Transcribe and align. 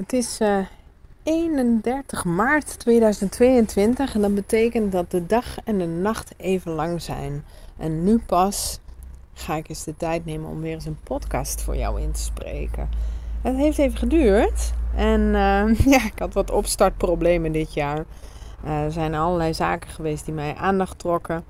Het 0.00 0.12
is 0.12 0.40
uh, 0.40 0.58
31 1.22 2.24
maart 2.24 2.78
2022 2.78 4.14
en 4.14 4.20
dat 4.20 4.34
betekent 4.34 4.92
dat 4.92 5.10
de 5.10 5.26
dag 5.26 5.56
en 5.64 5.78
de 5.78 5.86
nacht 5.86 6.34
even 6.36 6.72
lang 6.72 7.02
zijn. 7.02 7.44
En 7.76 8.04
nu 8.04 8.18
pas 8.26 8.80
ga 9.32 9.56
ik 9.56 9.68
eens 9.68 9.84
de 9.84 9.96
tijd 9.96 10.24
nemen 10.24 10.50
om 10.50 10.60
weer 10.60 10.72
eens 10.72 10.84
een 10.84 10.98
podcast 11.04 11.62
voor 11.62 11.76
jou 11.76 12.00
in 12.00 12.12
te 12.12 12.20
spreken. 12.20 12.88
Het 13.42 13.56
heeft 13.56 13.78
even 13.78 13.98
geduurd 13.98 14.72
en 14.96 15.20
uh, 15.20 15.78
ja, 15.94 16.04
ik 16.04 16.18
had 16.18 16.34
wat 16.34 16.50
opstartproblemen 16.50 17.52
dit 17.52 17.74
jaar. 17.74 18.04
Uh, 18.64 18.82
er 18.82 18.92
zijn 18.92 19.14
allerlei 19.14 19.54
zaken 19.54 19.90
geweest 19.90 20.24
die 20.24 20.34
mij 20.34 20.54
aandacht 20.54 20.98
trokken. 20.98 21.44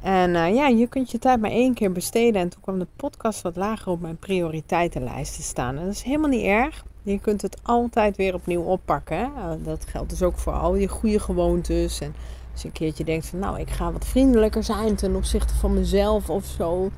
En 0.00 0.54
ja, 0.54 0.66
je 0.66 0.86
kunt 0.86 1.10
je 1.10 1.18
tijd 1.18 1.40
maar 1.40 1.50
één 1.50 1.74
keer 1.74 1.92
besteden. 1.92 2.40
En 2.40 2.48
toen 2.48 2.62
kwam 2.62 2.78
de 2.78 2.86
podcast 2.96 3.42
wat 3.42 3.56
lager 3.56 3.92
op 3.92 4.00
mijn 4.00 4.16
prioriteitenlijst 4.16 5.34
te 5.34 5.42
staan. 5.42 5.76
En 5.76 5.84
dat 5.84 5.94
is 5.94 6.02
helemaal 6.02 6.28
niet 6.28 6.44
erg. 6.44 6.84
Je 7.02 7.20
kunt 7.20 7.42
het 7.42 7.58
altijd 7.62 8.16
weer 8.16 8.34
opnieuw 8.34 8.62
oppakken. 8.62 9.16
Hè? 9.16 9.24
Uh, 9.24 9.64
dat 9.64 9.86
geldt 9.88 10.10
dus 10.10 10.22
ook 10.22 10.38
voor 10.38 10.52
al 10.52 10.74
je 10.74 10.88
goede 10.88 11.20
gewoontes. 11.20 12.00
En 12.00 12.14
als 12.52 12.62
je 12.62 12.68
een 12.68 12.74
keertje 12.74 13.04
denkt 13.04 13.26
van 13.26 13.38
nou, 13.38 13.58
ik 13.58 13.70
ga 13.70 13.92
wat 13.92 14.04
vriendelijker 14.04 14.64
zijn 14.64 14.94
ten 14.94 15.14
opzichte 15.14 15.54
van 15.54 15.74
mezelf 15.74 16.30
of 16.30 16.44
zo. 16.44 16.90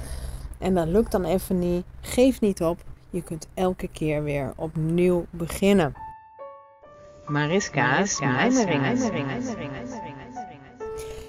En 0.58 0.74
dat 0.74 0.86
lukt 0.86 1.12
dan 1.12 1.24
even 1.24 1.58
niet. 1.58 1.84
Geef 2.00 2.40
niet 2.40 2.62
op. 2.62 2.78
Je 3.10 3.22
kunt 3.22 3.48
elke 3.54 3.88
keer 3.88 4.22
weer 4.22 4.52
opnieuw 4.56 5.26
beginnen. 5.30 5.94
Mariska's. 7.26 8.18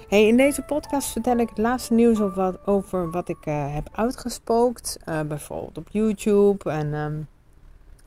Hey, 0.09 0.27
in 0.27 0.37
deze 0.37 0.61
podcast 0.61 1.11
vertel 1.11 1.37
ik 1.37 1.49
het 1.49 1.57
laatste 1.57 1.93
nieuws 1.93 2.21
over 2.21 2.35
wat, 2.35 2.67
over 2.67 3.11
wat 3.11 3.29
ik 3.29 3.45
uh, 3.45 3.73
heb 3.73 3.89
uitgespookt. 3.91 4.99
Uh, 5.05 5.21
bijvoorbeeld 5.21 5.77
op 5.77 5.87
YouTube. 5.91 6.69
En, 6.69 6.93
um, 6.93 7.27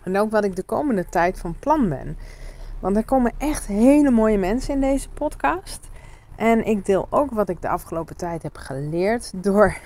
en 0.06 0.19
ook 0.19 0.30
wat 0.30 0.45
ik 0.45 0.56
de 0.56 0.62
komende 0.62 1.06
tijd 1.09 1.38
van 1.38 1.56
plan 1.59 1.88
ben. 1.88 2.16
Want 2.80 2.97
er 2.97 3.05
komen 3.05 3.33
echt 3.38 3.66
hele 3.66 4.10
mooie 4.10 4.39
mensen 4.39 4.75
in 4.75 4.81
deze 4.81 5.08
podcast. 5.08 5.89
En 6.36 6.67
ik 6.67 6.84
deel 6.84 7.06
ook 7.11 7.31
wat 7.31 7.48
ik 7.48 7.62
de 7.62 7.69
afgelopen 7.69 8.16
tijd 8.16 8.42
heb 8.42 8.56
geleerd 8.56 9.33
door, 9.36 9.77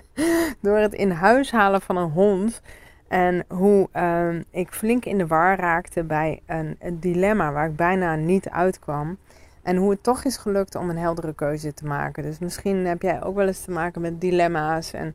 door 0.60 0.76
het 0.76 0.94
in 0.94 1.10
huis 1.10 1.50
halen 1.50 1.80
van 1.80 1.96
een 1.96 2.10
hond. 2.10 2.60
En 3.08 3.44
hoe 3.48 3.88
uh, 3.96 4.28
ik 4.50 4.70
flink 4.70 5.04
in 5.04 5.18
de 5.18 5.26
war 5.26 5.58
raakte 5.58 6.02
bij 6.02 6.40
een, 6.46 6.76
een, 6.80 7.00
dilemma 7.00 7.52
waar 7.52 7.68
ik 7.68 7.76
bijna 7.76 8.14
niet 8.14 8.48
uitkwam. 8.48 9.16
En 9.62 9.76
hoe 9.76 9.90
het 9.90 10.02
toch 10.02 10.24
is 10.24 10.36
gelukt 10.36 10.74
om 10.74 10.90
een 10.90 10.98
heldere 10.98 11.34
keuze 11.34 11.74
te 11.74 11.86
maken. 11.86 12.22
Dus 12.22 12.38
misschien 12.38 12.86
heb 12.86 13.02
jij 13.02 13.22
ook 13.22 13.36
wel 13.36 13.46
eens 13.46 13.64
te 13.64 13.70
maken 13.70 14.00
met 14.00 14.20
dilemma's. 14.20 14.92
En 14.92 15.14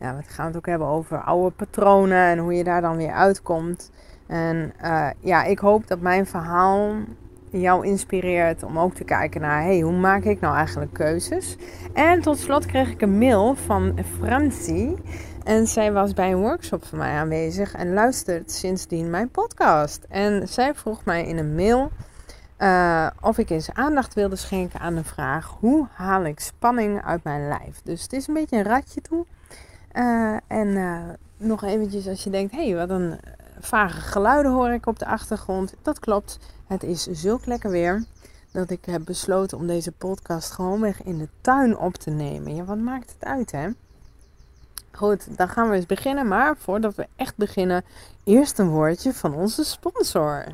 ja, 0.00 0.16
we 0.16 0.22
gaan 0.26 0.46
het 0.46 0.56
ook 0.56 0.66
hebben 0.66 0.86
over 0.86 1.20
oude 1.22 1.50
patronen 1.50 2.26
en 2.26 2.38
hoe 2.38 2.54
je 2.54 2.64
daar 2.64 2.80
dan 2.80 2.96
weer 2.96 3.12
uitkomt. 3.12 3.90
En 4.26 4.72
uh, 4.82 5.08
ja, 5.18 5.44
ik 5.44 5.58
hoop 5.58 5.86
dat 5.86 6.00
mijn 6.00 6.26
verhaal 6.26 6.94
jou 7.50 7.86
inspireert 7.86 8.62
om 8.62 8.78
ook 8.78 8.94
te 8.94 9.04
kijken 9.04 9.40
naar 9.40 9.62
hey, 9.62 9.80
hoe 9.80 9.98
maak 9.98 10.24
ik 10.24 10.40
nou 10.40 10.56
eigenlijk 10.56 10.92
keuzes. 10.92 11.56
En 11.92 12.20
tot 12.20 12.38
slot 12.38 12.66
kreeg 12.66 12.90
ik 12.90 13.00
een 13.00 13.18
mail 13.18 13.54
van 13.54 13.98
Francie. 14.18 14.94
En 15.44 15.66
zij 15.66 15.92
was 15.92 16.12
bij 16.12 16.32
een 16.32 16.40
workshop 16.40 16.84
van 16.84 16.98
mij 16.98 17.12
aanwezig 17.12 17.74
en 17.74 17.92
luistert 17.92 18.52
sindsdien 18.52 19.10
mijn 19.10 19.30
podcast. 19.30 20.06
En 20.08 20.48
zij 20.48 20.74
vroeg 20.74 21.04
mij 21.04 21.26
in 21.26 21.38
een 21.38 21.54
mail 21.54 21.90
uh, 22.58 23.06
of 23.20 23.38
ik 23.38 23.50
eens 23.50 23.72
aandacht 23.72 24.14
wilde 24.14 24.36
schenken 24.36 24.80
aan 24.80 24.94
de 24.94 25.04
vraag: 25.04 25.56
hoe 25.60 25.86
haal 25.92 26.24
ik 26.24 26.40
spanning 26.40 27.04
uit 27.04 27.24
mijn 27.24 27.48
lijf? 27.48 27.80
Dus 27.84 28.02
het 28.02 28.12
is 28.12 28.26
een 28.26 28.34
beetje 28.34 28.56
een 28.56 28.64
ratje 28.64 29.00
toe. 29.00 29.26
Uh, 29.92 30.36
en 30.46 30.68
uh, 30.68 31.02
nog 31.36 31.62
eventjes 31.62 32.08
als 32.08 32.24
je 32.24 32.30
denkt: 32.30 32.52
hé, 32.52 32.68
hey, 32.68 32.76
wat 32.76 32.90
een 32.90 33.18
vage 33.60 34.00
geluiden 34.00 34.52
hoor 34.52 34.70
ik 34.70 34.86
op 34.86 34.98
de 34.98 35.06
achtergrond. 35.06 35.74
Dat 35.82 35.98
klopt. 35.98 36.38
Het 36.66 36.82
is 36.82 37.02
zulk 37.02 37.46
lekker 37.46 37.70
weer 37.70 38.04
dat 38.52 38.70
ik 38.70 38.84
heb 38.84 39.04
besloten 39.04 39.58
om 39.58 39.66
deze 39.66 39.92
podcast 39.92 40.50
gewoonweg 40.52 41.02
in 41.02 41.18
de 41.18 41.28
tuin 41.40 41.78
op 41.78 41.94
te 41.94 42.10
nemen. 42.10 42.54
Ja, 42.54 42.64
wat 42.64 42.78
maakt 42.78 43.12
het 43.18 43.28
uit, 43.28 43.52
hè? 43.52 43.68
Goed, 44.92 45.36
dan 45.36 45.48
gaan 45.48 45.68
we 45.68 45.76
eens 45.76 45.86
beginnen. 45.86 46.28
Maar 46.28 46.56
voordat 46.56 46.94
we 46.94 47.06
echt 47.16 47.36
beginnen, 47.36 47.84
eerst 48.24 48.58
een 48.58 48.68
woordje 48.68 49.12
van 49.12 49.34
onze 49.34 49.64
sponsor. 49.64 50.44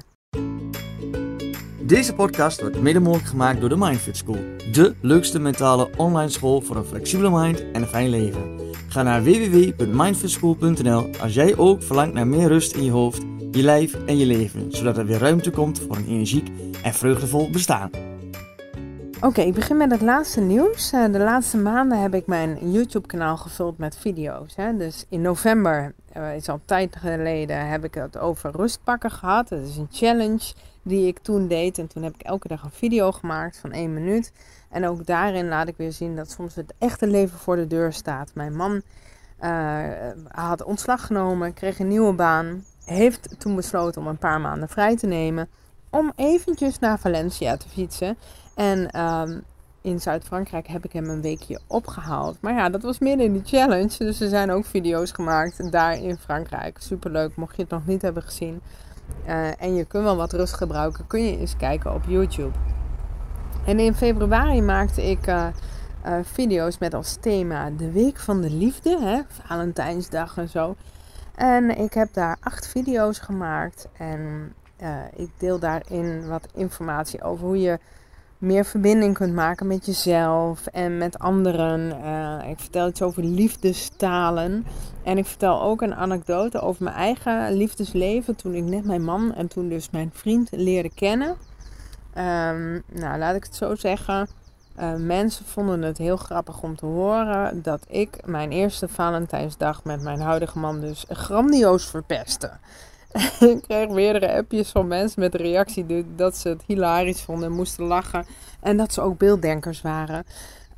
Deze 1.87 2.15
podcast 2.15 2.61
wordt 2.61 2.81
mede 2.81 3.01
mogelijk 3.01 3.29
gemaakt 3.29 3.61
door 3.61 3.69
de 3.69 3.77
Mindfit 3.77 4.17
School. 4.17 4.39
De 4.73 4.95
leukste 5.01 5.39
mentale 5.39 5.91
online 5.97 6.29
school 6.29 6.61
voor 6.61 6.77
een 6.77 6.85
flexibele 6.85 7.31
mind 7.31 7.71
en 7.73 7.83
een 7.83 7.89
fijn 7.89 8.09
leven. 8.09 8.61
Ga 8.89 9.03
naar 9.03 9.23
www.mindfitschool.nl 9.23 11.11
als 11.21 11.35
jij 11.35 11.57
ook 11.57 11.83
verlangt 11.83 12.15
naar 12.15 12.27
meer 12.27 12.49
rust 12.49 12.75
in 12.75 12.85
je 12.85 12.91
hoofd, 12.91 13.23
je 13.51 13.63
lijf 13.63 13.95
en 14.07 14.17
je 14.17 14.27
leven. 14.27 14.73
Zodat 14.73 14.99
er 14.99 15.07
weer 15.07 15.19
ruimte 15.19 15.51
komt 15.51 15.79
voor 15.79 15.97
een 15.97 16.07
energiek 16.07 16.51
en 16.83 16.95
vreugdevol 16.95 17.51
bestaan. 17.51 17.91
Oké, 19.21 19.41
ik 19.41 19.55
begin 19.55 19.77
met 19.77 19.91
het 19.91 20.03
laatste 20.03 20.41
nieuws. 20.41 20.93
Uh, 20.93 21.13
de 21.13 21.19
laatste 21.19 21.57
maanden 21.57 22.03
heb 22.03 22.15
ik 22.15 22.27
mijn 22.27 22.71
YouTube-kanaal 22.73 23.37
gevuld 23.37 23.79
met 23.79 23.97
video's. 23.97 24.55
Dus 24.79 25.07
in 25.09 25.21
november, 25.21 25.95
uh, 26.17 26.37
is 26.37 26.49
al 26.49 26.61
tijd 26.65 26.97
geleden, 26.97 27.69
heb 27.69 27.85
ik 27.85 27.95
het 27.95 28.19
over 28.19 28.51
rustpakken 28.57 29.11
gehad. 29.11 29.49
Dat 29.49 29.61
is 29.61 29.77
een 29.77 29.89
challenge 29.91 30.53
die 30.87 31.07
ik 31.07 31.19
toen 31.19 31.49
deed. 31.49 31.79
En 31.79 31.87
toen 31.87 32.03
heb 32.03 32.15
ik 32.15 32.23
elke 32.23 32.49
dag 32.49 32.63
een 32.63 32.71
video 32.71 33.13
gemaakt 33.13 33.59
van 33.59 33.73
één 33.73 33.95
minuut. 33.95 34.33
En 34.71 34.87
ook 34.87 35.07
daarin 35.07 35.49
laat 35.49 35.69
ik 35.69 35.77
weer 35.77 35.93
zien 35.93 36.17
dat 36.17 36.31
soms 36.31 36.55
het 36.55 36.75
echte 36.79 37.07
leven 37.07 37.39
voor 37.39 37.57
de 37.57 37.67
deur 37.67 37.93
staat. 37.93 38.31
Mijn 38.35 38.57
man 38.57 38.83
uh, 39.41 39.85
had 40.29 40.65
ontslag 40.65 41.07
genomen, 41.07 41.55
kreeg 41.55 41.79
een 41.79 41.89
nieuwe 41.89 42.13
baan. 42.13 42.65
Heeft 42.85 43.41
toen 43.41 43.57
besloten 43.57 44.01
om 44.01 44.07
een 44.07 44.19
paar 44.19 44.41
maanden 44.41 44.69
vrij 44.69 44.97
te 44.97 45.07
nemen. 45.07 45.49
Om 45.91 46.13
eventjes 46.17 46.79
naar 46.79 46.99
Valencia 46.99 47.57
te 47.57 47.69
fietsen. 47.69 48.17
En 48.55 49.01
um, 49.01 49.45
in 49.81 50.01
Zuid-Frankrijk 50.01 50.67
heb 50.67 50.85
ik 50.85 50.93
hem 50.93 51.11
een 51.11 51.23
weekje 51.23 51.61
opgehaald. 51.67 52.37
Maar 52.41 52.55
ja, 52.55 52.69
dat 52.69 52.83
was 52.83 52.99
midden 52.99 53.27
in 53.27 53.33
die 53.33 53.45
challenge. 53.45 53.97
Dus 53.99 54.21
er 54.21 54.29
zijn 54.29 54.51
ook 54.51 54.65
video's 54.65 55.11
gemaakt 55.13 55.73
daar 55.73 55.99
in 55.99 56.17
Frankrijk. 56.17 56.79
Superleuk, 56.81 57.37
mocht 57.37 57.57
je 57.57 57.63
het 57.63 57.71
nog 57.71 57.87
niet 57.87 58.03
hebben 58.03 58.23
gezien. 58.23 58.61
Uh, 59.27 59.63
en 59.63 59.75
je 59.75 59.85
kunt 59.85 60.05
wel 60.05 60.17
wat 60.17 60.33
rust 60.33 60.55
gebruiken. 60.55 61.07
Kun 61.07 61.25
je 61.25 61.39
eens 61.39 61.57
kijken 61.57 61.95
op 61.95 62.03
YouTube. 62.07 62.59
En 63.67 63.79
in 63.79 63.95
februari 63.95 64.63
maakte 64.63 65.11
ik 65.11 65.27
uh, 65.27 65.47
uh, 66.07 66.15
video's 66.23 66.79
met 66.79 66.95
als 66.95 67.17
thema 67.21 67.71
de 67.71 67.93
Week 67.93 68.19
van 68.19 68.41
de 68.41 68.51
Liefde. 68.51 68.99
Hè? 69.01 69.21
Valentijnsdag 69.29 70.37
en 70.37 70.49
zo. 70.49 70.77
En 71.35 71.79
ik 71.79 71.95
heb 71.95 72.13
daar 72.13 72.37
acht 72.41 72.67
video's 72.67 73.19
gemaakt. 73.19 73.89
En 73.99 74.53
ik 75.15 75.31
deel 75.39 75.59
daarin 75.59 76.29
wat 76.29 76.49
informatie 76.55 77.23
over 77.23 77.47
hoe 77.47 77.61
je 77.61 77.79
meer 78.39 78.65
verbinding 78.65 79.15
kunt 79.15 79.35
maken 79.35 79.67
met 79.67 79.87
jezelf 79.87 80.67
en 80.67 80.99
met 80.99 81.19
anderen. 81.19 82.01
Uh, 82.05 82.51
ik 82.51 82.59
vertel 82.59 82.89
iets 82.89 83.03
over 83.03 83.25
liefdestalen. 83.25 84.67
En 85.03 85.19
ik 85.19 85.27
vertel 85.27 85.63
ook 85.63 85.83
een 85.83 85.95
anekdote 85.95 86.61
over 86.61 86.85
mijn 86.85 86.97
eigen 86.97 87.53
liefdesleven. 87.53 88.37
Toen 88.37 88.55
ik 88.55 88.65
net 88.65 88.85
mijn 88.85 89.05
man 89.05 89.35
en 89.35 89.49
toen 89.49 89.69
dus 89.69 89.91
mijn 89.91 90.11
vriend 90.15 90.49
leerde 90.51 90.91
kennen. 90.95 91.29
Um, 92.19 92.83
nou, 92.93 93.19
laat 93.19 93.35
ik 93.35 93.45
het 93.45 93.57
zo 93.57 93.75
zeggen. 93.75 94.29
Uh, 94.81 94.95
mensen 94.95 95.45
vonden 95.45 95.83
het 95.83 95.99
heel 95.99 96.17
grappig 96.17 96.63
om 96.63 96.77
te 96.77 96.87
horen 96.87 97.63
dat 97.63 97.85
ik 97.89 98.27
mijn 98.27 98.51
eerste 98.51 98.89
Valentijnsdag 98.89 99.85
met 99.85 100.03
mijn 100.03 100.21
huidige 100.21 100.59
man 100.59 100.81
dus 100.81 101.05
grandioos 101.09 101.87
verpestte. 101.91 102.51
ik 103.41 103.63
kreeg 103.63 103.89
meerdere 103.89 104.33
appjes 104.33 104.71
van 104.71 104.87
mensen 104.87 105.21
met 105.21 105.33
de 105.33 105.39
reactie 105.39 106.07
dat 106.17 106.37
ze 106.37 106.49
het 106.49 106.63
hilarisch 106.67 107.23
vonden 107.23 107.49
en 107.49 107.55
moesten 107.55 107.85
lachen. 107.85 108.27
En 108.61 108.77
dat 108.77 108.93
ze 108.93 109.01
ook 109.01 109.19
beelddenkers 109.19 109.83
waren. 109.83 110.25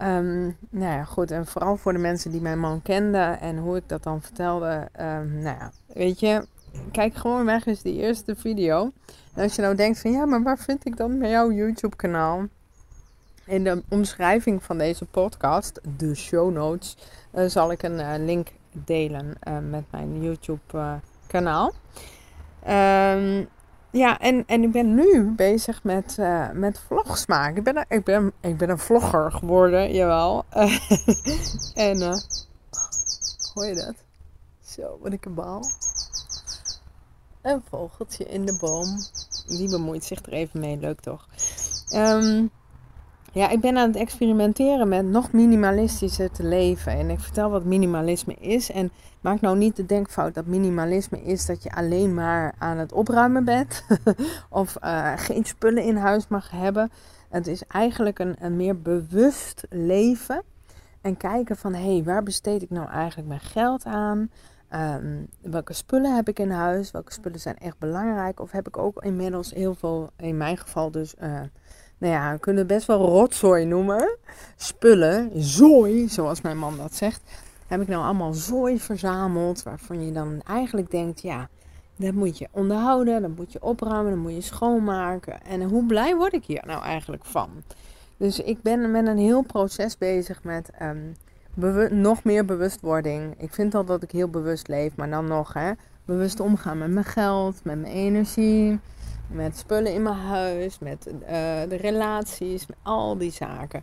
Um, 0.02 0.56
nou 0.70 0.92
ja, 0.92 1.04
goed. 1.04 1.30
En 1.30 1.46
vooral 1.46 1.76
voor 1.76 1.92
de 1.92 1.98
mensen 1.98 2.30
die 2.30 2.40
mijn 2.40 2.60
man 2.60 2.82
kenden 2.82 3.40
en 3.40 3.58
hoe 3.58 3.76
ik 3.76 3.88
dat 3.88 4.02
dan 4.02 4.22
vertelde. 4.22 4.88
Um, 5.00 5.42
nou 5.42 5.56
ja, 5.58 5.72
weet 5.86 6.20
je, 6.20 6.46
kijk 6.92 7.14
gewoon 7.14 7.44
weg 7.44 7.66
eens 7.66 7.82
die 7.82 8.00
eerste 8.00 8.36
video. 8.36 8.92
En 9.34 9.42
als 9.42 9.54
je 9.54 9.62
nou 9.62 9.74
denkt 9.74 10.00
van 10.00 10.12
ja, 10.12 10.24
maar 10.24 10.42
waar 10.42 10.58
vind 10.58 10.86
ik 10.86 10.96
dan 10.96 11.28
jouw 11.28 11.52
YouTube 11.52 11.96
kanaal? 11.96 12.46
In 13.44 13.64
de 13.64 13.82
omschrijving 13.88 14.62
van 14.62 14.78
deze 14.78 15.04
podcast, 15.04 15.80
de 15.96 16.14
show 16.14 16.52
notes, 16.52 16.96
uh, 17.34 17.46
zal 17.46 17.72
ik 17.72 17.82
een 17.82 17.98
uh, 17.98 18.12
link 18.18 18.48
delen 18.70 19.34
uh, 19.48 19.58
met 19.70 19.84
mijn 19.90 20.22
YouTube 20.22 21.00
kanaal. 21.26 21.72
Um, 22.68 23.48
ja, 23.90 24.18
en, 24.18 24.44
en 24.46 24.62
ik 24.62 24.72
ben 24.72 24.94
nu 24.94 25.30
bezig 25.30 25.82
met, 25.84 26.16
uh, 26.20 26.50
met 26.50 26.78
vlogs 26.78 27.26
maken. 27.26 27.56
Ik 27.56 27.64
ben, 27.64 27.84
ik, 27.88 28.04
ben, 28.04 28.32
ik 28.40 28.56
ben 28.56 28.70
een 28.70 28.78
vlogger 28.78 29.32
geworden, 29.32 29.92
jawel. 29.92 30.44
en, 31.74 32.00
uh, 32.00 32.16
hoor 33.54 33.66
je 33.66 33.74
dat? 33.74 33.94
Zo, 34.60 34.98
wat 35.02 35.12
ik 35.12 35.24
een 35.24 35.34
bal. 35.34 35.64
Een 37.42 37.62
vogeltje 37.68 38.24
in 38.24 38.44
de 38.44 38.56
boom. 38.60 38.98
Die 39.46 39.70
bemoeit 39.70 40.04
zich 40.04 40.26
er 40.26 40.32
even 40.32 40.60
mee, 40.60 40.76
leuk 40.76 41.00
toch? 41.00 41.28
Um, 41.94 42.50
Ja, 43.38 43.48
ik 43.48 43.60
ben 43.60 43.76
aan 43.76 43.88
het 43.88 43.96
experimenteren 43.96 44.88
met 44.88 45.06
nog 45.06 45.32
minimalistischer 45.32 46.30
te 46.30 46.42
leven. 46.42 46.92
En 46.92 47.10
ik 47.10 47.20
vertel 47.20 47.50
wat 47.50 47.64
minimalisme 47.64 48.34
is. 48.34 48.70
En 48.70 48.90
maak 49.20 49.40
nou 49.40 49.56
niet 49.56 49.76
de 49.76 49.86
denkfout 49.86 50.34
dat 50.34 50.46
minimalisme 50.46 51.22
is 51.22 51.46
dat 51.46 51.62
je 51.62 51.72
alleen 51.72 52.14
maar 52.14 52.54
aan 52.58 52.76
het 52.78 52.92
opruimen 52.92 53.44
bent. 53.44 53.84
of 54.50 54.76
uh, 54.84 55.12
geen 55.16 55.44
spullen 55.44 55.82
in 55.82 55.96
huis 55.96 56.28
mag 56.28 56.50
hebben. 56.50 56.90
Het 57.28 57.46
is 57.46 57.62
eigenlijk 57.68 58.18
een, 58.18 58.36
een 58.38 58.56
meer 58.56 58.80
bewust 58.80 59.66
leven. 59.70 60.42
En 61.00 61.16
kijken 61.16 61.56
van, 61.56 61.74
hé, 61.74 61.94
hey, 61.94 62.04
waar 62.04 62.22
besteed 62.22 62.62
ik 62.62 62.70
nou 62.70 62.88
eigenlijk 62.88 63.28
mijn 63.28 63.40
geld 63.40 63.84
aan? 63.84 64.30
Um, 64.74 65.26
welke 65.40 65.72
spullen 65.72 66.14
heb 66.14 66.28
ik 66.28 66.38
in 66.38 66.50
huis? 66.50 66.90
Welke 66.90 67.12
spullen 67.12 67.40
zijn 67.40 67.58
echt 67.58 67.78
belangrijk? 67.78 68.40
Of 68.40 68.50
heb 68.50 68.66
ik 68.66 68.76
ook 68.78 69.02
inmiddels 69.02 69.50
heel 69.50 69.74
veel, 69.74 70.10
in 70.16 70.36
mijn 70.36 70.56
geval 70.56 70.90
dus, 70.90 71.14
uh, 71.22 71.40
nou 71.98 72.12
ja, 72.12 72.32
we 72.32 72.38
kunnen 72.38 72.66
best 72.66 72.86
wel 72.86 72.98
rotzooi 72.98 73.64
noemen. 73.64 74.16
Spullen, 74.56 75.30
zooi, 75.34 76.08
zoals 76.08 76.40
mijn 76.40 76.58
man 76.58 76.76
dat 76.76 76.94
zegt. 76.94 77.20
Heb 77.66 77.80
ik 77.80 77.88
nou 77.88 78.04
allemaal 78.04 78.32
zooi 78.32 78.80
verzameld, 78.80 79.62
waarvan 79.62 80.06
je 80.06 80.12
dan 80.12 80.40
eigenlijk 80.46 80.90
denkt, 80.90 81.20
ja, 81.20 81.48
dat 81.96 82.14
moet 82.14 82.38
je 82.38 82.48
onderhouden, 82.50 83.22
dat 83.22 83.36
moet 83.36 83.52
je 83.52 83.62
opruimen, 83.62 84.12
dat 84.12 84.20
moet 84.20 84.34
je 84.34 84.40
schoonmaken. 84.40 85.42
En 85.42 85.62
hoe 85.62 85.86
blij 85.86 86.16
word 86.16 86.32
ik 86.32 86.44
hier 86.44 86.62
nou 86.66 86.82
eigenlijk 86.82 87.24
van? 87.24 87.48
Dus 88.16 88.40
ik 88.40 88.62
ben 88.62 88.90
met 88.90 89.06
een 89.06 89.18
heel 89.18 89.42
proces 89.42 89.98
bezig 89.98 90.42
met 90.42 90.70
um, 90.82 91.16
nog 91.90 92.24
meer 92.24 92.44
bewustwording. 92.44 93.34
Ik 93.38 93.54
vind 93.54 93.74
al 93.74 93.84
dat 93.84 94.02
ik 94.02 94.10
heel 94.10 94.28
bewust 94.28 94.68
leef, 94.68 94.96
maar 94.96 95.10
dan 95.10 95.26
nog 95.26 95.52
hè, 95.52 95.72
bewust 96.04 96.40
omgaan 96.40 96.78
met 96.78 96.90
mijn 96.90 97.04
geld, 97.04 97.64
met 97.64 97.80
mijn 97.80 97.92
energie, 97.92 98.80
met 99.28 99.58
spullen 99.58 99.94
in 99.94 100.02
mijn 100.02 100.16
huis, 100.16 100.78
met 100.78 101.06
uh, 101.06 101.28
de 101.68 101.76
relaties, 101.80 102.66
met 102.66 102.76
al 102.82 103.18
die 103.18 103.32
zaken. 103.32 103.82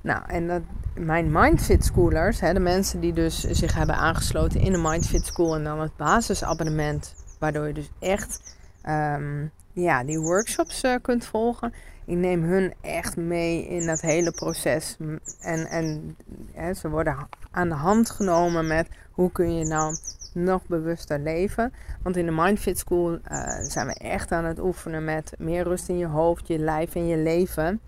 Nou, 0.00 0.22
en 0.26 0.46
dat, 0.46 0.62
mijn 0.94 1.32
Mindfit 1.32 1.84
Schoolers, 1.84 2.40
hè, 2.40 2.52
de 2.52 2.60
mensen 2.60 3.00
die 3.00 3.12
dus 3.12 3.40
zich 3.40 3.74
hebben 3.74 3.96
aangesloten 3.96 4.60
in 4.60 4.72
de 4.72 4.78
Mindfit 4.78 5.26
School 5.26 5.54
en 5.54 5.64
dan 5.64 5.80
het 5.80 5.96
basisabonnement, 5.96 7.14
waardoor 7.38 7.66
je 7.66 7.72
dus 7.72 7.90
echt 7.98 8.56
um, 8.88 9.50
ja, 9.72 10.04
die 10.04 10.20
workshops 10.20 10.84
uh, 10.84 10.94
kunt 11.02 11.24
volgen. 11.24 11.74
Ik 12.06 12.16
neem 12.16 12.42
hun 12.42 12.74
echt 12.80 13.16
mee 13.16 13.66
in 13.66 13.86
dat 13.86 14.00
hele 14.00 14.30
proces. 14.30 14.96
En, 15.40 15.66
en 15.66 16.16
hè, 16.52 16.74
ze 16.74 16.88
worden 16.90 17.28
aan 17.50 17.68
de 17.68 17.74
hand 17.74 18.10
genomen 18.10 18.66
met 18.66 18.88
hoe 19.10 19.32
kun 19.32 19.58
je 19.58 19.64
nou 19.64 19.96
nog 20.34 20.66
bewuster 20.66 21.18
leven. 21.18 21.72
Want 22.02 22.16
in 22.16 22.26
de 22.26 22.32
Mindfit 22.32 22.78
School 22.78 23.12
uh, 23.12 23.18
zijn 23.62 23.86
we 23.86 23.94
echt 23.94 24.32
aan 24.32 24.44
het 24.44 24.60
oefenen 24.60 25.04
met 25.04 25.32
meer 25.38 25.62
rust 25.62 25.88
in 25.88 25.98
je 25.98 26.06
hoofd, 26.06 26.48
je 26.48 26.58
lijf 26.58 26.94
en 26.94 27.06
je 27.06 27.16
leven. 27.16 27.80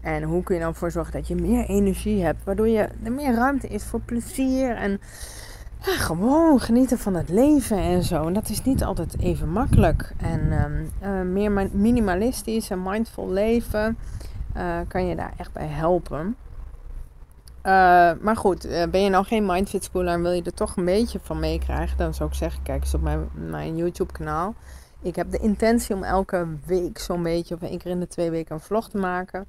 En 0.00 0.22
hoe 0.22 0.42
kun 0.42 0.54
je 0.54 0.60
dan 0.60 0.70
ervoor 0.70 0.90
zorgen 0.90 1.12
dat 1.12 1.28
je 1.28 1.34
meer 1.34 1.66
energie 1.66 2.24
hebt, 2.24 2.44
waardoor 2.44 2.68
je, 2.68 2.88
er 3.02 3.12
meer 3.12 3.34
ruimte 3.34 3.68
is 3.68 3.84
voor 3.84 4.00
plezier 4.00 4.76
en 4.76 5.00
gewoon 5.80 6.60
genieten 6.60 6.98
van 6.98 7.14
het 7.14 7.28
leven 7.28 7.78
en 7.78 8.02
zo. 8.02 8.26
En 8.26 8.32
dat 8.32 8.48
is 8.48 8.62
niet 8.62 8.84
altijd 8.84 9.18
even 9.18 9.48
makkelijk. 9.48 10.12
En 10.16 10.52
um, 10.52 10.90
uh, 11.02 11.32
meer 11.32 11.70
minimalistisch 11.72 12.70
en 12.70 12.82
mindful 12.82 13.30
leven 13.30 13.98
uh, 14.56 14.78
kan 14.88 15.06
je 15.06 15.16
daar 15.16 15.32
echt 15.36 15.52
bij 15.52 15.66
helpen. 15.66 16.36
Uh, 17.66 17.72
maar 18.20 18.36
goed, 18.36 18.68
ben 18.90 19.00
je 19.00 19.10
nou 19.10 19.24
geen 19.24 19.46
Mindfit 19.46 19.84
Schooler 19.84 20.12
en 20.12 20.22
wil 20.22 20.32
je 20.32 20.42
er 20.42 20.54
toch 20.54 20.76
een 20.76 20.84
beetje 20.84 21.18
van 21.22 21.40
meekrijgen, 21.40 21.98
dan 21.98 22.14
zou 22.14 22.28
ik 22.28 22.34
zeggen, 22.34 22.62
kijk 22.62 22.82
eens 22.82 22.94
op 22.94 23.00
mijn, 23.00 23.28
mijn 23.32 23.76
YouTube 23.76 24.12
kanaal. 24.12 24.54
Ik 25.02 25.16
heb 25.16 25.30
de 25.30 25.38
intentie 25.38 25.94
om 25.94 26.02
elke 26.02 26.46
week 26.66 26.98
zo'n 26.98 27.22
beetje, 27.22 27.54
of 27.54 27.62
één 27.62 27.78
keer 27.78 27.90
in 27.90 28.00
de 28.00 28.08
twee 28.08 28.30
weken, 28.30 28.54
een 28.54 28.60
vlog 28.60 28.88
te 28.88 28.98
maken. 28.98 29.46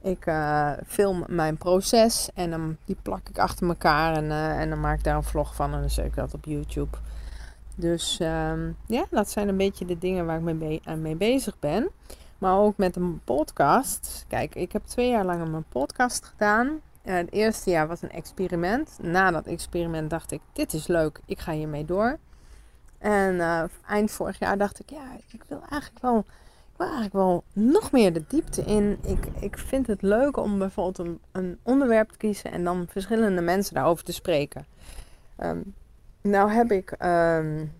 Ik 0.00 0.26
uh, 0.26 0.70
film 0.86 1.24
mijn 1.26 1.56
proces 1.56 2.30
en 2.34 2.50
dan, 2.50 2.76
die 2.84 2.96
plak 3.02 3.28
ik 3.28 3.38
achter 3.38 3.68
elkaar 3.68 4.16
en, 4.16 4.30
en 4.30 4.68
dan 4.68 4.80
maak 4.80 4.98
ik 4.98 5.04
daar 5.04 5.16
een 5.16 5.22
vlog 5.22 5.54
van 5.54 5.74
en 5.74 5.80
dan 5.80 5.90
zet 5.90 6.04
ik 6.04 6.14
dat 6.14 6.34
op 6.34 6.44
YouTube. 6.44 6.96
Dus 7.74 8.18
um, 8.22 8.76
ja, 8.86 9.04
dat 9.10 9.30
zijn 9.30 9.48
een 9.48 9.56
beetje 9.56 9.84
de 9.84 9.98
dingen 9.98 10.26
waar 10.26 10.36
ik 10.36 10.54
mee, 10.54 10.82
mee 10.96 11.16
bezig 11.16 11.58
ben. 11.58 11.90
Maar 12.38 12.58
ook 12.58 12.76
met 12.76 12.96
een 12.96 13.20
podcast. 13.24 14.24
Kijk, 14.28 14.54
ik 14.54 14.72
heb 14.72 14.82
twee 14.84 15.10
jaar 15.10 15.24
lang 15.24 15.50
mijn 15.50 15.64
podcast 15.68 16.24
gedaan. 16.24 16.80
Uh, 17.04 17.14
het 17.14 17.32
eerste 17.32 17.70
jaar 17.70 17.88
was 17.88 18.02
een 18.02 18.10
experiment. 18.10 18.98
Na 19.00 19.30
dat 19.30 19.46
experiment 19.46 20.10
dacht 20.10 20.32
ik, 20.32 20.40
dit 20.52 20.72
is 20.72 20.86
leuk, 20.86 21.20
ik 21.26 21.38
ga 21.38 21.52
hiermee 21.52 21.84
door. 21.84 22.18
En 22.98 23.70
eind 23.86 24.10
vorig 24.10 24.38
jaar 24.38 24.58
dacht 24.58 24.80
ik, 24.80 24.90
ja, 24.90 25.16
ik 25.32 25.44
wil 25.48 25.60
eigenlijk 25.70 26.02
wel 26.02 26.24
eigenlijk 26.82 27.12
wel 27.12 27.44
nog 27.52 27.92
meer 27.92 28.12
de 28.12 28.24
diepte 28.28 28.62
in. 28.62 28.98
Ik, 29.06 29.26
ik 29.40 29.58
vind 29.58 29.86
het 29.86 30.02
leuk 30.02 30.36
om 30.36 30.58
bijvoorbeeld 30.58 31.18
een, 31.32 31.58
onderwerp 31.62 32.10
te 32.10 32.18
kiezen 32.18 32.52
en 32.52 32.64
dan 32.64 32.86
verschillende 32.88 33.40
mensen 33.40 33.74
daarover 33.74 34.04
te 34.04 34.12
spreken. 34.12 34.66
Um, 35.38 35.74
nou 36.20 36.50
heb 36.50 36.70
ik 36.70 36.96
um, 37.04 37.72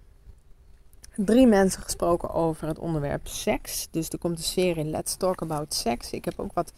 drie 1.16 1.46
mensen 1.46 1.82
gesproken 1.82 2.30
over 2.30 2.68
het 2.68 2.78
onderwerp 2.78 3.26
seks. 3.26 3.88
Dus 3.90 4.08
er 4.08 4.18
komt 4.18 4.38
een 4.38 4.44
serie 4.44 4.84
Let's 4.84 5.16
Talk 5.16 5.42
About 5.42 5.74
Sex. 5.74 6.12
Ik 6.12 6.24
heb 6.24 6.40
ook 6.40 6.52
wat 6.52 6.72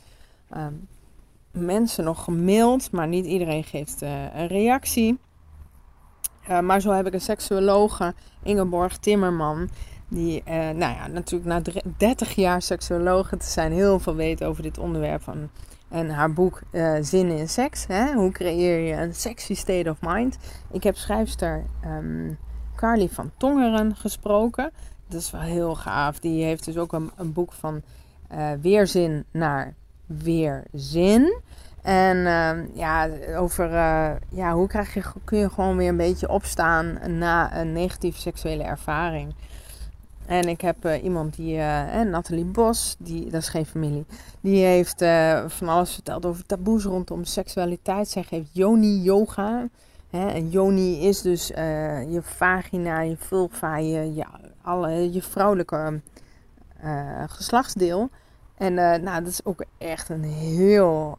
um, 0.56 0.88
mensen 1.54 2.04
nog 2.04 2.24
gemaild, 2.24 2.92
maar 2.92 3.08
niet 3.08 3.26
iedereen 3.26 3.64
geeft 3.64 4.02
uh, 4.02 4.10
een 4.34 4.46
reactie. 4.46 5.18
Uh, 6.50 6.60
maar 6.60 6.80
zo 6.80 6.90
heb 6.90 7.06
ik 7.06 7.12
een 7.12 7.20
seksuologe, 7.20 8.14
Ingeborg 8.42 8.96
Timmerman. 8.96 9.68
Die, 10.08 10.42
uh, 10.48 10.54
nou 10.54 10.78
ja, 10.78 11.06
natuurlijk 11.06 11.44
na 11.44 11.82
30 11.96 12.34
jaar 12.34 12.62
seksuologe 12.62 13.36
te 13.36 13.46
zijn, 13.46 13.72
heel 13.72 13.98
veel 13.98 14.14
weet 14.14 14.44
over 14.44 14.62
dit 14.62 14.78
onderwerp. 14.78 15.22
Van, 15.22 15.50
en 15.88 16.10
haar 16.10 16.32
boek 16.32 16.62
Zin 17.00 17.28
in 17.28 17.48
Seks. 17.48 17.86
Hè? 17.86 18.12
Hoe 18.12 18.30
creëer 18.30 18.78
je 18.78 18.92
een 19.02 19.14
sexy 19.14 19.54
state 19.54 19.90
of 19.90 19.96
mind? 20.00 20.36
Ik 20.70 20.82
heb 20.82 20.96
schrijfster 20.96 21.64
um, 21.86 22.38
Carly 22.76 23.08
van 23.08 23.30
Tongeren 23.36 23.96
gesproken. 23.96 24.70
Dat 25.08 25.20
is 25.20 25.30
wel 25.30 25.40
heel 25.40 25.74
gaaf. 25.74 26.18
Die 26.18 26.44
heeft 26.44 26.64
dus 26.64 26.76
ook 26.76 26.92
een, 26.92 27.10
een 27.16 27.32
boek 27.32 27.52
van 27.52 27.82
weerzin 28.60 29.24
naar 29.30 29.74
weerzin. 30.06 31.42
En 31.82 32.16
uh, 32.16 32.76
ja, 32.76 33.08
over 33.36 33.70
uh, 33.70 34.10
ja, 34.28 34.52
hoe 34.52 34.66
krijg 34.66 34.94
je, 34.94 35.02
kun 35.24 35.38
je 35.38 35.50
gewoon 35.50 35.76
weer 35.76 35.88
een 35.88 35.96
beetje 35.96 36.28
opstaan 36.28 36.98
na 37.18 37.56
een 37.56 37.72
negatieve 37.72 38.20
seksuele 38.20 38.62
ervaring. 38.62 39.34
En 40.26 40.48
ik 40.48 40.60
heb 40.60 40.84
uh, 40.84 41.04
iemand 41.04 41.36
die, 41.36 41.56
uh, 41.56 42.00
Nathalie 42.00 42.44
Bos, 42.44 42.96
die, 42.98 43.30
dat 43.30 43.40
is 43.40 43.48
geen 43.48 43.66
familie, 43.66 44.04
die 44.40 44.64
heeft 44.64 45.04
van 45.46 45.68
alles 45.68 45.92
verteld 45.92 46.26
over 46.26 46.46
taboes 46.46 46.84
rondom 46.84 47.24
seksualiteit. 47.24 48.08
Zij 48.08 48.22
geeft 48.22 48.48
yoni 48.52 49.02
yoga. 49.02 49.68
Hè? 50.10 50.28
En 50.28 50.50
yoni 50.50 51.06
is 51.06 51.22
dus 51.22 51.46
je 51.46 52.20
vagina, 52.22 53.00
je 53.00 53.16
vulva, 53.16 53.76
je, 53.76 54.14
ja, 54.14 54.40
alle, 54.62 55.12
je 55.12 55.22
vrouwelijke 55.22 56.00
geslachtsdeel. 57.26 58.10
En 58.64 58.74
nou, 58.74 59.22
dat 59.22 59.26
is 59.26 59.44
ook 59.44 59.64
echt 59.78 60.08
een 60.08 60.24
heel 60.24 61.18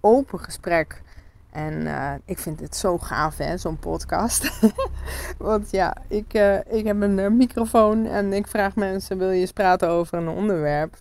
open 0.00 0.40
gesprek 0.40 1.02
en 1.50 1.80
uh, 1.80 2.12
ik 2.24 2.38
vind 2.38 2.60
het 2.60 2.76
zo 2.76 2.98
gaaf, 2.98 3.36
hè, 3.36 3.56
zo'n 3.56 3.78
podcast. 3.78 4.50
Want 5.38 5.70
ja, 5.70 5.96
ik, 6.08 6.32
ik 6.68 6.84
heb 6.86 7.00
een 7.00 7.36
microfoon 7.36 8.06
en 8.06 8.32
ik 8.32 8.46
vraag 8.46 8.76
mensen: 8.76 9.18
wil 9.18 9.30
je 9.30 9.40
eens 9.40 9.52
praten 9.52 9.88
over 9.88 10.18
een 10.18 10.28
onderwerp? 10.28 10.96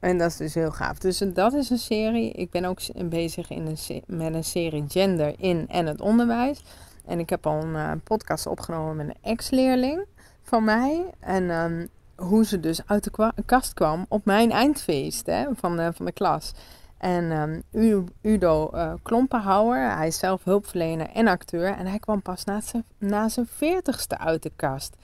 En 0.00 0.18
dat 0.18 0.30
is 0.30 0.36
dus 0.36 0.54
heel 0.54 0.70
gaaf. 0.70 0.98
Dus 0.98 1.18
dat 1.18 1.52
is 1.52 1.70
een 1.70 1.78
serie. 1.78 2.32
Ik 2.32 2.50
ben 2.50 2.64
ook 2.64 2.80
bezig 3.08 3.50
in 3.50 3.66
een 3.66 4.02
met 4.06 4.34
een 4.34 4.44
serie 4.44 4.84
Gender 4.88 5.34
in 5.38 5.68
en 5.68 5.86
het 5.86 6.00
onderwijs. 6.00 6.64
En 7.06 7.18
ik 7.18 7.30
heb 7.30 7.46
al 7.46 7.62
een 7.62 8.00
podcast 8.00 8.46
opgenomen 8.46 8.96
met 8.96 9.06
een 9.06 9.30
ex-leerling 9.30 10.04
van 10.42 10.64
mij. 10.64 11.10
En 11.20 11.50
um, 11.50 11.88
hoe 12.18 12.44
ze 12.44 12.60
dus 12.60 12.86
uit 12.86 13.04
de 13.04 13.32
kast 13.44 13.74
kwam 13.74 14.06
op 14.08 14.24
mijn 14.24 14.50
eindfeest 14.50 15.26
hè, 15.26 15.46
van, 15.54 15.94
van 15.94 16.06
de 16.06 16.12
klas. 16.12 16.52
En 16.98 17.30
um, 17.72 18.12
Udo 18.22 18.70
uh, 18.74 18.92
Klompenhouwer, 19.02 19.96
hij 19.96 20.06
is 20.06 20.18
zelf 20.18 20.44
hulpverlener 20.44 21.08
en 21.08 21.28
acteur. 21.28 21.76
En 21.76 21.86
hij 21.86 21.98
kwam 21.98 22.22
pas 22.22 22.44
na 22.44 22.60
zijn, 22.60 22.84
na 22.98 23.28
zijn 23.28 23.46
veertigste 23.46 24.18
uit 24.18 24.42
de 24.42 24.52
kast. 24.56 24.96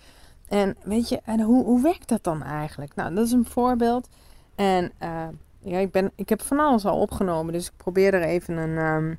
En 0.49 0.77
weet 0.83 1.09
je, 1.09 1.21
en 1.25 1.41
hoe, 1.41 1.65
hoe 1.65 1.83
werkt 1.83 2.09
dat 2.09 2.25
dan 2.25 2.43
eigenlijk? 2.43 2.95
Nou, 2.95 3.15
dat 3.15 3.27
is 3.27 3.33
een 3.33 3.47
voorbeeld. 3.47 4.09
En 4.55 4.93
uh, 5.03 5.23
ja, 5.59 5.79
ik, 5.79 5.91
ben, 5.91 6.11
ik 6.15 6.29
heb 6.29 6.43
van 6.43 6.59
alles 6.59 6.85
al 6.85 7.01
opgenomen. 7.01 7.53
Dus 7.53 7.67
ik 7.67 7.77
probeer 7.77 8.15
er 8.15 8.23
even 8.23 8.57
een. 8.57 8.77
Um, 8.77 9.19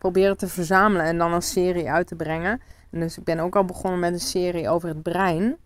probeer 0.00 0.28
het 0.28 0.38
te 0.38 0.48
verzamelen 0.48 1.06
en 1.06 1.18
dan 1.18 1.32
een 1.32 1.42
serie 1.42 1.90
uit 1.90 2.06
te 2.06 2.14
brengen. 2.14 2.60
En 2.90 3.00
dus 3.00 3.18
ik 3.18 3.24
ben 3.24 3.38
ook 3.38 3.56
al 3.56 3.64
begonnen 3.64 4.00
met 4.00 4.12
een 4.12 4.20
serie 4.20 4.68
over 4.68 4.88
het 4.88 5.02
brein. 5.02 5.56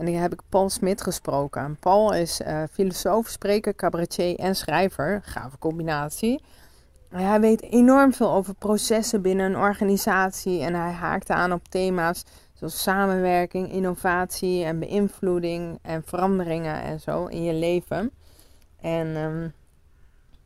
En 0.00 0.06
dan 0.06 0.14
heb 0.14 0.32
ik 0.32 0.40
Paul 0.48 0.70
Smit 0.70 1.02
gesproken. 1.02 1.76
Paul 1.80 2.14
is 2.14 2.40
uh, 2.40 2.62
filosoof, 2.70 3.28
spreker, 3.28 3.74
cabaretier 3.74 4.38
en 4.38 4.56
schrijver. 4.56 5.20
Gave 5.24 5.58
combinatie. 5.58 6.40
Hij 7.08 7.40
weet 7.40 7.62
enorm 7.62 8.12
veel 8.12 8.30
over 8.30 8.54
processen 8.54 9.22
binnen 9.22 9.46
een 9.46 9.56
organisatie. 9.56 10.60
En 10.60 10.74
hij 10.74 10.92
haakt 10.92 11.30
aan 11.30 11.52
op 11.52 11.68
thema's 11.68 12.24
zoals 12.54 12.82
samenwerking, 12.82 13.72
innovatie 13.72 14.64
en 14.64 14.78
beïnvloeding 14.78 15.78
en 15.82 16.02
veranderingen 16.04 16.82
en 16.82 17.00
zo 17.00 17.26
in 17.26 17.42
je 17.42 17.54
leven. 17.54 18.10
En 18.80 19.16
um, 19.16 19.52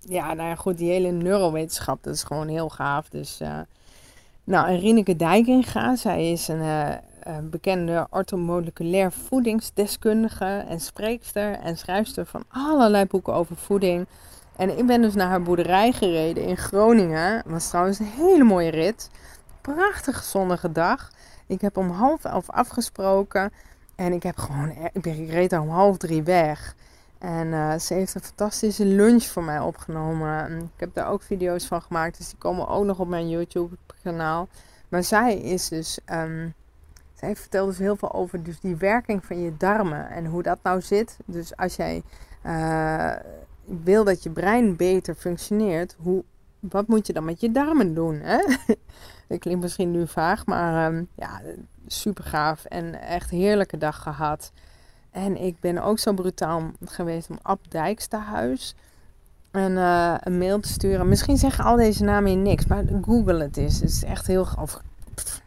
ja, 0.00 0.34
nou 0.34 0.48
ja, 0.48 0.54
goed, 0.54 0.78
die 0.78 0.90
hele 0.90 1.10
neurowetenschap, 1.10 2.02
dat 2.02 2.14
is 2.14 2.22
gewoon 2.22 2.48
heel 2.48 2.68
gaaf. 2.68 3.08
Dus, 3.08 3.40
uh, 3.40 3.58
nou, 4.44 4.68
en 4.68 4.78
Rineke 4.78 5.16
Dijkinga, 5.16 5.96
zij 5.96 6.32
is 6.32 6.48
een 6.48 6.60
uh, 6.60 6.88
bekende 7.50 8.06
orthomoleculair 8.10 9.12
voedingsdeskundige 9.12 10.64
en 10.68 10.80
spreekster 10.80 11.52
en 11.52 11.76
schrijfster 11.76 12.26
van 12.26 12.44
allerlei 12.48 13.04
boeken 13.04 13.34
over 13.34 13.56
voeding. 13.56 14.06
En 14.56 14.78
ik 14.78 14.86
ben 14.86 15.02
dus 15.02 15.14
naar 15.14 15.28
haar 15.28 15.42
boerderij 15.42 15.92
gereden 15.92 16.44
in 16.44 16.56
Groningen. 16.56 17.36
Het 17.36 17.46
was 17.46 17.68
trouwens 17.68 17.98
een 17.98 18.12
hele 18.16 18.44
mooie 18.44 18.70
rit. 18.70 19.10
Prachtige 19.60 20.22
zonnige 20.22 20.72
dag. 20.72 21.10
Ik 21.46 21.60
heb 21.60 21.76
om 21.76 21.90
half 21.90 22.24
elf 22.24 22.50
afgesproken. 22.50 23.52
En 23.94 24.12
ik 24.12 24.22
heb 24.22 24.36
gewoon, 24.36 24.72
ik 24.92 25.04
reed 25.30 25.52
om 25.52 25.68
half 25.68 25.96
drie 25.96 26.22
weg. 26.22 26.74
En 27.18 27.46
uh, 27.46 27.78
ze 27.78 27.94
heeft 27.94 28.14
een 28.14 28.22
fantastische 28.22 28.84
lunch 28.84 29.24
voor 29.24 29.42
mij 29.42 29.60
opgenomen. 29.60 30.58
Ik 30.58 30.80
heb 30.80 30.94
daar 30.94 31.08
ook 31.08 31.22
video's 31.22 31.66
van 31.66 31.82
gemaakt, 31.82 32.18
dus 32.18 32.28
die 32.28 32.38
komen 32.38 32.68
ook 32.68 32.84
nog 32.84 32.98
op 32.98 33.08
mijn 33.08 33.28
YouTube-kanaal. 33.28 34.48
Maar 34.88 35.02
zij 35.02 35.38
is 35.38 35.68
dus, 35.68 35.98
um, 36.12 36.54
zij 37.24 37.36
vertelt 37.36 37.68
dus 37.68 37.78
heel 37.78 37.96
veel 37.96 38.12
over 38.12 38.42
dus 38.42 38.60
die 38.60 38.76
werking 38.76 39.24
van 39.24 39.42
je 39.42 39.56
darmen 39.56 40.10
en 40.10 40.26
hoe 40.26 40.42
dat 40.42 40.58
nou 40.62 40.80
zit. 40.80 41.16
Dus 41.24 41.56
als 41.56 41.76
jij 41.76 42.02
uh, 42.46 43.12
wil 43.64 44.04
dat 44.04 44.22
je 44.22 44.30
brein 44.30 44.76
beter 44.76 45.14
functioneert, 45.14 45.96
hoe, 45.98 46.24
wat 46.60 46.86
moet 46.86 47.06
je 47.06 47.12
dan 47.12 47.24
met 47.24 47.40
je 47.40 47.50
darmen 47.50 47.94
doen? 47.94 48.20
Hè? 48.20 48.36
dat 49.28 49.38
klinkt 49.38 49.62
misschien 49.62 49.90
nu 49.90 50.08
vaag, 50.08 50.46
maar 50.46 50.92
um, 50.92 51.08
ja, 51.14 51.40
super 51.86 52.24
gaaf 52.24 52.64
en 52.64 53.00
echt 53.00 53.30
heerlijke 53.30 53.78
dag 53.78 54.02
gehad. 54.02 54.52
En 55.10 55.40
ik 55.40 55.60
ben 55.60 55.78
ook 55.82 55.98
zo 55.98 56.12
brutaal 56.12 56.62
geweest 56.84 57.30
om 57.30 57.38
Ab 57.42 57.60
Dijksterhuis 57.68 58.74
een, 59.50 59.72
uh, 59.72 60.14
een 60.20 60.38
mail 60.38 60.60
te 60.60 60.68
sturen. 60.68 61.08
Misschien 61.08 61.36
zeggen 61.36 61.64
al 61.64 61.76
deze 61.76 62.04
namen 62.04 62.30
je 62.30 62.36
niks, 62.36 62.66
maar 62.66 62.84
google 63.02 63.42
het 63.42 63.56
eens. 63.56 63.80
Het 63.80 63.90
is 63.90 64.04
echt 64.04 64.26
heel... 64.26 64.46
Of 64.58 64.80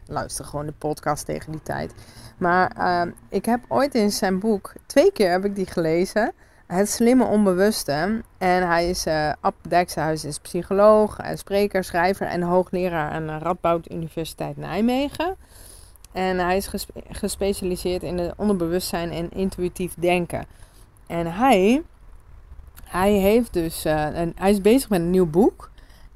luister 0.06 0.44
gewoon 0.44 0.66
de 0.66 0.74
podcast 0.78 1.24
tegen 1.24 1.52
die 1.52 1.62
tijd. 1.62 1.94
Maar 2.38 2.72
uh, 2.78 3.12
ik 3.28 3.44
heb 3.44 3.64
ooit 3.68 3.94
in 3.94 4.10
zijn 4.10 4.38
boek, 4.38 4.72
twee 4.86 5.12
keer 5.12 5.30
heb 5.30 5.44
ik 5.44 5.54
die 5.54 5.66
gelezen... 5.66 6.32
Het 6.68 6.90
slimme 6.90 7.24
onbewuste. 7.24 8.22
En 8.38 8.66
hij 8.66 8.88
is, 8.88 9.06
uh, 9.06 9.32
Ab 9.40 9.54
is 10.22 10.38
psycholoog, 10.38 11.18
spreker, 11.34 11.84
schrijver 11.84 12.26
en 12.26 12.42
hoogleraar 12.42 13.10
aan 13.10 13.26
de 13.26 13.38
Radboud 13.38 13.90
Universiteit 13.90 14.56
Nijmegen. 14.56 15.36
En 16.12 16.38
hij 16.38 16.56
is 16.56 16.70
gespecialiseerd 17.10 18.02
in 18.02 18.18
het 18.18 18.34
onderbewustzijn 18.36 19.10
en 19.10 19.30
intuïtief 19.30 19.94
denken. 19.94 20.46
En 21.06 21.26
hij, 21.32 21.82
hij 22.84 23.12
heeft 23.12 23.52
dus, 23.52 23.86
uh, 23.86 24.06
hij 24.34 24.50
is 24.50 24.60
bezig 24.60 24.88
met 24.88 25.00
een 25.00 25.10
nieuw 25.10 25.30
boek. 25.30 25.67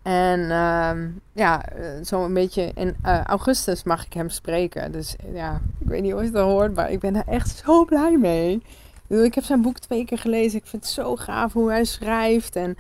En 0.03 0.41
uh, 0.41 0.91
ja, 1.33 1.65
eh, 1.69 2.05
zo 2.05 2.25
een 2.25 2.35
beetje 2.35 2.71
in 2.75 2.97
uh, 3.07 3.23
augustus 3.23 3.83
mag 3.83 4.07
ik 4.07 4.13
hem 4.13 4.29
spreken. 4.29 4.93
Dus 4.93 5.17
ja, 5.33 5.61
ik 5.79 5.89
weet 5.89 6.03
niet 6.03 6.15
of 6.15 6.21
je 6.21 6.27
het 6.27 6.37
hoort, 6.37 6.75
maar 6.75 6.91
ik 6.91 7.01
ben 7.01 7.17
er 7.17 7.27
echt 7.27 7.63
zo 7.65 7.85
blij 7.85 8.17
mee. 8.17 8.63
Ik 9.09 9.35
heb 9.35 9.45
zijn 9.45 9.63
boek 9.63 9.79
twee 9.79 10.05
keer 10.05 10.19
gelezen. 10.19 10.59
Ik 10.59 10.67
vind 10.67 10.85
het 10.85 10.93
zo 10.93 11.17
gaaf 11.17 11.53
hoe 11.53 11.71
hij 11.71 11.85
schrijft. 11.85 12.57
En 12.57 12.77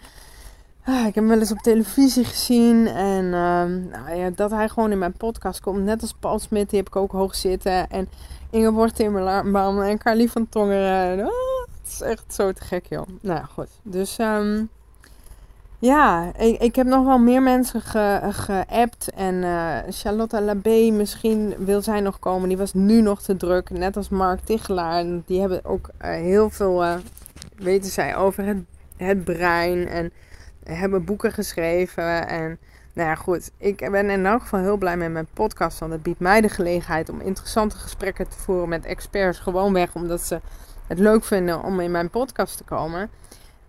Ah, 0.84 0.98
ik 0.98 1.04
heb 1.04 1.14
hem 1.14 1.28
wel 1.28 1.38
eens 1.38 1.52
op 1.52 1.58
televisie 1.58 2.24
gezien. 2.24 2.86
En 2.86 3.24
uh, 3.24 3.64
nou 3.92 4.14
ja, 4.14 4.30
dat 4.30 4.50
hij 4.50 4.68
gewoon 4.68 4.90
in 4.90 4.98
mijn 4.98 5.12
podcast 5.12 5.60
komt. 5.60 5.82
Net 5.82 6.00
als 6.00 6.14
Paul 6.20 6.38
Smit, 6.38 6.70
die 6.70 6.78
heb 6.78 6.88
ik 6.88 6.96
ook 6.96 7.12
hoog 7.12 7.34
zitten. 7.34 7.90
En 7.90 8.08
Ingeborg 8.50 8.92
Timmerman 8.92 9.82
en 9.82 9.98
Carly 9.98 10.28
van 10.28 10.48
Tongeren. 10.48 11.18
Oh, 11.18 11.66
het 11.82 11.92
is 11.92 12.00
echt 12.00 12.34
zo 12.34 12.52
te 12.52 12.64
gek, 12.64 12.86
joh. 12.86 13.06
Nou 13.20 13.38
ja, 13.38 13.44
goed. 13.44 13.68
Dus 13.82 14.18
um, 14.18 14.68
ja, 15.82 16.32
ik, 16.36 16.60
ik, 16.60 16.76
heb 16.76 16.86
nog 16.86 17.04
wel 17.04 17.18
meer 17.18 17.42
mensen 17.42 17.80
geappt. 17.80 19.04
Ge 19.04 19.12
en 19.14 19.34
uh, 19.34 19.76
Charlotte 19.88 20.40
Labé, 20.40 20.90
misschien 20.90 21.54
wil 21.58 21.82
zij 21.82 22.00
nog 22.00 22.18
komen. 22.18 22.48
Die 22.48 22.58
was 22.58 22.74
nu 22.74 23.00
nog 23.00 23.22
te 23.22 23.36
druk. 23.36 23.70
Net 23.70 23.96
als 23.96 24.08
Mark 24.08 24.40
Tichelaar. 24.40 25.04
Die 25.26 25.40
hebben 25.40 25.64
ook 25.64 25.88
uh, 25.88 26.10
heel 26.10 26.50
veel, 26.50 26.84
uh, 26.84 26.94
weten 27.56 27.90
zij, 27.90 28.16
over 28.16 28.44
het, 28.44 28.58
het 28.96 29.24
brein. 29.24 29.88
En 29.88 30.12
hebben 30.64 31.04
boeken 31.04 31.32
geschreven. 31.32 32.28
En 32.28 32.58
nou 32.92 33.08
ja, 33.08 33.14
goed. 33.14 33.50
Ik 33.58 33.90
ben 33.90 34.10
in 34.10 34.26
elk 34.26 34.42
geval 34.42 34.60
heel 34.60 34.76
blij 34.76 34.96
met 34.96 35.12
mijn 35.12 35.28
podcast. 35.32 35.78
Want 35.78 35.92
het 35.92 36.02
biedt 36.02 36.20
mij 36.20 36.40
de 36.40 36.48
gelegenheid 36.48 37.08
om 37.08 37.20
interessante 37.20 37.76
gesprekken 37.76 38.28
te 38.28 38.38
voeren 38.38 38.68
met 38.68 38.84
experts. 38.84 39.38
Gewoonweg 39.38 39.94
omdat 39.94 40.20
ze 40.20 40.40
het 40.86 40.98
leuk 40.98 41.24
vinden 41.24 41.62
om 41.62 41.80
in 41.80 41.90
mijn 41.90 42.10
podcast 42.10 42.56
te 42.56 42.64
komen. 42.64 43.10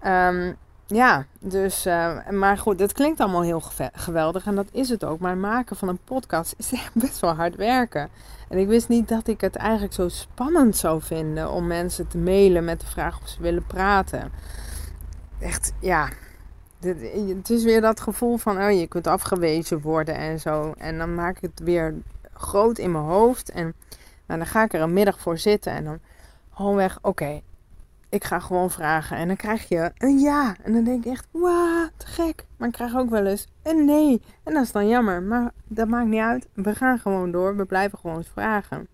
Um, 0.06 0.58
ja, 0.88 1.26
dus, 1.40 1.86
uh, 1.86 2.30
maar 2.30 2.58
goed, 2.58 2.78
dat 2.78 2.94
klinkt 2.94 3.20
allemaal 3.20 3.42
heel 3.42 3.64
geweldig 3.94 4.46
en 4.46 4.56
dat 4.56 4.68
is 4.72 4.90
het 4.90 5.04
ook. 5.04 5.20
Maar 5.20 5.38
maken 5.38 5.76
van 5.76 5.88
een 5.88 6.00
podcast 6.04 6.54
is 6.58 6.72
echt 6.72 6.94
best 7.06 7.20
wel 7.20 7.34
hard 7.34 7.56
werken. 7.56 8.10
En 8.50 8.58
ik 8.58 8.68
wist 8.68 8.90
niet 8.90 9.08
dat 9.08 9.28
ik 9.28 9.42
het 9.42 9.56
eigenlijk 9.56 9.94
zo 9.94 10.10
spannend 10.10 10.78
zou 10.78 11.02
vinden 11.02 11.52
om 11.52 11.68
mensen 11.68 12.08
te 12.08 12.18
mailen 12.18 12.64
met 12.64 12.80
de 12.80 12.86
vraag 12.86 13.22
of 13.22 13.28
ze 13.28 13.42
willen 13.42 13.66
praten. 13.66 14.32
Echt, 15.40 15.74
ja, 15.80 16.10
het 16.80 17.50
is 17.50 17.64
weer 17.64 17.82
dat 17.82 18.00
gevoel 18.00 18.38
van, 18.38 18.58
oh, 18.58 18.72
je 18.72 18.88
kunt 18.88 19.08
afgewezen 19.08 19.82
worden 19.82 20.16
en 20.16 20.40
zo. 20.40 20.74
En 20.78 20.98
dan 20.98 21.16
maak 21.16 21.36
ik 21.36 21.42
het 21.42 21.60
weer 21.64 21.96
groot 22.34 22.78
in 22.78 22.92
mijn 22.92 23.04
hoofd. 23.04 23.50
En 23.50 23.74
nou, 24.26 24.40
dan 24.40 24.48
ga 24.48 24.64
ik 24.64 24.74
er 24.74 24.82
een 24.82 24.94
middag 24.94 25.20
voor 25.20 25.38
zitten 25.38 25.72
en 25.72 25.84
dan 25.84 26.00
gewoon 26.54 26.76
weg, 26.76 27.00
oké, 27.02 27.42
ik 28.14 28.24
ga 28.24 28.40
gewoon 28.40 28.72
vragen. 28.72 29.18
En 29.18 29.28
dan 29.28 29.36
krijg 29.36 29.68
je 29.68 29.92
een 29.98 30.20
ja. 30.20 30.56
En 30.64 30.74
dan 30.74 30.84
denk 30.84 31.06
ik 31.06 31.12
echt, 31.12 31.28
wauw, 31.32 31.88
te 31.98 32.08
gek. 32.08 32.46
Maar 32.58 32.68
ik 32.68 32.74
krijg 32.74 32.96
ook 32.96 33.10
wel 33.10 33.26
eens 33.26 33.48
een 33.64 33.86
nee. 33.86 34.22
En 34.44 34.54
dat 34.54 34.64
is 34.64 34.72
dan 34.72 34.88
jammer. 34.88 35.22
Maar 35.22 35.52
dat 35.68 35.88
maakt 35.88 36.08
niet 36.08 36.22
uit. 36.22 36.48
We 36.54 36.76
gaan 36.76 37.00
gewoon 37.00 37.32
door. 37.32 37.56
We 37.56 37.66
blijven 37.66 37.98
gewoon 37.98 38.24
vragen. 38.24 38.88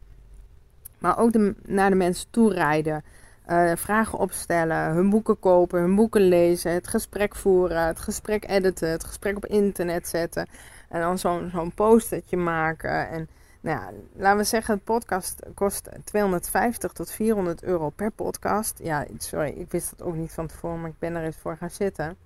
Maar 0.99 1.17
ook 1.17 1.31
naar 1.65 1.89
de 1.89 1.95
mensen 1.95 2.27
toe 2.29 2.53
rijden. 2.53 3.03
Uh, 3.47 3.71
vragen 3.75 4.19
opstellen, 4.19 4.91
hun 4.91 5.09
boeken 5.09 5.39
kopen, 5.39 5.79
hun 5.79 5.95
boeken 5.95 6.21
lezen, 6.21 6.71
het 6.71 6.87
gesprek 6.87 7.35
voeren, 7.35 7.85
het 7.85 7.99
gesprek 7.99 8.49
editen, 8.49 8.89
het 8.89 9.03
gesprek 9.03 9.35
op 9.35 9.45
internet 9.45 10.07
zetten. 10.07 10.47
En 10.89 11.01
dan 11.01 11.17
zo'n 11.17 11.49
zo'n 11.53 11.73
postertje 11.73 12.37
maken. 12.37 13.09
En 13.09 13.29
nou 13.61 13.79
ja, 13.79 13.91
laten 14.15 14.37
we 14.37 14.43
zeggen, 14.43 14.73
het 14.73 14.83
podcast 14.83 15.41
kost 15.53 15.89
250 16.03 16.91
tot 16.91 17.11
400 17.11 17.63
euro 17.63 17.89
per 17.89 18.11
podcast. 18.11 18.79
Ja, 18.83 19.05
sorry, 19.17 19.49
ik 19.49 19.71
wist 19.71 19.89
dat 19.97 20.07
ook 20.07 20.15
niet 20.15 20.31
van 20.31 20.47
tevoren, 20.47 20.81
maar 20.81 20.89
ik 20.89 20.99
ben 20.99 21.15
er 21.15 21.23
eens 21.23 21.37
voor 21.37 21.57
gaan 21.57 21.69
zitten. 21.69 22.17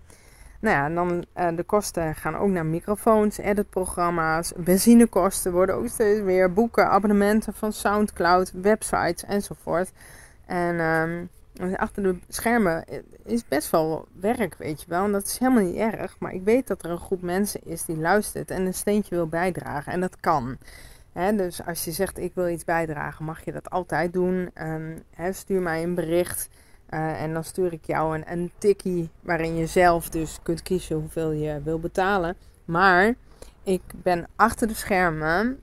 Nou 0.59 0.75
ja, 0.75 0.85
en 0.85 0.95
dan 0.95 1.25
uh, 1.37 1.57
de 1.57 1.63
kosten 1.63 2.15
gaan 2.15 2.35
ook 2.35 2.49
naar 2.49 2.65
microfoons, 2.65 3.37
editprogramma's, 3.37 4.53
benzinekosten 4.57 5.51
worden 5.51 5.75
ook 5.75 5.87
steeds 5.87 6.21
meer, 6.21 6.53
boeken, 6.53 6.89
abonnementen 6.89 7.53
van 7.53 7.73
Soundcloud, 7.73 8.51
websites 8.51 9.23
enzovoort. 9.23 9.91
En 10.45 10.79
um, 10.79 11.29
achter 11.75 12.03
de 12.03 12.19
schermen 12.27 12.85
is 13.23 13.47
best 13.47 13.69
wel 13.69 14.07
werk, 14.19 14.55
weet 14.57 14.81
je 14.81 14.87
wel. 14.87 15.03
En 15.03 15.11
dat 15.11 15.25
is 15.25 15.37
helemaal 15.37 15.63
niet 15.63 15.75
erg. 15.75 16.15
Maar 16.19 16.33
ik 16.33 16.43
weet 16.43 16.67
dat 16.67 16.83
er 16.83 16.89
een 16.89 16.97
groep 16.97 17.21
mensen 17.21 17.61
is 17.65 17.85
die 17.85 17.97
luistert 17.97 18.51
en 18.51 18.65
een 18.65 18.73
steentje 18.73 19.15
wil 19.15 19.27
bijdragen. 19.27 19.93
En 19.93 19.99
dat 19.99 20.19
kan. 20.19 20.57
Dus 21.13 21.65
als 21.65 21.85
je 21.85 21.91
zegt 21.91 22.17
ik 22.17 22.31
wil 22.35 22.47
iets 22.47 22.63
bijdragen, 22.63 23.25
mag 23.25 23.45
je 23.45 23.51
dat 23.51 23.69
altijd 23.69 24.13
doen. 24.13 24.49
Um, 24.61 25.03
stuur 25.31 25.61
mij 25.61 25.83
een 25.83 25.95
bericht. 25.95 26.49
Uh, 26.89 27.21
en 27.21 27.33
dan 27.33 27.43
stuur 27.43 27.73
ik 27.73 27.85
jou 27.85 28.15
een, 28.15 28.31
een 28.31 28.51
tikkie 28.57 29.09
waarin 29.21 29.55
je 29.55 29.65
zelf 29.65 30.09
dus 30.09 30.39
kunt 30.43 30.61
kiezen 30.61 30.95
hoeveel 30.95 31.31
je 31.31 31.61
wil 31.63 31.79
betalen. 31.79 32.35
Maar 32.65 33.13
ik 33.63 33.81
ben 33.95 34.27
achter 34.35 34.67
de 34.67 34.73
schermen 34.73 35.59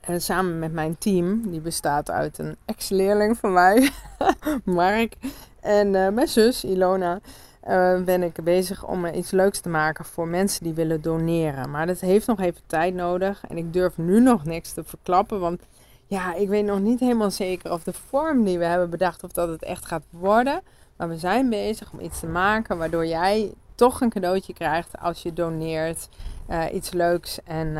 en 0.00 0.20
samen 0.20 0.58
met 0.58 0.72
mijn 0.72 0.98
team, 0.98 1.50
die 1.50 1.60
bestaat 1.60 2.10
uit 2.10 2.38
een 2.38 2.56
ex-leerling 2.64 3.38
van 3.38 3.52
mij, 3.52 3.90
Mark, 4.64 5.14
en 5.60 5.94
uh, 5.94 6.08
mijn 6.08 6.28
zus 6.28 6.64
Ilona, 6.64 7.20
uh, 7.68 8.02
ben 8.02 8.22
ik 8.22 8.44
bezig 8.44 8.86
om 8.86 9.06
iets 9.06 9.30
leuks 9.30 9.60
te 9.60 9.68
maken 9.68 10.04
voor 10.04 10.28
mensen 10.28 10.64
die 10.64 10.74
willen 10.74 11.02
doneren. 11.02 11.70
Maar 11.70 11.86
dat 11.86 12.00
heeft 12.00 12.26
nog 12.26 12.40
even 12.40 12.62
tijd 12.66 12.94
nodig 12.94 13.42
en 13.48 13.56
ik 13.56 13.72
durf 13.72 13.96
nu 13.96 14.20
nog 14.20 14.44
niks 14.44 14.72
te 14.72 14.84
verklappen, 14.84 15.40
want 15.40 15.62
ja, 16.06 16.34
ik 16.34 16.48
weet 16.48 16.64
nog 16.64 16.80
niet 16.80 17.00
helemaal 17.00 17.30
zeker 17.30 17.72
of 17.72 17.82
de 17.82 17.92
vorm 17.92 18.44
die 18.44 18.58
we 18.58 18.64
hebben 18.64 18.90
bedacht, 18.90 19.24
of 19.24 19.32
dat 19.32 19.48
het 19.48 19.62
echt 19.62 19.86
gaat 19.86 20.04
worden. 20.10 20.62
Maar 20.96 21.08
we 21.08 21.18
zijn 21.18 21.48
bezig 21.48 21.92
om 21.92 22.00
iets 22.00 22.20
te 22.20 22.26
maken 22.26 22.78
waardoor 22.78 23.06
jij 23.06 23.52
toch 23.74 24.00
een 24.00 24.10
cadeautje 24.10 24.52
krijgt 24.52 24.98
als 24.98 25.22
je 25.22 25.32
doneert. 25.32 26.08
Uh, 26.50 26.64
iets 26.72 26.92
leuks 26.92 27.42
en 27.44 27.72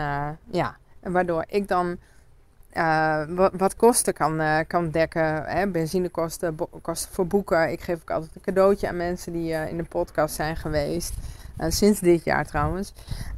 ja, 0.50 0.76
en 1.00 1.12
waardoor 1.12 1.44
ik 1.48 1.68
dan 1.68 1.98
uh, 2.76 3.48
wat, 3.52 3.76
kosten 3.76 4.14
kan, 4.14 4.40
uh, 4.40 4.58
kan 4.66 4.90
dekken. 4.90 5.44
Hè? 5.44 5.66
Benzinekosten, 5.66 6.56
kosten 6.82 7.14
voor 7.14 7.26
boeken. 7.26 7.70
Ik 7.70 7.80
geef 7.80 8.00
ook 8.00 8.10
altijd 8.10 8.34
een 8.34 8.42
cadeautje 8.42 8.88
aan 8.88 8.96
mensen 8.96 9.32
die 9.32 9.52
uh, 9.52 9.68
in 9.68 9.76
de 9.76 9.84
podcast 9.84 10.34
zijn 10.34 10.56
geweest. 10.56 11.14
sinds 11.68 12.00
dit 12.00 12.24
jaar 12.24 12.46
trouwens. 12.46 12.92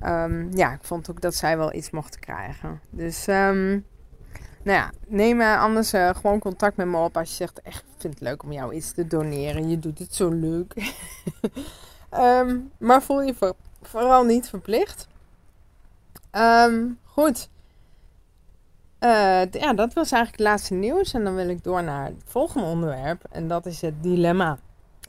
Um, 0.04 0.56
ja, 0.56 0.72
ik 0.72 0.82
vond 0.84 1.10
ook 1.10 1.20
dat 1.20 1.34
zij 1.34 1.56
wel 1.56 1.74
iets 1.74 1.90
mochten 1.90 2.20
krijgen. 2.20 2.80
Dus, 2.90 3.26
um, 3.26 3.84
nou 4.62 4.78
ja, 4.78 4.90
neem 5.06 5.40
anders 5.40 5.90
gewoon 5.90 6.38
contact 6.38 6.76
met 6.76 6.86
me 6.86 6.96
op 6.96 7.16
als 7.16 7.28
je 7.28 7.34
zegt: 7.34 7.62
echt, 7.62 7.80
ik 7.80 8.00
vind 8.00 8.14
het 8.14 8.22
leuk 8.22 8.42
om 8.42 8.52
jou 8.52 8.74
iets 8.74 8.92
te 8.92 9.06
doneren. 9.06 9.68
Je 9.68 9.78
doet 9.78 9.98
het 9.98 10.14
zo 10.14 10.30
leuk. 10.30 10.74
Ehm, 12.10 12.58
maar 12.78 13.02
voel 13.02 13.22
je 13.22 13.54
vooral 13.82 14.24
niet 14.24 14.48
verplicht. 14.48 15.08
Ehm, 16.30 16.86
goed. 17.02 17.48
Uh, 19.04 19.42
ja, 19.50 19.72
dat 19.74 19.92
was 19.92 20.12
eigenlijk 20.12 20.42
het 20.42 20.48
laatste 20.48 20.74
nieuws. 20.74 21.14
En 21.14 21.24
dan 21.24 21.34
wil 21.34 21.48
ik 21.48 21.64
door 21.64 21.82
naar 21.82 22.04
het 22.04 22.22
volgende 22.24 22.66
onderwerp. 22.66 23.24
En 23.30 23.48
dat 23.48 23.66
is 23.66 23.80
het 23.80 24.02
dilemma. 24.02 24.58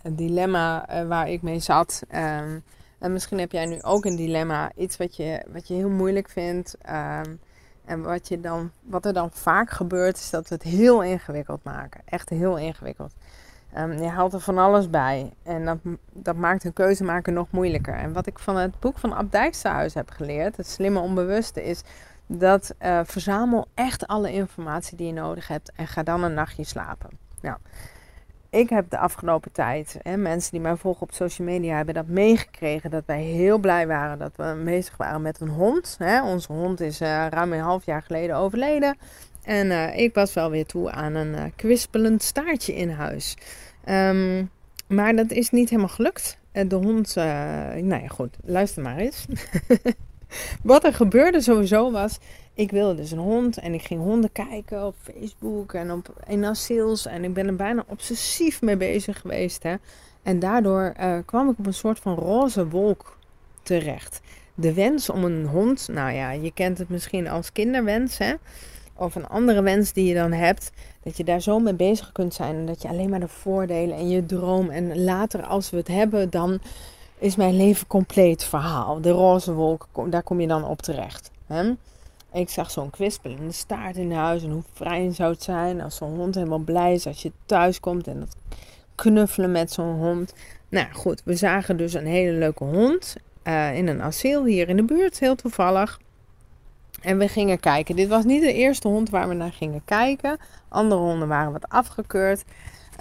Het 0.02 0.18
dilemma 0.18 0.90
uh, 0.90 1.08
waar 1.08 1.30
ik 1.30 1.42
mee 1.42 1.60
zat. 1.60 2.02
Um, 2.16 2.64
en 3.00 3.14
misschien 3.14 3.40
heb 3.40 3.52
jij 3.52 3.66
nu 3.66 3.82
ook 3.82 4.06
een 4.06 4.16
dilemma. 4.16 4.72
Iets 4.76 4.98
wat 4.98 5.16
je, 5.16 5.46
wat 5.54 5.68
je 5.68 5.74
heel 5.74 5.90
moeilijk 5.90 6.30
vindt. 6.30 6.78
Um, 6.90 7.40
en 7.86 8.02
wat, 8.02 8.28
je 8.28 8.42
dan, 8.42 8.72
wat 8.82 9.06
er 9.06 9.14
dan 9.14 9.32
vaak 9.32 9.70
gebeurt, 9.70 10.18
is 10.18 10.30
dat 10.30 10.50
we 10.50 10.56
het 10.56 10.64
heel 10.64 11.04
ingewikkeld 11.04 11.64
maken. 11.64 12.02
Echt 12.06 12.30
heel 12.30 12.58
ingewikkeld. 12.58 13.14
Um, 13.78 14.02
je 14.02 14.08
haalt 14.08 14.34
er 14.34 14.40
van 14.40 14.58
alles 14.58 14.90
bij. 14.90 15.32
En 15.44 15.66
dat, 15.66 15.78
dat 16.14 16.36
maakt 16.36 16.64
een 16.64 16.74
keuze 16.74 17.04
maken 17.04 17.34
nog 17.34 17.48
moeilijker. 17.50 17.96
En 17.96 18.14
wat 18.14 18.28
ik 18.28 18.40
van 18.40 18.58
het 18.58 18.80
boek 18.80 18.98
van 18.98 19.14
Ab 19.14 19.32
Dijksterhuis 19.32 19.94
heb 19.94 20.10
geleerd, 20.10 20.58
het 20.58 20.68
slimme 20.68 21.00
onbewuste, 21.00 21.64
is 21.64 21.82
dat 22.28 22.76
uh, 22.82 23.00
verzamel 23.04 23.68
echt 23.74 24.08
alle 24.08 24.32
informatie 24.32 24.98
die 24.98 25.08
je 25.08 25.14
nodig 25.14 25.48
hebt 25.48 25.72
en 25.76 25.88
ga 25.88 26.04
dan 26.04 26.24
een 26.24 26.34
nachtje 26.34 26.64
slapen. 26.64 27.10
Nou, 27.42 27.58
ik 28.50 28.70
heb 28.70 28.90
de 28.90 28.98
afgelopen 28.98 29.52
tijd, 29.52 30.00
hè, 30.02 30.18
mensen 30.18 30.52
die 30.52 30.60
mij 30.60 30.76
volgen 30.76 31.02
op 31.02 31.14
social 31.14 31.48
media, 31.48 31.76
hebben 31.76 31.94
dat 31.94 32.08
meegekregen. 32.08 32.90
Dat 32.90 33.04
wij 33.06 33.22
heel 33.22 33.58
blij 33.58 33.88
waren 33.88 34.20
dat 34.20 34.32
we 34.36 34.62
bezig 34.66 34.98
waren 34.98 35.22
met 35.22 35.40
een 35.40 35.50
hond. 35.50 35.96
Hè. 36.00 36.24
Onze 36.24 36.54
hond 36.54 36.80
is 36.80 37.02
uh, 37.02 37.28
ruim 37.30 37.54
een 37.54 37.60
half 37.60 37.86
jaar 37.86 38.02
geleden 38.02 38.36
overleden. 38.36 38.98
En 39.44 39.68
uh, 39.68 39.98
ik 39.98 40.14
was 40.14 40.34
wel 40.34 40.50
weer 40.50 40.66
toe 40.66 40.92
aan 40.92 41.16
een 41.16 41.56
kwispelend 41.56 42.24
staartje 42.24 42.76
in 42.76 42.90
huis. 42.90 43.38
Um, 43.90 44.50
maar 44.88 45.16
dat 45.16 45.32
is 45.32 45.50
niet 45.50 45.70
helemaal 45.70 45.90
gelukt. 45.90 46.38
De 46.52 46.76
hond, 46.76 47.16
nou 47.16 48.02
ja 48.02 48.08
goed, 48.08 48.38
luister 48.44 48.82
maar 48.82 48.98
eens. 48.98 49.26
Wat 50.64 50.84
er 50.84 50.94
gebeurde 50.94 51.42
sowieso 51.42 51.92
was, 51.92 52.18
ik 52.54 52.72
wilde 52.72 52.96
dus 52.96 53.12
een 53.12 53.18
hond 53.18 53.58
en 53.58 53.74
ik 53.74 53.82
ging 53.82 54.02
honden 54.02 54.32
kijken 54.32 54.86
op 54.86 54.96
Facebook 55.04 55.74
en 55.74 55.92
op 55.92 56.24
in 56.28 56.46
asiels 56.46 57.06
en 57.06 57.24
ik 57.24 57.34
ben 57.34 57.48
er 57.48 57.56
bijna 57.56 57.84
obsessief 57.88 58.62
mee 58.62 58.78
bezig 58.78 59.22
geweest. 59.22 59.64
Hè. 59.64 59.76
En 60.24 60.40
daardoor 60.40 60.94
uh, 61.00 61.18
kwam 61.26 61.50
ik 61.50 61.60
op 61.60 61.66
een 61.66 61.74
soort 61.74 62.00
van 62.00 62.16
roze 62.16 62.68
wolk 62.68 63.18
terecht. 63.64 64.22
De 64.56 64.74
wens 64.74 65.10
om 65.10 65.24
een 65.24 65.46
hond, 65.46 65.88
nou 65.92 66.12
ja, 66.12 66.32
je 66.32 66.52
kent 66.54 66.78
het 66.78 66.90
misschien 66.90 67.28
als 67.28 67.52
kinderwens, 67.52 68.18
hè? 68.18 68.34
of 68.96 69.16
een 69.16 69.28
andere 69.28 69.62
wens 69.62 69.94
die 69.94 70.06
je 70.06 70.14
dan 70.14 70.32
hebt, 70.32 70.72
dat 71.04 71.18
je 71.18 71.24
daar 71.24 71.42
zo 71.42 71.60
mee 71.60 71.74
bezig 71.74 72.12
kunt 72.12 72.34
zijn 72.34 72.56
en 72.56 72.66
dat 72.66 72.82
je 72.82 72.88
alleen 72.88 73.10
maar 73.10 73.20
de 73.20 73.28
voordelen 73.28 73.98
en 73.98 74.10
je 74.10 74.26
droom 74.26 74.70
en 74.70 75.04
later 75.04 75.44
als 75.44 75.70
we 75.70 75.78
het 75.78 75.88
hebben, 75.88 76.30
dan 76.30 76.60
is 77.18 77.36
mijn 77.36 77.58
leven 77.58 77.88
compleet 77.88 78.44
verhaal. 78.44 79.02
De 79.02 79.10
roze 79.10 79.54
wolk, 79.54 79.88
daar 80.10 80.24
kom 80.24 80.40
je 80.40 80.48
dan 80.48 80.64
op 80.64 80.82
terecht. 80.82 81.32
Hè? 81.48 81.74
Ik 82.34 82.50
zag 82.50 82.72
zo'n 82.72 82.90
kwispelende 82.90 83.52
staart 83.52 83.96
in 83.96 84.12
huis 84.12 84.44
en 84.44 84.52
hoe 84.52 84.64
fijn 84.74 85.14
zou 85.14 85.32
het 85.32 85.44
zijn 85.44 85.82
als 85.82 85.96
zo'n 85.96 86.16
hond 86.16 86.36
helemaal 86.36 86.58
blij 86.58 86.94
is 86.94 87.08
als 87.08 87.22
je 87.22 87.32
thuis 87.46 87.80
komt 87.80 88.08
en 88.08 88.20
dat 88.20 88.36
knuffelen 88.96 89.52
met 89.52 89.72
zo'n 89.72 89.98
hond. 89.98 90.34
Nou 90.70 90.88
goed, 90.94 91.22
we 91.26 91.36
zagen 91.36 91.78
dus 91.78 91.94
een 91.94 92.06
hele 92.06 92.38
leuke 92.38 92.64
hond 92.64 93.16
uh, 93.44 93.78
in 93.78 93.88
een 93.88 94.02
asiel 94.02 94.46
hier 94.46 94.70
in 94.70 94.76
de 94.76 94.84
buurt, 94.84 95.20
heel 95.20 95.36
toevallig. 95.36 96.00
En 97.02 97.18
we 97.18 97.28
gingen 97.28 97.60
kijken. 97.60 97.96
Dit 97.96 98.08
was 98.08 98.24
niet 98.24 98.42
de 98.42 98.54
eerste 98.54 98.88
hond 98.88 99.10
waar 99.10 99.28
we 99.28 99.34
naar 99.34 99.52
gingen 99.52 99.82
kijken. 99.86 100.38
Andere 100.70 101.02
honden 101.02 101.28
waren 101.28 101.52
wat 101.52 101.70
afgekeurd. 101.70 102.44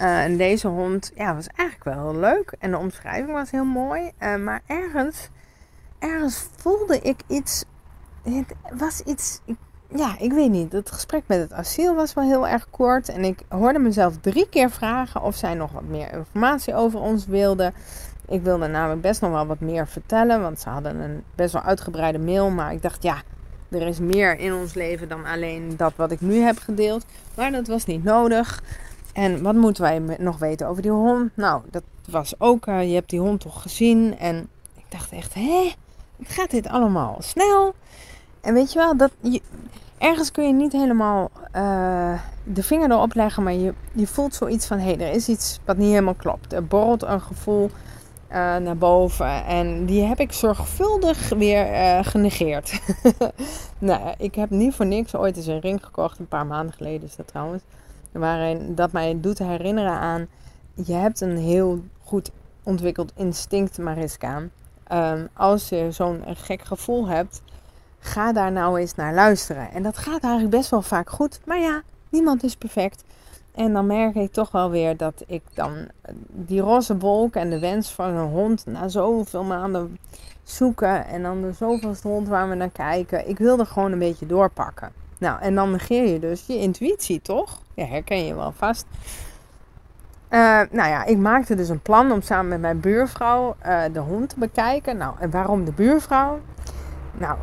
Uh, 0.01 0.23
en 0.23 0.37
deze 0.37 0.67
hond 0.67 1.11
ja, 1.15 1.35
was 1.35 1.47
eigenlijk 1.47 1.95
wel 1.95 2.11
heel 2.11 2.19
leuk. 2.19 2.55
En 2.59 2.71
de 2.71 2.77
omschrijving 2.77 3.31
was 3.31 3.51
heel 3.51 3.65
mooi. 3.65 4.11
Uh, 4.19 4.35
maar 4.35 4.61
ergens, 4.65 5.29
ergens 5.99 6.47
voelde 6.55 6.99
ik 6.99 7.19
iets. 7.27 7.63
Het 8.23 8.53
was 8.77 9.01
iets. 9.01 9.39
ja, 9.95 10.15
ik 10.19 10.33
weet 10.33 10.49
niet. 10.49 10.71
Het 10.71 10.91
gesprek 10.91 11.23
met 11.27 11.39
het 11.39 11.53
asiel 11.53 11.95
was 11.95 12.13
wel 12.13 12.23
heel 12.23 12.47
erg 12.47 12.67
kort. 12.69 13.09
En 13.09 13.23
ik 13.23 13.39
hoorde 13.49 13.79
mezelf 13.79 14.17
drie 14.21 14.49
keer 14.49 14.69
vragen 14.69 15.21
of 15.21 15.35
zij 15.35 15.53
nog 15.53 15.71
wat 15.71 15.87
meer 15.87 16.13
informatie 16.13 16.75
over 16.75 16.99
ons 16.99 17.25
wilde. 17.25 17.73
Ik 18.27 18.41
wilde 18.41 18.67
namelijk 18.67 19.01
best 19.01 19.21
nog 19.21 19.31
wel 19.31 19.45
wat 19.45 19.59
meer 19.59 19.87
vertellen. 19.87 20.41
Want 20.41 20.59
ze 20.59 20.69
hadden 20.69 20.99
een 20.99 21.23
best 21.35 21.53
wel 21.53 21.61
uitgebreide 21.61 22.19
mail. 22.19 22.49
Maar 22.49 22.73
ik 22.73 22.81
dacht, 22.81 23.03
ja, 23.03 23.21
er 23.69 23.87
is 23.87 23.99
meer 23.99 24.39
in 24.39 24.53
ons 24.53 24.73
leven 24.73 25.09
dan 25.09 25.25
alleen 25.25 25.73
dat 25.77 25.93
wat 25.95 26.11
ik 26.11 26.21
nu 26.21 26.39
heb 26.39 26.57
gedeeld. 26.57 27.05
Maar 27.35 27.51
dat 27.51 27.67
was 27.67 27.85
niet 27.85 28.03
nodig. 28.03 28.63
En 29.15 29.43
wat 29.43 29.55
moeten 29.55 29.83
wij 29.83 29.99
nog 30.19 30.37
weten 30.37 30.67
over 30.67 30.81
die 30.81 30.91
hond? 30.91 31.31
Nou, 31.35 31.61
dat 31.71 31.83
was 32.09 32.33
ook, 32.37 32.67
uh, 32.67 32.87
je 32.87 32.93
hebt 32.93 33.09
die 33.09 33.19
hond 33.19 33.39
toch 33.39 33.61
gezien. 33.61 34.17
En 34.17 34.47
ik 34.75 34.85
dacht 34.89 35.11
echt, 35.11 35.33
hé, 35.33 35.71
gaat 36.23 36.51
dit 36.51 36.67
allemaal 36.67 37.17
snel? 37.19 37.73
En 38.41 38.53
weet 38.53 38.73
je 38.73 38.79
wel, 38.79 38.97
dat 38.97 39.11
je, 39.19 39.41
ergens 39.97 40.31
kun 40.31 40.47
je 40.47 40.53
niet 40.53 40.71
helemaal 40.71 41.31
uh, 41.55 42.19
de 42.43 42.63
vinger 42.63 42.91
erop 42.91 43.13
leggen, 43.13 43.43
maar 43.43 43.53
je, 43.53 43.73
je 43.91 44.07
voelt 44.07 44.35
zoiets 44.35 44.67
van, 44.67 44.77
hé, 44.77 44.93
hey, 44.93 45.07
er 45.07 45.13
is 45.13 45.29
iets 45.29 45.59
wat 45.65 45.77
niet 45.77 45.89
helemaal 45.89 46.13
klopt. 46.13 46.53
Er 46.53 46.65
borrelt 46.65 47.03
een 47.03 47.21
gevoel 47.21 47.69
uh, 48.29 48.35
naar 48.55 48.77
boven 48.77 49.45
en 49.45 49.85
die 49.85 50.03
heb 50.03 50.19
ik 50.19 50.31
zorgvuldig 50.31 51.29
weer 51.29 51.65
genegeerd. 52.05 52.79
nou, 53.79 54.13
ik 54.17 54.35
heb 54.35 54.49
niet 54.49 54.75
voor 54.75 54.85
niks 54.85 55.15
ooit 55.15 55.37
eens 55.37 55.47
een 55.47 55.59
ring 55.59 55.85
gekocht, 55.85 56.19
een 56.19 56.27
paar 56.27 56.45
maanden 56.45 56.75
geleden 56.75 57.07
is 57.07 57.15
dat 57.15 57.27
trouwens 57.27 57.63
waarin 58.19 58.75
dat 58.75 58.91
mij 58.91 59.17
doet 59.19 59.39
herinneren 59.39 59.99
aan, 59.99 60.27
je 60.73 60.93
hebt 60.93 61.21
een 61.21 61.37
heel 61.37 61.83
goed 62.03 62.31
ontwikkeld 62.63 63.11
instinct, 63.15 63.77
Mariska. 63.77 64.43
Um, 64.91 65.27
als 65.33 65.69
je 65.69 65.87
zo'n 65.91 66.23
gek 66.25 66.61
gevoel 66.61 67.07
hebt, 67.07 67.41
ga 67.99 68.33
daar 68.33 68.51
nou 68.51 68.79
eens 68.79 68.95
naar 68.95 69.13
luisteren. 69.13 69.71
En 69.71 69.83
dat 69.83 69.97
gaat 69.97 70.23
eigenlijk 70.23 70.55
best 70.55 70.69
wel 70.69 70.81
vaak 70.81 71.09
goed, 71.09 71.39
maar 71.45 71.59
ja, 71.59 71.81
niemand 72.09 72.43
is 72.43 72.55
perfect. 72.55 73.03
En 73.55 73.73
dan 73.73 73.85
merk 73.85 74.15
ik 74.15 74.31
toch 74.31 74.51
wel 74.51 74.69
weer 74.69 74.97
dat 74.97 75.23
ik 75.27 75.41
dan 75.53 75.87
die 76.29 76.61
roze 76.61 76.97
wolk 76.97 77.35
en 77.35 77.49
de 77.49 77.59
wens 77.59 77.91
van 77.91 78.09
een 78.09 78.29
hond 78.29 78.65
na 78.65 78.87
zoveel 78.87 79.43
maanden 79.43 79.97
zoeken 80.43 81.05
en 81.05 81.23
dan 81.23 81.41
de 81.41 81.51
zoveelste 81.51 82.07
hond 82.07 82.27
waar 82.27 82.49
we 82.49 82.55
naar 82.55 82.69
kijken, 82.69 83.27
ik 83.27 83.37
wil 83.37 83.59
er 83.59 83.65
gewoon 83.65 83.91
een 83.91 83.99
beetje 83.99 84.25
doorpakken. 84.25 84.91
Nou, 85.17 85.41
en 85.41 85.55
dan 85.55 85.71
negeer 85.71 86.07
je 86.13 86.19
dus 86.19 86.45
je 86.45 86.57
intuïtie, 86.57 87.21
toch? 87.21 87.61
Ja, 87.73 87.85
herken 87.85 88.25
je 88.25 88.35
wel 88.35 88.51
vast. 88.51 88.85
Uh, 90.29 90.61
nou 90.71 90.89
ja, 90.89 91.05
ik 91.05 91.17
maakte 91.17 91.55
dus 91.55 91.69
een 91.69 91.81
plan 91.81 92.11
om 92.11 92.21
samen 92.21 92.47
met 92.47 92.61
mijn 92.61 92.79
buurvrouw 92.79 93.55
uh, 93.65 93.83
de 93.93 93.99
hond 93.99 94.29
te 94.29 94.39
bekijken. 94.39 94.97
Nou, 94.97 95.15
en 95.19 95.29
waarom 95.29 95.65
de 95.65 95.71
buurvrouw? 95.71 96.39
Nou, 97.17 97.37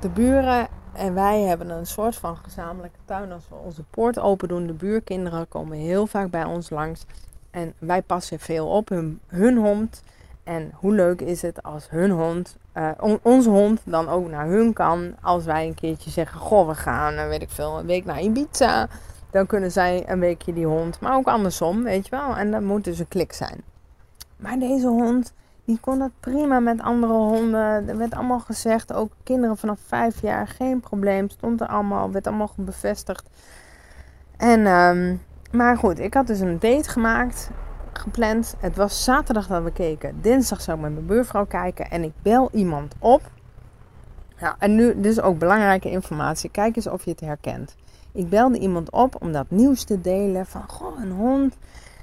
de 0.00 0.08
buren 0.08 0.68
en 0.92 1.14
wij 1.14 1.40
hebben 1.40 1.70
een 1.70 1.86
soort 1.86 2.16
van 2.16 2.36
gezamenlijke 2.36 2.98
tuin. 3.04 3.32
Als 3.32 3.48
we 3.48 3.54
onze 3.54 3.82
poort 3.82 4.18
open 4.18 4.48
doen, 4.48 4.66
de 4.66 4.72
buurkinderen 4.72 5.48
komen 5.48 5.78
heel 5.78 6.06
vaak 6.06 6.30
bij 6.30 6.44
ons 6.44 6.70
langs. 6.70 7.04
En 7.50 7.74
wij 7.78 8.02
passen 8.02 8.38
veel 8.38 8.68
op 8.68 8.88
hun, 8.88 9.20
hun 9.26 9.56
hond. 9.56 10.02
En 10.44 10.72
hoe 10.74 10.94
leuk 10.94 11.20
is 11.20 11.42
het 11.42 11.62
als 11.62 11.90
hun 11.90 12.10
hond, 12.10 12.56
uh, 12.74 13.14
onze 13.22 13.50
hond, 13.50 13.80
dan 13.84 14.08
ook 14.08 14.28
naar 14.28 14.46
hun 14.46 14.72
kan. 14.72 15.14
Als 15.22 15.44
wij 15.44 15.66
een 15.66 15.74
keertje 15.74 16.10
zeggen: 16.10 16.40
Goh, 16.40 16.68
we 16.68 16.74
gaan, 16.74 17.14
uh, 17.14 17.28
weet 17.28 17.42
ik 17.42 17.50
veel, 17.50 17.78
een 17.78 17.86
week 17.86 18.04
naar 18.04 18.20
Ibiza. 18.20 18.88
Dan 19.30 19.46
kunnen 19.46 19.72
zij 19.72 20.04
een 20.06 20.20
weekje 20.20 20.52
die 20.52 20.66
hond. 20.66 21.00
Maar 21.00 21.14
ook 21.14 21.26
andersom, 21.26 21.82
weet 21.82 22.04
je 22.04 22.10
wel. 22.10 22.36
En 22.36 22.50
dat 22.50 22.60
moet 22.60 22.84
dus 22.84 22.98
een 22.98 23.08
klik 23.08 23.32
zijn. 23.32 23.62
Maar 24.36 24.58
deze 24.58 24.86
hond, 24.86 25.32
die 25.64 25.78
kon 25.80 25.98
dat 25.98 26.10
prima 26.20 26.60
met 26.60 26.80
andere 26.80 27.12
honden. 27.12 27.88
Er 27.88 27.96
werd 27.98 28.14
allemaal 28.14 28.40
gezegd, 28.40 28.92
ook 28.92 29.12
kinderen 29.22 29.56
vanaf 29.56 29.78
vijf 29.86 30.22
jaar, 30.22 30.46
geen 30.48 30.80
probleem. 30.80 31.28
Stond 31.28 31.60
er 31.60 31.66
allemaal, 31.66 32.10
werd 32.12 32.26
allemaal 32.26 32.50
bevestigd. 32.56 33.28
En, 34.36 34.66
um, 34.66 35.22
maar 35.52 35.76
goed, 35.76 35.98
ik 35.98 36.14
had 36.14 36.26
dus 36.26 36.40
een 36.40 36.58
date 36.58 36.88
gemaakt 36.88 37.50
gepland. 38.00 38.54
Het 38.58 38.76
was 38.76 39.04
zaterdag 39.04 39.46
dat 39.46 39.62
we 39.62 39.72
keken. 39.72 40.18
Dinsdag 40.20 40.60
zou 40.60 40.76
ik 40.76 40.82
met 40.82 40.92
mijn 40.92 41.06
buurvrouw 41.06 41.46
kijken. 41.46 41.90
En 41.90 42.02
ik 42.02 42.12
bel 42.22 42.48
iemand 42.52 42.94
op. 42.98 43.30
Ja, 44.38 44.56
en 44.58 44.74
nu, 44.74 45.00
dus 45.00 45.20
ook 45.20 45.38
belangrijke 45.38 45.90
informatie. 45.90 46.50
Kijk 46.50 46.76
eens 46.76 46.86
of 46.86 47.04
je 47.04 47.10
het 47.10 47.20
herkent. 47.20 47.76
Ik 48.12 48.28
belde 48.28 48.58
iemand 48.58 48.90
op 48.90 49.22
om 49.22 49.32
dat 49.32 49.46
nieuws 49.48 49.84
te 49.84 50.00
delen. 50.00 50.46
Van, 50.46 50.62
goh, 50.68 51.02
een 51.02 51.12
hond. 51.12 51.56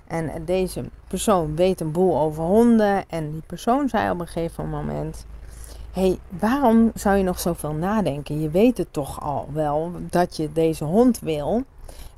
En 0.08 0.46
deze 0.46 0.84
persoon 1.08 1.56
weet 1.56 1.82
een 1.82 1.92
boel 1.92 2.18
over 2.20 2.44
honden. 2.44 3.04
En 3.10 3.32
die 3.32 3.44
persoon 3.46 3.90
zei 3.90 4.12
op 4.12 4.20
een 4.20 4.28
gegeven 4.28 4.70
moment... 4.70 5.26
hey, 5.92 6.18
waarom 6.40 6.92
zou 6.94 7.18
je 7.18 7.24
nog 7.24 7.40
zoveel 7.40 7.74
nadenken? 7.74 8.42
Je 8.42 8.50
weet 8.50 8.78
het 8.78 8.94
toch 8.94 9.22
al 9.22 9.50
wel 9.54 9.92
dat 10.10 10.36
je 10.36 10.52
deze 10.52 10.84
hond 10.84 11.20
wil. 11.20 11.64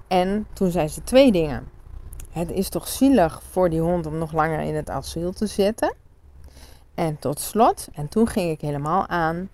En 0.07 0.47
toen 0.53 0.71
zei 0.71 0.87
ze 0.87 1.03
twee 1.03 1.31
dingen. 1.31 1.78
Het 2.29 2.51
is 2.51 2.69
toch 2.69 2.87
zielig 2.87 3.41
voor 3.49 3.69
die 3.69 3.79
hond 3.79 4.05
om 4.05 4.17
nog 4.17 4.31
langer 4.31 4.59
in 4.59 4.75
het 4.75 4.89
asiel 4.89 5.31
te 5.31 5.47
zitten. 5.47 5.93
En 6.95 7.19
tot 7.19 7.39
slot, 7.39 7.87
en 7.93 8.07
toen 8.07 8.27
ging 8.27 8.51
ik 8.51 8.61
helemaal 8.61 9.07
aan, 9.07 9.49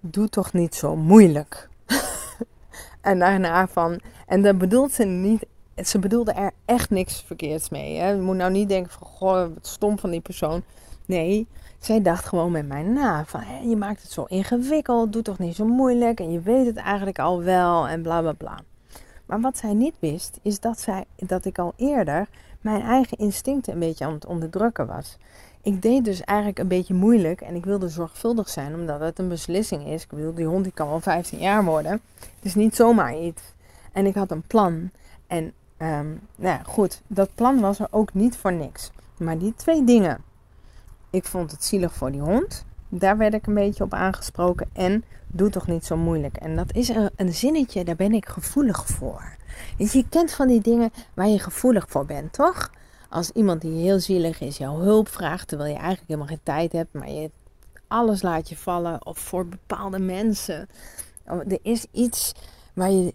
doe 0.00 0.28
toch 0.28 0.52
niet 0.52 0.74
zo 0.74 0.96
moeilijk. 0.96 1.68
en 3.00 3.18
daarna 3.18 3.68
van, 3.68 4.00
en 4.26 4.42
dat 4.42 4.58
bedoelt 4.58 4.92
ze 4.92 5.04
niet, 5.04 5.46
ze 5.84 5.98
bedoelde 5.98 6.32
er 6.32 6.50
echt 6.64 6.90
niks 6.90 7.22
verkeerds 7.26 7.68
mee. 7.68 7.98
Hè. 7.98 8.08
Je 8.08 8.20
moet 8.20 8.36
nou 8.36 8.50
niet 8.50 8.68
denken 8.68 8.92
van, 8.92 9.06
goh, 9.06 9.54
wat 9.54 9.66
stom 9.66 9.98
van 9.98 10.10
die 10.10 10.20
persoon. 10.20 10.62
Nee, 11.06 11.46
zij 11.78 12.02
dacht 12.02 12.24
gewoon 12.24 12.52
met 12.52 12.68
mij 12.68 12.82
na. 12.82 13.24
Van 13.24 13.68
je 13.68 13.76
maakt 13.76 14.02
het 14.02 14.10
zo 14.10 14.24
ingewikkeld, 14.24 15.12
doe 15.12 15.22
toch 15.22 15.38
niet 15.38 15.56
zo 15.56 15.64
moeilijk. 15.64 16.20
En 16.20 16.32
je 16.32 16.40
weet 16.40 16.66
het 16.66 16.76
eigenlijk 16.76 17.18
al 17.18 17.42
wel 17.42 17.88
en 17.88 18.02
bla 18.02 18.20
bla 18.20 18.32
bla. 18.32 18.58
Maar 19.26 19.40
wat 19.40 19.58
zij 19.58 19.74
niet 19.74 19.94
wist, 19.98 20.38
is 20.42 20.60
dat, 20.60 20.80
zij, 20.80 21.04
dat 21.16 21.44
ik 21.44 21.58
al 21.58 21.72
eerder 21.76 22.28
mijn 22.60 22.82
eigen 22.82 23.18
instincten 23.18 23.72
een 23.72 23.78
beetje 23.78 24.04
aan 24.04 24.12
het 24.12 24.26
onderdrukken 24.26 24.86
was. 24.86 25.16
Ik 25.62 25.82
deed 25.82 26.04
dus 26.04 26.20
eigenlijk 26.20 26.58
een 26.58 26.68
beetje 26.68 26.94
moeilijk 26.94 27.40
en 27.40 27.54
ik 27.54 27.64
wilde 27.64 27.88
zorgvuldig 27.88 28.48
zijn, 28.48 28.74
omdat 28.74 29.00
het 29.00 29.18
een 29.18 29.28
beslissing 29.28 29.86
is. 29.86 30.02
Ik 30.02 30.08
bedoel, 30.08 30.34
die 30.34 30.46
hond 30.46 30.64
die 30.64 30.72
kan 30.72 30.88
wel 30.88 31.00
15 31.00 31.38
jaar 31.38 31.64
worden. 31.64 31.92
Het 32.20 32.44
is 32.44 32.54
niet 32.54 32.76
zomaar 32.76 33.18
iets. 33.18 33.42
En 33.92 34.06
ik 34.06 34.14
had 34.14 34.30
een 34.30 34.42
plan. 34.42 34.90
En 35.26 35.44
um, 35.78 36.20
nou 36.36 36.56
ja, 36.56 36.60
goed, 36.62 37.02
dat 37.06 37.34
plan 37.34 37.60
was 37.60 37.78
er 37.78 37.88
ook 37.90 38.14
niet 38.14 38.36
voor 38.36 38.52
niks. 38.52 38.90
Maar 39.18 39.38
die 39.38 39.54
twee 39.56 39.84
dingen. 39.84 40.22
Ik 41.10 41.24
vond 41.24 41.50
het 41.50 41.64
zielig 41.64 41.92
voor 41.92 42.12
die 42.12 42.20
hond. 42.20 42.64
Daar 42.98 43.16
werd 43.16 43.34
ik 43.34 43.46
een 43.46 43.54
beetje 43.54 43.84
op 43.84 43.94
aangesproken. 43.94 44.68
En 44.72 45.04
doe 45.26 45.50
toch 45.50 45.66
niet 45.66 45.84
zo 45.84 45.96
moeilijk. 45.96 46.36
En 46.36 46.56
dat 46.56 46.74
is 46.74 46.88
een, 47.16 47.32
zinnetje, 47.32 47.84
daar 47.84 47.96
ben 47.96 48.12
ik 48.12 48.26
gevoelig 48.26 48.86
voor. 48.86 49.36
Dus 49.76 49.92
je 49.92 50.08
kent 50.08 50.32
van 50.32 50.48
die 50.48 50.60
dingen 50.60 50.90
waar 51.14 51.28
je 51.28 51.38
gevoelig 51.38 51.84
voor 51.88 52.06
bent, 52.06 52.32
toch? 52.32 52.70
Als 53.08 53.30
iemand 53.30 53.60
die 53.60 53.82
heel 53.82 54.00
zielig 54.00 54.40
is 54.40 54.56
jouw 54.56 54.78
hulp 54.78 55.08
vraagt, 55.08 55.48
terwijl 55.48 55.70
je 55.70 55.76
eigenlijk 55.76 56.08
helemaal 56.08 56.28
geen 56.28 56.40
tijd 56.42 56.72
hebt, 56.72 56.92
maar 56.92 57.10
je 57.10 57.30
alles 57.88 58.22
laat 58.22 58.48
je 58.48 58.56
vallen. 58.56 59.06
Of 59.06 59.18
voor 59.18 59.46
bepaalde 59.46 59.98
mensen. 59.98 60.68
Oh, 61.26 61.40
er 61.40 61.58
is 61.62 61.86
iets 61.90 62.34
waar 62.74 62.90
je 62.90 63.14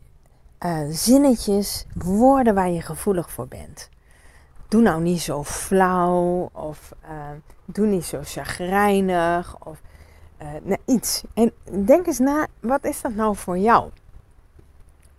uh, 0.65 0.81
zinnetjes, 0.89 1.85
woorden 1.93 2.53
waar 2.53 2.69
je 2.69 2.81
gevoelig 2.81 3.31
voor 3.31 3.47
bent. 3.47 3.89
Doe 4.69 4.81
nou 4.81 5.01
niet 5.01 5.21
zo 5.21 5.43
flauw 5.43 6.49
of 6.53 6.91
uh, 7.03 7.29
doe 7.65 7.85
niet 7.85 8.05
zo 8.05 8.19
chagrijnig 8.23 9.65
of 9.65 9.81
uh, 10.41 10.75
iets. 10.85 11.23
En 11.33 11.51
denk 11.85 12.07
eens 12.07 12.19
na, 12.19 12.47
wat 12.59 12.83
is 12.83 13.01
dat 13.01 13.13
nou 13.13 13.35
voor 13.35 13.57
jou? 13.57 13.89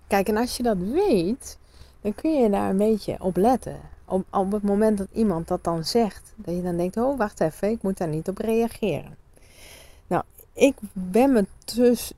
Kijk, 0.06 0.28
en 0.28 0.36
als 0.36 0.56
je 0.56 0.62
dat 0.62 0.78
weet, 0.78 1.58
dan 2.00 2.14
kun 2.14 2.42
je 2.42 2.50
daar 2.50 2.70
een 2.70 2.76
beetje 2.76 3.16
op 3.18 3.36
letten. 3.36 3.80
Op, 4.04 4.24
op 4.30 4.52
het 4.52 4.62
moment 4.62 4.98
dat 4.98 5.08
iemand 5.12 5.48
dat 5.48 5.64
dan 5.64 5.84
zegt, 5.84 6.32
dat 6.36 6.54
je 6.54 6.62
dan 6.62 6.76
denkt, 6.76 6.96
oh 6.96 7.18
wacht 7.18 7.40
even, 7.40 7.70
ik 7.70 7.82
moet 7.82 7.98
daar 7.98 8.08
niet 8.08 8.28
op 8.28 8.38
reageren. 8.38 9.16
Nou, 10.06 10.22
ik 10.52 10.76
ben 10.92 11.32
me 11.32 11.46
dus 11.74 12.12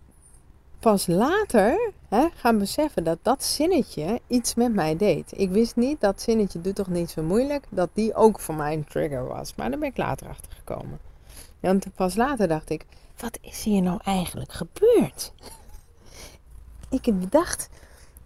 pas 0.78 1.06
later 1.06 1.92
hè, 2.16 2.28
gaan 2.34 2.58
beseffen 2.58 3.04
dat 3.04 3.18
dat 3.22 3.44
zinnetje 3.44 4.20
iets 4.26 4.54
met 4.54 4.74
mij 4.74 4.96
deed. 4.96 5.32
Ik 5.36 5.50
wist 5.50 5.76
niet 5.76 6.00
dat 6.00 6.20
zinnetje 6.20 6.60
doet 6.60 6.74
toch 6.74 6.88
niet 6.88 7.10
zo 7.10 7.22
moeilijk, 7.22 7.66
dat 7.70 7.88
die 7.92 8.14
ook 8.14 8.40
voor 8.40 8.54
mij 8.54 8.72
een 8.72 8.84
trigger 8.84 9.26
was. 9.26 9.54
Maar 9.54 9.70
daar 9.70 9.78
ben 9.78 9.88
ik 9.88 9.96
later 9.96 10.28
achter 10.28 10.52
gekomen. 10.52 10.98
Want 11.60 11.86
pas 11.94 12.14
later 12.14 12.48
dacht 12.48 12.70
ik, 12.70 12.86
wat 13.16 13.38
is 13.40 13.64
hier 13.64 13.82
nou 13.82 14.00
eigenlijk 14.04 14.52
gebeurd? 14.52 15.32
Ik 16.90 17.04
heb 17.04 17.20
bedacht, 17.20 17.68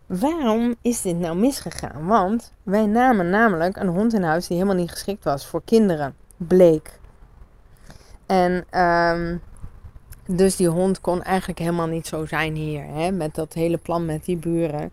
waarom 0.07 0.75
is 0.83 1.03
dit 1.03 1.19
nou 1.19 1.37
misgegaan? 1.37 2.07
Want 2.07 2.53
wij 2.63 2.87
namen 2.87 3.31
namelijk 3.31 3.77
een 3.77 3.89
hond 3.89 4.13
in 4.15 4.23
huis 4.23 4.47
die 4.47 4.57
helemaal 4.57 4.79
niet 4.79 4.91
geschikt 4.91 5.25
was 5.25 5.47
voor 5.47 5.63
kinderen. 5.65 6.15
Bleek. 6.37 6.99
En 8.27 8.81
um, 8.81 9.43
dus 10.27 10.57
die 10.57 10.69
hond 10.69 11.01
kon 11.01 11.23
eigenlijk 11.23 11.59
helemaal 11.59 11.87
niet 11.87 12.07
zo 12.07 12.27
zijn 12.27 12.55
hier. 12.55 12.85
Hè? 12.85 13.11
Met 13.11 13.35
dat 13.35 13.53
hele 13.53 13.77
plan 13.77 14.05
met 14.05 14.25
die 14.25 14.37
buren. 14.37 14.91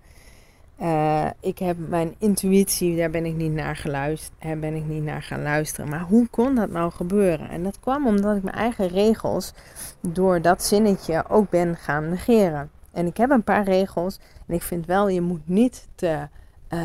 Uh, 0.81 1.27
ik 1.39 1.59
heb 1.59 1.77
mijn 1.77 2.15
intuïtie, 2.17 2.97
daar 2.97 3.09
ben 3.09 3.25
ik 3.25 3.35
niet 3.35 3.51
naar 3.51 3.75
geluisterd, 3.75 4.59
ben 4.59 4.73
ik 4.73 4.85
niet 4.85 5.03
naar 5.03 5.21
gaan 5.21 5.41
luisteren. 5.41 5.89
Maar 5.89 6.01
hoe 6.01 6.27
kon 6.27 6.55
dat 6.55 6.69
nou 6.69 6.91
gebeuren? 6.91 7.49
En 7.49 7.63
dat 7.63 7.79
kwam 7.79 8.07
omdat 8.07 8.37
ik 8.37 8.43
mijn 8.43 8.55
eigen 8.55 8.87
regels 8.87 9.53
door 10.01 10.41
dat 10.41 10.63
zinnetje 10.63 11.29
ook 11.29 11.49
ben 11.49 11.75
gaan 11.75 12.09
negeren. 12.09 12.69
En 12.91 13.07
ik 13.07 13.17
heb 13.17 13.29
een 13.29 13.43
paar 13.43 13.63
regels. 13.63 14.19
En 14.47 14.53
ik 14.53 14.61
vind 14.61 14.85
wel, 14.85 15.09
je 15.09 15.21
moet 15.21 15.47
niet 15.47 15.87
te, 15.95 16.27
uh, 16.69 16.79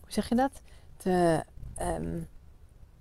hoe 0.00 0.08
zeg 0.08 0.28
je 0.28 0.34
dat? 0.34 0.60
Te 0.96 1.42
um, 1.80 2.26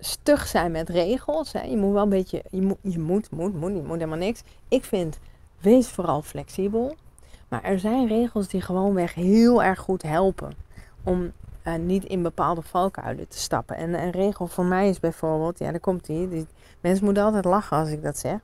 stug 0.01 0.47
zijn 0.47 0.71
met 0.71 0.89
regels. 0.89 1.51
Hè. 1.51 1.61
Je 1.61 1.77
moet 1.77 1.93
wel 1.93 2.03
een 2.03 2.09
beetje, 2.09 2.43
je 2.49 2.61
moet, 2.61 2.77
je 2.81 2.99
moet, 2.99 3.31
moet, 3.31 3.53
moet, 3.59 3.71
je 3.71 3.81
moet 3.81 3.97
helemaal 3.97 4.17
niks. 4.17 4.43
Ik 4.67 4.83
vind, 4.83 5.19
wees 5.59 5.87
vooral 5.87 6.21
flexibel. 6.21 6.95
Maar 7.47 7.63
er 7.63 7.79
zijn 7.79 8.07
regels 8.07 8.47
die 8.47 8.61
gewoonweg 8.61 9.13
heel 9.13 9.63
erg 9.63 9.79
goed 9.79 10.01
helpen 10.01 10.53
om 11.03 11.31
uh, 11.67 11.75
niet 11.75 12.03
in 12.03 12.21
bepaalde 12.21 12.61
valkuilen 12.61 13.27
te 13.27 13.39
stappen. 13.39 13.75
En 13.75 13.93
een 13.93 14.11
regel 14.11 14.47
voor 14.47 14.65
mij 14.65 14.89
is 14.89 14.99
bijvoorbeeld, 14.99 15.59
ja, 15.59 15.71
daar 15.71 15.79
komt 15.79 16.05
die. 16.05 16.47
Mensen 16.81 17.05
moeten 17.05 17.23
altijd 17.23 17.45
lachen 17.45 17.77
als 17.77 17.89
ik 17.89 18.03
dat 18.03 18.17
zeg. 18.17 18.39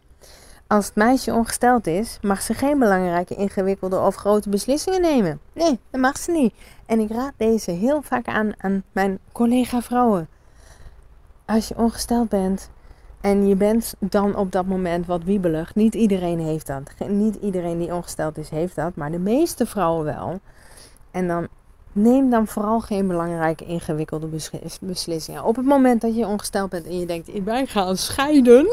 Als 0.67 0.86
het 0.86 0.96
meisje 0.96 1.34
ongesteld 1.34 1.88
is, 1.88 2.17
mag 2.22 2.41
ze 2.41 2.54
geen 2.54 2.80
belangrijke, 2.80 3.36
ingewikkelde 3.36 4.00
of 4.00 4.15
grote 4.15 4.50
beslissingen 4.50 5.02
nemen. 5.02 5.39
Nee, 5.54 5.80
dat 5.89 6.02
mag 6.02 6.17
ze 6.17 6.32
niet. 6.32 6.54
En 6.86 7.00
ik 7.00 7.12
raad 7.12 7.34
deze 7.38 7.72
heel 7.72 8.02
vaak 8.02 8.28
aan 8.28 8.52
aan 8.58 8.84
mijn 8.91 9.20
collega 9.32 9.82
vrouwen 9.82 10.28
als 11.48 11.68
je 11.68 11.78
ongesteld 11.78 12.30
bent 12.30 12.70
en 13.22 13.48
je 13.48 13.56
bent 13.56 13.94
dan 14.00 14.36
op 14.36 14.52
dat 14.52 14.66
moment 14.66 15.06
wat 15.06 15.24
wiebelig. 15.24 15.76
Niet 15.76 15.96
iedereen 15.96 16.40
heeft 16.40 16.68
dat. 16.68 16.92
Niet 17.10 17.36
iedereen 17.36 17.78
die 17.78 17.94
ongesteld 17.94 18.38
is, 18.38 18.50
heeft 18.50 18.76
dat. 18.76 18.96
Maar 18.96 19.12
de 19.12 19.20
meeste 19.20 19.66
vrouwen 19.66 20.06
wel. 20.06 20.40
En 21.12 21.28
dan 21.28 21.48
neem 21.92 22.30
dan 22.30 22.48
vooral 22.48 22.80
geen 22.80 23.08
belangrijke, 23.08 23.66
ingewikkelde 23.66 24.30
beslissingen. 24.82 25.44
Op 25.44 25.56
het 25.56 25.66
moment 25.66 26.02
dat 26.02 26.16
je 26.16 26.28
ongesteld 26.28 26.70
bent 26.70 26.86
en 26.86 27.00
je 27.00 27.06
denkt, 27.06 27.28
ik 27.28 27.44
ben 27.44 27.68
gaan 27.68 27.98
scheiden. 27.98 28.68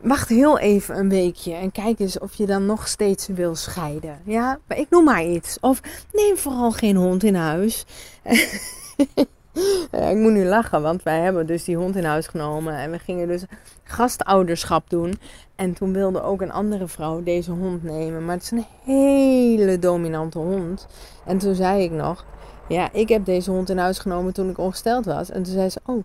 Wacht 0.00 0.28
heel 0.28 0.58
even 0.58 0.98
een 0.98 1.08
weekje 1.08 1.54
en 1.54 1.72
kijk 1.72 1.98
eens 1.98 2.18
of 2.18 2.34
je 2.34 2.46
dan 2.46 2.66
nog 2.66 2.88
steeds 2.88 3.26
wil 3.26 3.54
scheiden. 3.54 4.20
Ja, 4.24 4.58
ik 4.68 4.86
noem 4.90 5.04
maar 5.04 5.24
iets. 5.24 5.58
Of 5.60 5.80
neem 6.12 6.36
vooral 6.36 6.70
geen 6.70 6.96
hond 6.96 7.22
in 7.24 7.34
huis. 7.34 7.84
Ja, 9.90 10.08
ik 10.14 10.16
moet 10.16 10.32
nu 10.32 10.44
lachen, 10.44 10.82
want 10.82 11.02
wij 11.02 11.20
hebben 11.20 11.46
dus 11.46 11.64
die 11.64 11.76
hond 11.76 11.96
in 11.96 12.04
huis 12.04 12.26
genomen. 12.26 12.74
En 12.74 12.90
we 12.90 12.98
gingen 12.98 13.28
dus 13.28 13.44
gastouderschap 13.82 14.90
doen. 14.90 15.18
En 15.56 15.72
toen 15.72 15.92
wilde 15.92 16.22
ook 16.22 16.42
een 16.42 16.52
andere 16.52 16.88
vrouw 16.88 17.22
deze 17.22 17.50
hond 17.50 17.82
nemen. 17.82 18.24
Maar 18.24 18.34
het 18.34 18.42
is 18.42 18.50
een 18.50 18.66
hele 18.84 19.78
dominante 19.78 20.38
hond. 20.38 20.86
En 21.24 21.38
toen 21.38 21.54
zei 21.54 21.82
ik 21.82 21.90
nog, 21.90 22.24
ja, 22.68 22.92
ik 22.92 23.08
heb 23.08 23.24
deze 23.24 23.50
hond 23.50 23.70
in 23.70 23.78
huis 23.78 23.98
genomen 23.98 24.32
toen 24.32 24.50
ik 24.50 24.58
ongesteld 24.58 25.04
was. 25.04 25.30
En 25.30 25.42
toen 25.42 25.52
zei 25.52 25.68
ze, 25.68 25.80
oh. 25.86 26.04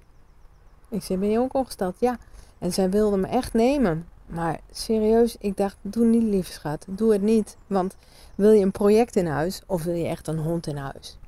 Ik 0.90 1.04
zei, 1.04 1.20
ben 1.20 1.30
je 1.30 1.40
ook 1.40 1.54
ongesteld? 1.54 1.96
Ja. 2.00 2.18
En 2.60 2.74
zij 2.74 2.90
wilde 2.90 3.18
me 3.18 3.28
echt 3.28 3.54
nemen. 3.54 4.08
Maar 4.26 4.60
serieus, 4.72 5.36
ik 5.40 5.58
dacht, 5.58 5.78
doe 5.82 6.06
niet 6.06 6.24
lief 6.24 6.48
schat. 6.48 6.86
Doe 6.90 7.12
het 7.12 7.22
niet. 7.22 7.58
Want 7.68 7.96
wil 8.36 8.52
je 8.52 8.64
een 8.64 8.72
project 8.72 9.16
in 9.16 9.28
huis 9.28 9.62
of 9.66 9.84
wil 9.84 9.94
je 9.94 10.08
echt 10.08 10.28
een 10.28 10.38
hond 10.38 10.68
in 10.68 10.78
huis? 10.78 11.19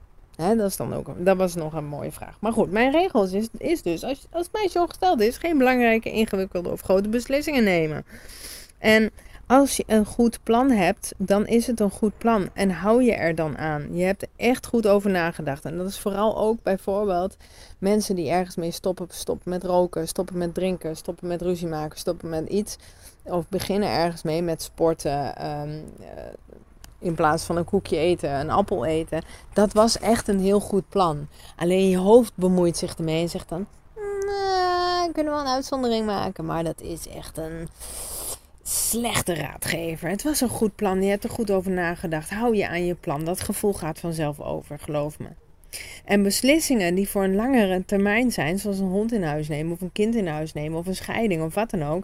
Dat, 0.57 0.69
is 0.69 0.75
dan 0.75 0.93
ook, 0.93 1.25
dat 1.25 1.37
was 1.37 1.55
nog 1.55 1.73
een 1.73 1.85
mooie 1.85 2.11
vraag. 2.11 2.37
Maar 2.39 2.53
goed, 2.53 2.71
mijn 2.71 2.91
regels 2.91 3.31
is, 3.31 3.47
is 3.57 3.81
dus, 3.81 4.03
als, 4.03 4.25
als 4.31 4.45
het 4.45 4.53
meisje 4.53 4.79
ongesteld 4.79 5.21
is, 5.21 5.37
geen 5.37 5.57
belangrijke, 5.57 6.11
ingewikkelde 6.11 6.69
of 6.69 6.81
grote 6.81 7.09
beslissingen 7.09 7.63
nemen. 7.63 8.05
En 8.77 9.11
als 9.51 9.77
je 9.77 9.83
een 9.87 10.05
goed 10.05 10.43
plan 10.43 10.69
hebt, 10.69 11.13
dan 11.17 11.47
is 11.47 11.67
het 11.67 11.79
een 11.79 11.91
goed 11.91 12.17
plan. 12.17 12.49
En 12.53 12.71
hou 12.71 13.03
je 13.03 13.13
er 13.13 13.35
dan 13.35 13.57
aan. 13.57 13.95
Je 13.95 14.03
hebt 14.03 14.21
er 14.21 14.27
echt 14.35 14.65
goed 14.65 14.87
over 14.87 15.09
nagedacht. 15.09 15.65
En 15.65 15.77
dat 15.77 15.87
is 15.87 15.99
vooral 15.99 16.37
ook 16.37 16.63
bijvoorbeeld 16.63 17.37
mensen 17.79 18.15
die 18.15 18.29
ergens 18.29 18.55
mee 18.55 18.71
stoppen. 18.71 19.07
Stoppen 19.09 19.49
met 19.49 19.63
roken, 19.63 20.07
stoppen 20.07 20.37
met 20.37 20.53
drinken, 20.53 20.95
stoppen 20.95 21.27
met 21.27 21.41
ruzie 21.41 21.67
maken, 21.67 21.97
stoppen 21.97 22.29
met 22.29 22.49
iets. 22.49 22.77
Of 23.23 23.49
beginnen 23.49 23.89
ergens 23.89 24.23
mee 24.23 24.41
met 24.41 24.61
sporten, 24.61 25.47
um, 25.61 25.83
in 27.01 27.15
plaats 27.15 27.43
van 27.43 27.57
een 27.57 27.65
koekje 27.65 27.97
eten, 27.97 28.39
een 28.39 28.49
appel 28.49 28.85
eten. 28.85 29.21
Dat 29.53 29.73
was 29.73 29.99
echt 29.99 30.27
een 30.27 30.39
heel 30.39 30.59
goed 30.59 30.89
plan. 30.89 31.27
Alleen 31.55 31.89
je 31.89 31.97
hoofd 31.97 32.31
bemoeit 32.35 32.77
zich 32.77 32.95
ermee 32.95 33.21
en 33.21 33.29
zegt 33.29 33.49
dan: 33.49 33.67
nah, 34.25 35.13
kunnen 35.13 35.33
we 35.33 35.39
een 35.39 35.47
uitzondering 35.47 36.05
maken. 36.05 36.45
Maar 36.45 36.63
dat 36.63 36.81
is 36.81 37.07
echt 37.07 37.37
een 37.37 37.69
slechte 38.63 39.33
raadgever. 39.33 40.09
Het 40.09 40.23
was 40.23 40.41
een 40.41 40.49
goed 40.49 40.75
plan. 40.75 41.03
Je 41.03 41.09
hebt 41.09 41.23
er 41.23 41.29
goed 41.29 41.51
over 41.51 41.71
nagedacht. 41.71 42.29
Hou 42.29 42.55
je 42.55 42.67
aan 42.67 42.85
je 42.85 42.95
plan. 42.95 43.25
Dat 43.25 43.41
gevoel 43.41 43.73
gaat 43.73 43.99
vanzelf 43.99 44.39
over, 44.39 44.79
geloof 44.79 45.19
me. 45.19 45.27
En 46.05 46.23
beslissingen 46.23 46.95
die 46.95 47.09
voor 47.09 47.23
een 47.23 47.35
langere 47.35 47.85
termijn 47.85 48.31
zijn, 48.31 48.59
zoals 48.59 48.79
een 48.79 48.89
hond 48.89 49.11
in 49.11 49.23
huis 49.23 49.47
nemen 49.47 49.73
of 49.73 49.81
een 49.81 49.91
kind 49.91 50.15
in 50.15 50.27
huis 50.27 50.53
nemen 50.53 50.79
of 50.79 50.87
een 50.87 50.95
scheiding 50.95 51.43
of 51.43 51.53
wat 51.53 51.69
dan 51.69 51.83
ook, 51.83 52.03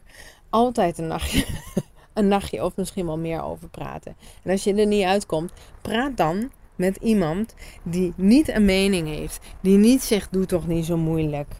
altijd 0.49 0.97
een 0.97 1.07
nachtje 1.07 1.45
een 2.17 2.27
nachtje 2.27 2.63
of 2.63 2.75
misschien 2.75 3.05
wel 3.05 3.17
meer 3.17 3.43
over 3.43 3.69
praten. 3.69 4.15
En 4.43 4.51
als 4.51 4.63
je 4.63 4.73
er 4.73 4.85
niet 4.85 5.05
uitkomt, 5.05 5.51
praat 5.81 6.17
dan 6.17 6.51
met 6.75 6.97
iemand 6.97 7.55
die 7.83 8.13
niet 8.15 8.47
een 8.47 8.65
mening 8.65 9.07
heeft. 9.07 9.39
Die 9.61 9.77
niet 9.77 10.01
zegt, 10.01 10.33
doe 10.33 10.45
toch 10.45 10.67
niet 10.67 10.85
zo 10.85 10.97
moeilijk. 10.97 11.55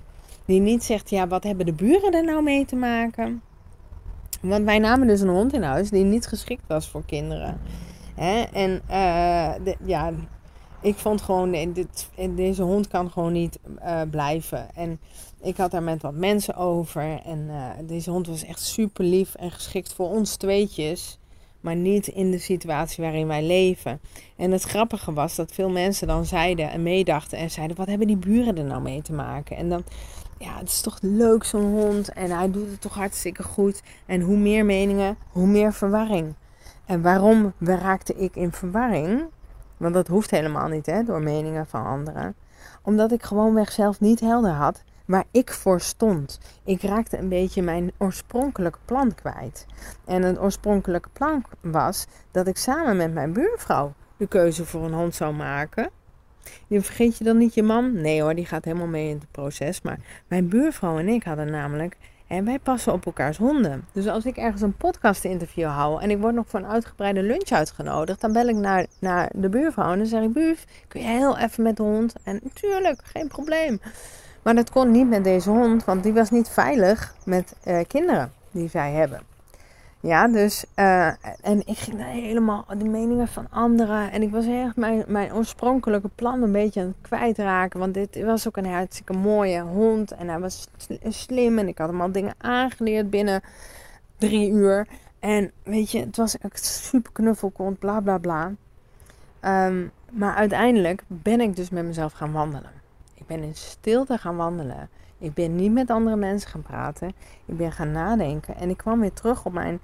Die 0.46 0.60
niet 0.60 0.84
zegt, 0.84 1.10
ja, 1.10 1.28
wat 1.28 1.43
hebben 1.43 1.65
de 1.65 1.74
buren 1.74 2.13
er 2.13 2.24
nou 2.24 2.43
mee 2.43 2.65
te 2.65 2.76
maken? 2.76 3.41
Want 4.41 4.65
wij 4.65 4.80
namen 4.80 5.08
dus 5.08 5.22
een 5.22 5.28
hond 5.28 5.54
in 5.54 5.63
huis 5.63 5.89
die 5.89 6.04
niet 6.04 6.28
geschikt 6.28 6.67
was 6.67 6.89
voor 6.89 7.06
kinderen. 7.06 7.60
En 8.54 8.82
uh, 8.89 9.54
de, 9.63 9.76
ja, 9.86 10.12
ik 10.82 10.96
vond 10.96 11.22
gewoon, 11.22 11.52
dit, 11.52 12.10
deze 12.36 12.63
hond 12.63 12.88
kan 12.88 13.12
gewoon 13.12 13.34
niet 13.34 13.60
uh, 13.84 14.02
blijven. 14.12 14.76
En 14.76 15.00
ik 15.41 15.58
had 15.58 15.71
daar 15.71 15.84
met 15.84 16.02
wat 16.02 16.13
mensen 16.13 16.56
over. 16.56 17.21
En 17.26 17.47
uh, 17.50 17.69
deze 17.84 18.10
hond 18.10 18.28
was 18.28 18.43
echt 18.43 18.62
super 18.62 19.04
lief 19.04 19.36
en 19.36 19.52
geschikt 19.52 19.93
voor 19.93 20.10
ons 20.10 20.36
tweetjes. 20.36 21.19
Maar 21.62 21.76
niet 21.76 22.08
in 22.08 22.32
de 22.32 22.39
situatie 22.39 23.04
waarin 23.04 23.28
wij 23.28 23.43
leven. 23.43 24.00
En 24.36 24.52
het 24.52 24.63
grappige 24.63 25.13
was 25.13 25.36
dat 25.36 25.52
veel 25.52 25.69
mensen 25.69 26.08
dan 26.08 26.26
zeiden 26.26 26.69
en 26.69 26.84
meedachten. 26.84 27.38
En 27.38 27.52
zeiden: 27.52 27.78
Wat 27.78 27.88
hebben 27.88 28.08
die 28.08 28.17
buren 28.17 28.58
er 28.58 28.63
nou 28.63 28.82
mee 28.82 29.02
te 29.02 29.13
maken? 29.13 29.58
En 29.58 29.69
dan, 29.69 29.84
ja, 30.38 30.58
het 30.58 30.67
is 30.67 30.82
toch 30.82 30.97
leuk 31.02 31.43
zo'n 31.43 31.71
hond. 31.80 32.13
En 32.13 32.32
hij 32.32 32.52
doet 32.52 32.71
het 32.71 32.82
toch 32.82 32.93
hartstikke 32.93 33.43
goed. 33.43 33.82
En 34.06 34.21
hoe 34.21 34.38
meer 34.38 34.65
meningen, 34.65 35.17
hoe 35.32 35.47
meer 35.47 35.73
verwarring. 35.73 36.34
En 36.86 37.02
waarom 37.02 37.54
raakte 37.60 38.15
ik 38.15 38.36
in 38.36 38.52
verwarring? 38.52 39.26
Want 39.78 39.93
dat 39.93 40.08
hoeft 40.08 40.32
helemaal 40.32 40.67
niet 40.67 40.86
hè, 40.86 41.04
door 41.04 41.21
meningen 41.21 41.67
van 41.67 41.86
anderen. 41.86 42.36
Omdat 42.84 43.12
ik 43.12 43.23
gewoonweg 43.23 43.71
zelf 43.71 44.00
niet 44.00 44.19
helder 44.19 44.52
had 44.52 44.84
waar 45.08 45.26
ik 45.32 45.52
voor 45.52 45.82
stond. 45.82 46.39
Ik 46.63 46.82
raakte 46.82 47.17
een 47.17 47.30
beetje 47.30 47.62
mijn 47.62 47.91
oorspronkelijke 47.98 48.80
plan 48.86 49.15
kwijt. 49.15 49.65
En 50.06 50.22
het 50.22 50.39
oorspronkelijke 50.39 51.10
plan 51.13 51.43
was 51.62 52.06
dat 52.32 52.48
ik 52.48 52.58
samen 52.58 52.98
met 52.98 53.13
mijn 53.13 53.34
buurvrouw 53.34 53.93
de 54.17 54.28
keuze 54.28 54.65
voor 54.65 54.84
een 54.84 54.93
hond 54.93 55.15
zou 55.15 55.34
maken. 55.34 55.89
Je 56.67 56.82
vergeet 56.82 57.17
je 57.17 57.24
dan 57.24 57.38
niet 57.38 57.54
je 57.54 57.63
man? 57.63 58.02
Nee 58.02 58.22
hoor, 58.22 58.36
die 58.36 58.46
gaat 58.46 58.65
helemaal 58.65 58.88
mee 58.88 59.10
in 59.10 59.17
het 59.17 59.32
proces. 59.32 59.82
Maar 59.82 60.00
mijn 60.28 60.50
buurvrouw 60.50 60.98
en 61.00 61.08
ik 61.08 61.24
hadden 61.24 61.52
namelijk 61.52 61.98
en 62.28 62.46
wij 62.46 62.60
passen 62.60 62.93
op 62.93 63.06
elkaars 63.06 63.38
honden. 63.38 63.86
Dus 63.91 64.08
als 64.08 64.26
ik 64.26 64.38
ergens 64.38 64.62
een 64.62 64.78
podcast-interview 64.78 65.67
hou 65.67 66.02
en 66.02 66.10
ik 66.10 66.17
word 66.17 66.36
nog 66.36 66.48
voor 66.48 66.60
een 66.60 66.67
uitgebreide 66.67 67.24
lunch 67.24 67.50
uitgenodigd, 67.50 68.22
dan 68.22 68.34
bel 68.34 68.48
ik 68.48 68.56
naar, 68.56 68.86
naar 69.00 69.32
de 69.36 69.50
buurvrouw 69.50 69.91
en 69.91 69.98
dan 69.98 70.08
zeg 70.08 70.24
ik: 70.24 70.34
Buur, 70.34 70.63
kun 70.88 71.02
jij 71.02 71.17
heel 71.17 71.38
even 71.38 71.63
met 71.63 71.78
de 71.78 71.84
hond? 71.84 72.13
En 72.24 72.39
natuurlijk, 72.43 73.02
geen 73.04 73.28
probleem. 73.28 73.80
Maar 74.48 74.56
dat 74.56 74.70
kon 74.70 74.92
niet 74.92 75.10
met 75.10 75.24
deze 75.24 75.50
hond, 75.50 75.86
want 75.86 76.04
die 76.04 76.14
was 76.14 76.30
niet 76.30 76.50
veilig 76.50 77.16
met 77.26 77.56
uh, 77.66 77.80
kinderen 77.88 78.32
die 78.52 78.70
zij 78.70 78.92
hebben. 78.92 79.22
Ja, 80.00 80.28
dus, 80.28 80.66
uh, 80.76 81.08
en 81.42 81.62
ik 81.66 81.78
ging 81.78 82.04
helemaal 82.04 82.66
de 82.78 82.84
meningen 82.84 83.28
van 83.28 83.48
anderen. 83.50 84.12
En 84.12 84.22
ik 84.22 84.32
was 84.32 84.46
echt 84.46 84.76
mijn, 84.76 85.04
mijn 85.08 85.34
oorspronkelijke 85.34 86.10
plan 86.16 86.42
een 86.42 86.52
beetje 86.52 86.82
aan 86.82 86.88
het 86.88 86.96
kwijtraken. 87.02 87.80
Want 87.80 87.94
dit 87.94 88.24
was 88.24 88.48
ook 88.48 88.58
een 88.58 88.66
hartstikke 88.66 89.14
mooie 89.14 89.62
hond. 89.62 90.12
En 90.12 90.28
hij 90.28 90.40
was 90.40 90.68
slim. 91.08 91.60
En 91.60 91.68
ik 91.68 91.78
had 91.78 91.90
hem 91.90 92.02
al 92.02 92.12
dingen 92.12 92.34
aangeleerd 92.38 93.10
binnen 93.10 93.42
drie 94.18 94.52
uur. 94.52 94.88
En 95.20 95.52
weet 95.64 95.92
je, 95.92 96.00
het 96.00 96.18
was 96.18 96.38
echt 96.38 96.66
super 96.66 97.12
knuffelkont, 97.12 97.80
bla 97.80 98.00
bla 98.00 98.18
bla. 98.18 98.52
Um, 99.42 99.92
maar 100.12 100.36
uiteindelijk 100.36 101.04
ben 101.08 101.42
ik 101.42 101.56
dus 101.56 101.70
met 101.70 101.86
mezelf 101.86 102.14
gaan 102.14 102.32
wandelen. 102.32 102.77
Ik 103.18 103.26
ben 103.28 103.44
in 103.44 103.56
stilte 103.56 104.18
gaan 104.18 104.36
wandelen. 104.36 104.90
Ik 105.18 105.34
ben 105.34 105.56
niet 105.56 105.72
met 105.72 105.90
andere 105.90 106.16
mensen 106.16 106.50
gaan 106.50 106.62
praten. 106.62 107.08
Ik 107.46 107.58
ben 107.58 107.72
gaan 107.72 107.92
nadenken. 107.92 108.56
En 108.56 108.70
ik 108.70 108.78
kwam 108.78 109.00
weer 109.00 109.14
terug 109.14 109.46
op 109.46 109.54
mijn. 109.54 109.80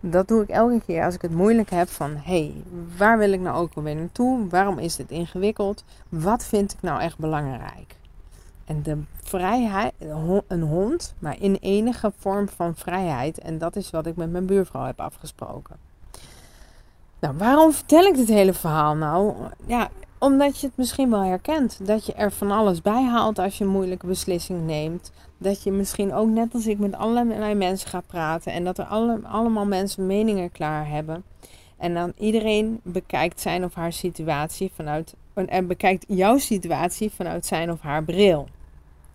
Dat 0.00 0.28
doe 0.28 0.42
ik 0.42 0.48
elke 0.48 0.80
keer 0.86 1.04
als 1.04 1.14
ik 1.14 1.22
het 1.22 1.34
moeilijk 1.34 1.70
heb 1.70 1.88
van 1.88 2.10
hé, 2.10 2.20
hey, 2.22 2.62
waar 2.96 3.18
wil 3.18 3.32
ik 3.32 3.40
nou 3.40 3.56
ook 3.56 3.74
alweer 3.74 3.96
naartoe? 3.96 4.48
Waarom 4.48 4.78
is 4.78 4.96
dit 4.96 5.10
ingewikkeld? 5.10 5.84
Wat 6.08 6.44
vind 6.44 6.72
ik 6.72 6.82
nou 6.82 7.00
echt 7.00 7.18
belangrijk? 7.18 7.96
En 8.64 8.82
de 8.82 9.02
vrijheid, 9.22 9.92
een 10.48 10.62
hond, 10.62 11.14
maar 11.18 11.36
in 11.40 11.56
enige 11.60 12.12
vorm 12.18 12.48
van 12.48 12.74
vrijheid. 12.74 13.38
En 13.38 13.58
dat 13.58 13.76
is 13.76 13.90
wat 13.90 14.06
ik 14.06 14.16
met 14.16 14.30
mijn 14.30 14.46
buurvrouw 14.46 14.84
heb 14.84 15.00
afgesproken. 15.00 15.76
Nou, 17.20 17.36
waarom 17.36 17.72
vertel 17.72 18.04
ik 18.04 18.14
dit 18.14 18.28
hele 18.28 18.54
verhaal 18.54 18.94
nou? 18.94 19.34
Ja, 19.66 19.88
omdat 20.18 20.60
je 20.60 20.66
het 20.66 20.76
misschien 20.76 21.10
wel 21.10 21.22
herkent. 21.22 21.86
Dat 21.86 22.06
je 22.06 22.12
er 22.12 22.32
van 22.32 22.50
alles 22.50 22.82
bij 22.82 23.04
haalt 23.04 23.38
als 23.38 23.58
je 23.58 23.64
een 23.64 23.70
moeilijke 23.70 24.06
beslissing 24.06 24.66
neemt. 24.66 25.12
Dat 25.38 25.62
je 25.62 25.72
misschien 25.72 26.14
ook 26.14 26.28
net 26.28 26.54
als 26.54 26.66
ik 26.66 26.78
met 26.78 26.94
allerlei 26.94 27.54
mensen 27.54 27.88
gaat 27.88 28.06
praten. 28.06 28.52
En 28.52 28.64
dat 28.64 28.78
er 28.78 28.84
alle, 28.84 29.20
allemaal 29.22 29.66
mensen 29.66 30.06
meningen 30.06 30.52
klaar 30.52 30.88
hebben. 30.88 31.24
En 31.76 31.94
dan 31.94 32.12
iedereen 32.18 32.80
bekijkt 32.82 33.40
zijn 33.40 33.64
of 33.64 33.74
haar 33.74 33.92
situatie 33.92 34.70
vanuit. 34.74 35.14
En 35.34 35.66
bekijkt 35.66 36.04
jouw 36.08 36.38
situatie 36.38 37.10
vanuit 37.10 37.46
zijn 37.46 37.72
of 37.72 37.80
haar 37.80 38.04
bril. 38.04 38.48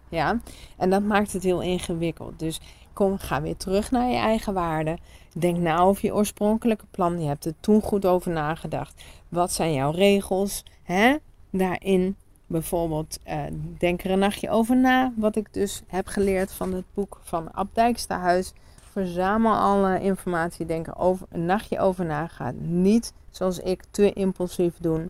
Ja, 0.10 0.39
en 0.78 0.89
dat 0.89 1.04
maakt 1.04 1.34
het 1.34 1.44
heel 1.44 1.62
ingewikkeld. 1.62 2.39
Dus 2.39 2.60
kom, 2.94 3.18
ga 3.18 3.42
weer 3.42 3.58
terug 3.58 3.92
naar 3.92 4.10
je 4.10 4.18
eigen 4.18 4.54
waarden. 4.54 4.98
Denk 5.38 5.58
na 5.58 5.80
over 5.80 6.06
je 6.06 6.13
oorspronkelijke 6.13 6.86
plan. 6.92 7.22
Je 7.22 7.28
hebt 7.28 7.46
er 7.46 7.54
toen 7.60 7.82
goed 7.82 8.06
over 8.06 8.32
nagedacht. 8.32 9.04
Wat 9.30 9.52
zijn 9.52 9.74
jouw 9.74 9.92
regels? 9.92 10.63
Hè? 10.84 11.17
Daarin 11.50 12.15
bijvoorbeeld 12.48 13.19
uh, 13.28 13.43
denk 13.78 14.04
er 14.04 14.12
een 14.12 14.19
nachtje 14.19 14.50
over 14.50 14.78
na. 14.78 15.13
Wat 15.15 15.36
ik 15.36 15.54
dus 15.54 15.82
heb 15.88 16.08
geleerd 16.08 16.52
van 16.52 16.74
het 16.74 16.86
boek 16.93 17.19
van 17.24 17.54
Ab 17.54 17.67
Dijksterhuis. 17.74 18.54
Verzamel 18.91 19.56
alle 19.56 20.00
informatie. 20.00 20.65
Denk 20.65 20.88
er 20.88 20.98
over, 20.98 21.28
een 21.30 21.46
nachtje 21.46 21.80
over 21.80 22.06
na. 22.06 22.28
Ga 22.28 22.52
niet 22.58 23.13
zoals 23.30 23.60
ik 23.60 23.84
te 23.91 24.13
impulsief 24.13 24.74
doen. 24.80 25.10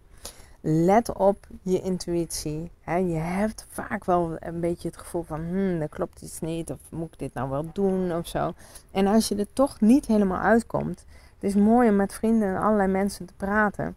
Let 0.65 1.13
op 1.13 1.38
je 1.62 1.81
intuïtie. 1.81 2.71
je 2.86 3.15
hebt 3.15 3.65
vaak 3.69 4.05
wel 4.05 4.36
een 4.39 4.59
beetje 4.59 4.88
het 4.88 4.97
gevoel 4.97 5.23
van, 5.23 5.39
hmm, 5.39 5.79
dat 5.79 5.89
klopt 5.89 6.21
iets 6.21 6.39
niet, 6.39 6.71
of 6.71 6.79
moet 6.89 7.13
ik 7.13 7.19
dit 7.19 7.33
nou 7.33 7.49
wel 7.49 7.65
doen 7.73 8.13
of 8.13 8.27
zo. 8.27 8.53
En 8.91 9.07
als 9.07 9.27
je 9.27 9.36
er 9.36 9.53
toch 9.53 9.81
niet 9.81 10.05
helemaal 10.05 10.41
uitkomt, 10.41 11.05
het 11.33 11.43
is 11.43 11.55
mooi 11.55 11.89
om 11.89 11.95
met 11.95 12.13
vrienden 12.13 12.47
en 12.47 12.62
allerlei 12.62 12.91
mensen 12.91 13.25
te 13.25 13.33
praten. 13.38 13.95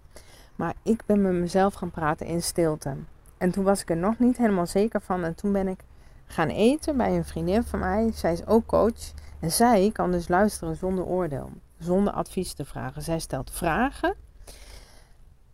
Maar 0.56 0.74
ik 0.82 1.02
ben 1.06 1.22
met 1.22 1.32
mezelf 1.32 1.74
gaan 1.74 1.90
praten 1.90 2.26
in 2.26 2.42
stilte. 2.42 2.94
En 3.38 3.50
toen 3.50 3.64
was 3.64 3.80
ik 3.80 3.90
er 3.90 3.96
nog 3.96 4.18
niet 4.18 4.36
helemaal 4.36 4.66
zeker 4.66 5.00
van. 5.00 5.24
En 5.24 5.34
toen 5.34 5.52
ben 5.52 5.68
ik 5.68 5.80
gaan 6.26 6.48
eten 6.48 6.96
bij 6.96 7.16
een 7.16 7.24
vriendin 7.24 7.62
van 7.62 7.78
mij. 7.78 8.10
Zij 8.14 8.32
is 8.32 8.46
ook 8.46 8.66
coach. 8.66 9.12
En 9.40 9.52
zij 9.52 9.90
kan 9.92 10.10
dus 10.10 10.28
luisteren 10.28 10.76
zonder 10.76 11.04
oordeel, 11.04 11.50
zonder 11.78 12.12
advies 12.12 12.52
te 12.52 12.64
vragen. 12.64 13.02
Zij 13.02 13.18
stelt 13.18 13.50
vragen 13.50 14.14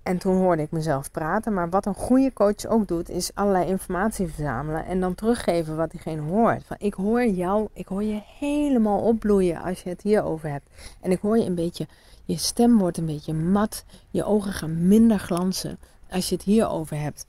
en 0.02 0.18
toen 0.18 0.36
hoorde 0.36 0.62
ik 0.62 0.70
mezelf 0.70 1.10
praten. 1.10 1.54
Maar 1.54 1.70
wat 1.70 1.86
een 1.86 1.94
goede 1.94 2.32
coach 2.32 2.66
ook 2.66 2.88
doet, 2.88 3.08
is 3.08 3.34
allerlei 3.34 3.66
informatie 3.66 4.26
verzamelen. 4.26 4.86
En 4.86 5.00
dan 5.00 5.14
teruggeven 5.14 5.76
wat 5.76 5.90
diegene 5.90 6.22
hoort. 6.22 6.64
Van 6.64 6.76
ik 6.78 6.94
hoor 6.94 7.26
jou, 7.26 7.68
ik 7.72 7.86
hoor 7.86 8.02
je 8.02 8.20
helemaal 8.38 9.00
opbloeien 9.00 9.62
als 9.62 9.82
je 9.82 9.88
het 9.88 10.02
hierover 10.02 10.50
hebt. 10.50 10.68
En 11.00 11.10
ik 11.10 11.20
hoor 11.20 11.38
je 11.38 11.44
een 11.44 11.54
beetje, 11.54 11.86
je 12.24 12.36
stem 12.36 12.78
wordt 12.78 12.98
een 12.98 13.06
beetje 13.06 13.34
mat. 13.34 13.84
Je 14.10 14.24
ogen 14.24 14.52
gaan 14.52 14.88
minder 14.88 15.18
glanzen 15.18 15.78
als 16.10 16.28
je 16.28 16.34
het 16.34 16.44
hierover 16.44 17.00
hebt. 17.00 17.26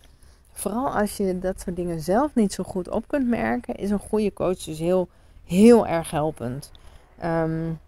Vooral 0.51 0.89
als 0.89 1.17
je 1.17 1.39
dat 1.39 1.61
soort 1.61 1.75
dingen 1.75 2.01
zelf 2.01 2.35
niet 2.35 2.53
zo 2.53 2.63
goed 2.63 2.89
op 2.89 3.07
kunt 3.07 3.27
merken, 3.27 3.75
is 3.75 3.89
een 3.89 3.99
goede 3.99 4.33
coach 4.33 4.57
dus 4.57 4.79
heel, 4.79 5.07
heel 5.45 5.87
erg 5.87 6.11
helpend. 6.11 6.71
Um, 7.23 7.79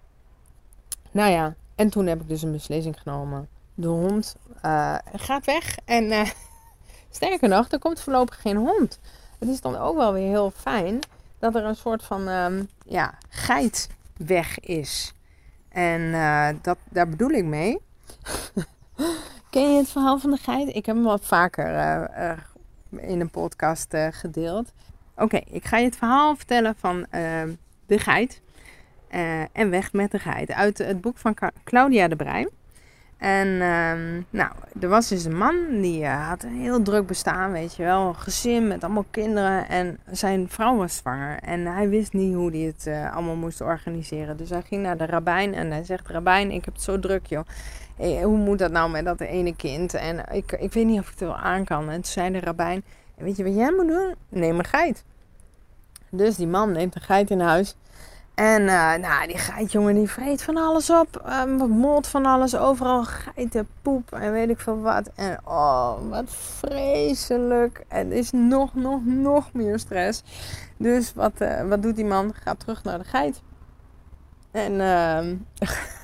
nou 1.11 1.31
ja, 1.31 1.55
en 1.75 1.89
toen 1.89 2.05
heb 2.05 2.21
ik 2.21 2.27
dus 2.27 2.41
een 2.41 2.51
beslissing 2.51 2.99
genomen 3.01 3.47
de 3.75 3.87
hond 3.87 4.35
uh, 4.65 4.95
gaat 5.15 5.45
weg. 5.45 5.77
En 5.85 6.03
uh, 6.03 6.29
sterker 7.09 7.49
nog, 7.49 7.71
er 7.71 7.79
komt 7.79 8.01
voorlopig 8.01 8.41
geen 8.41 8.57
hond. 8.57 8.99
Het 9.39 9.49
is 9.49 9.61
dan 9.61 9.77
ook 9.77 9.95
wel 9.95 10.13
weer 10.13 10.27
heel 10.27 10.51
fijn 10.51 10.99
dat 11.39 11.55
er 11.55 11.63
een 11.63 11.75
soort 11.75 12.03
van 12.03 12.27
um, 12.27 12.69
ja, 12.85 13.13
geit 13.29 13.89
weg 14.17 14.59
is. 14.59 15.13
En 15.69 16.01
uh, 16.01 16.47
dat, 16.61 16.77
daar 16.89 17.09
bedoel 17.09 17.29
ik 17.29 17.45
mee. 17.45 17.77
Ken 19.49 19.71
je 19.71 19.77
het 19.77 19.89
verhaal 19.89 20.19
van 20.19 20.31
de 20.31 20.37
geit? 20.37 20.67
Ik 20.67 20.85
heb 20.85 20.95
hem 20.95 21.03
wel 21.03 21.17
vaker 21.17 22.09
in 22.89 23.19
een 23.19 23.29
podcast 23.29 23.97
gedeeld. 24.09 24.71
Oké, 25.15 25.41
ik 25.51 25.65
ga 25.65 25.77
je 25.77 25.85
het 25.85 25.95
verhaal 25.95 26.35
vertellen 26.35 26.75
van 26.77 27.05
ehm, 27.09 27.53
de 27.85 27.99
geit. 27.99 28.41
en 29.51 29.69
weg 29.69 29.93
met 29.93 30.11
de 30.11 30.19
geit. 30.19 30.51
Uit 30.51 30.77
het 30.77 31.01
boek 31.01 31.17
van 31.17 31.35
Claudia 31.63 32.07
de 32.07 32.15
Brein. 32.15 32.49
En 33.25 33.47
uh, 33.47 34.23
nou, 34.29 34.51
er 34.79 34.89
was 34.89 35.07
dus 35.07 35.25
een 35.25 35.37
man 35.37 35.81
die 35.81 36.01
uh, 36.01 36.27
had 36.27 36.43
een 36.43 36.61
heel 36.61 36.81
druk 36.81 37.07
bestaan, 37.07 37.51
weet 37.51 37.75
je 37.75 37.83
wel. 37.83 38.07
Een 38.07 38.15
gezin 38.15 38.67
met 38.67 38.83
allemaal 38.83 39.05
kinderen. 39.09 39.67
En 39.67 39.99
zijn 40.11 40.49
vrouw 40.49 40.75
was 40.75 40.95
zwanger. 40.95 41.39
En 41.39 41.65
hij 41.65 41.89
wist 41.89 42.13
niet 42.13 42.33
hoe 42.33 42.49
hij 42.51 42.59
het 42.59 42.85
uh, 42.87 43.15
allemaal 43.15 43.35
moest 43.35 43.61
organiseren. 43.61 44.37
Dus 44.37 44.49
hij 44.49 44.61
ging 44.61 44.81
naar 44.81 44.97
de 44.97 45.05
rabbijn 45.05 45.53
en 45.53 45.71
hij 45.71 45.83
zegt: 45.83 46.07
Rabbijn, 46.07 46.51
ik 46.51 46.65
heb 46.65 46.73
het 46.73 46.83
zo 46.83 46.99
druk, 46.99 47.25
joh. 47.25 47.45
Hey, 47.95 48.21
hoe 48.21 48.37
moet 48.37 48.59
dat 48.59 48.71
nou 48.71 48.89
met 48.89 49.05
dat 49.05 49.19
ene 49.19 49.55
kind? 49.55 49.93
En 49.93 50.25
ik, 50.31 50.51
ik 50.51 50.73
weet 50.73 50.85
niet 50.85 50.99
of 50.99 51.05
ik 51.05 51.11
het 51.11 51.19
wel 51.19 51.35
aan 51.35 51.63
kan. 51.63 51.89
En 51.89 51.93
toen 51.95 52.03
zei 52.03 52.31
de 52.31 52.39
rabbijn: 52.39 52.83
Weet 53.15 53.37
je 53.37 53.43
wat 53.43 53.55
jij 53.55 53.71
moet 53.71 53.87
doen? 53.87 54.15
Neem 54.29 54.59
een 54.59 54.65
geit. 54.65 55.03
Dus 56.09 56.35
die 56.35 56.47
man 56.47 56.71
neemt 56.71 56.95
een 56.95 57.01
geit 57.01 57.29
in 57.29 57.39
huis. 57.39 57.75
En 58.35 58.61
uh, 58.61 58.95
nou, 58.95 59.27
die 59.27 59.37
geit, 59.37 59.71
jongen, 59.71 59.95
die 59.95 60.09
vreet 60.09 60.43
van 60.43 60.57
alles 60.57 60.89
op. 60.89 61.23
Uh, 61.25 61.67
molt 61.67 62.07
van 62.07 62.25
alles. 62.25 62.55
Overal 62.55 63.03
geiten, 63.03 63.67
poep 63.81 64.11
en 64.11 64.31
weet 64.31 64.49
ik 64.49 64.59
veel 64.59 64.79
wat. 64.79 65.11
En 65.15 65.39
oh, 65.43 65.93
wat 66.09 66.25
vreselijk. 66.29 67.83
Het 67.87 68.11
is 68.11 68.31
nog, 68.31 68.73
nog, 68.73 69.05
nog 69.05 69.53
meer 69.53 69.79
stress. 69.79 70.23
Dus 70.77 71.13
wat, 71.13 71.41
uh, 71.41 71.67
wat 71.67 71.81
doet 71.81 71.95
die 71.95 72.05
man? 72.05 72.33
Gaat 72.33 72.59
terug 72.59 72.83
naar 72.83 72.97
de 72.97 73.03
geit. 73.03 73.41
En 74.51 74.73
uh, 74.73 75.69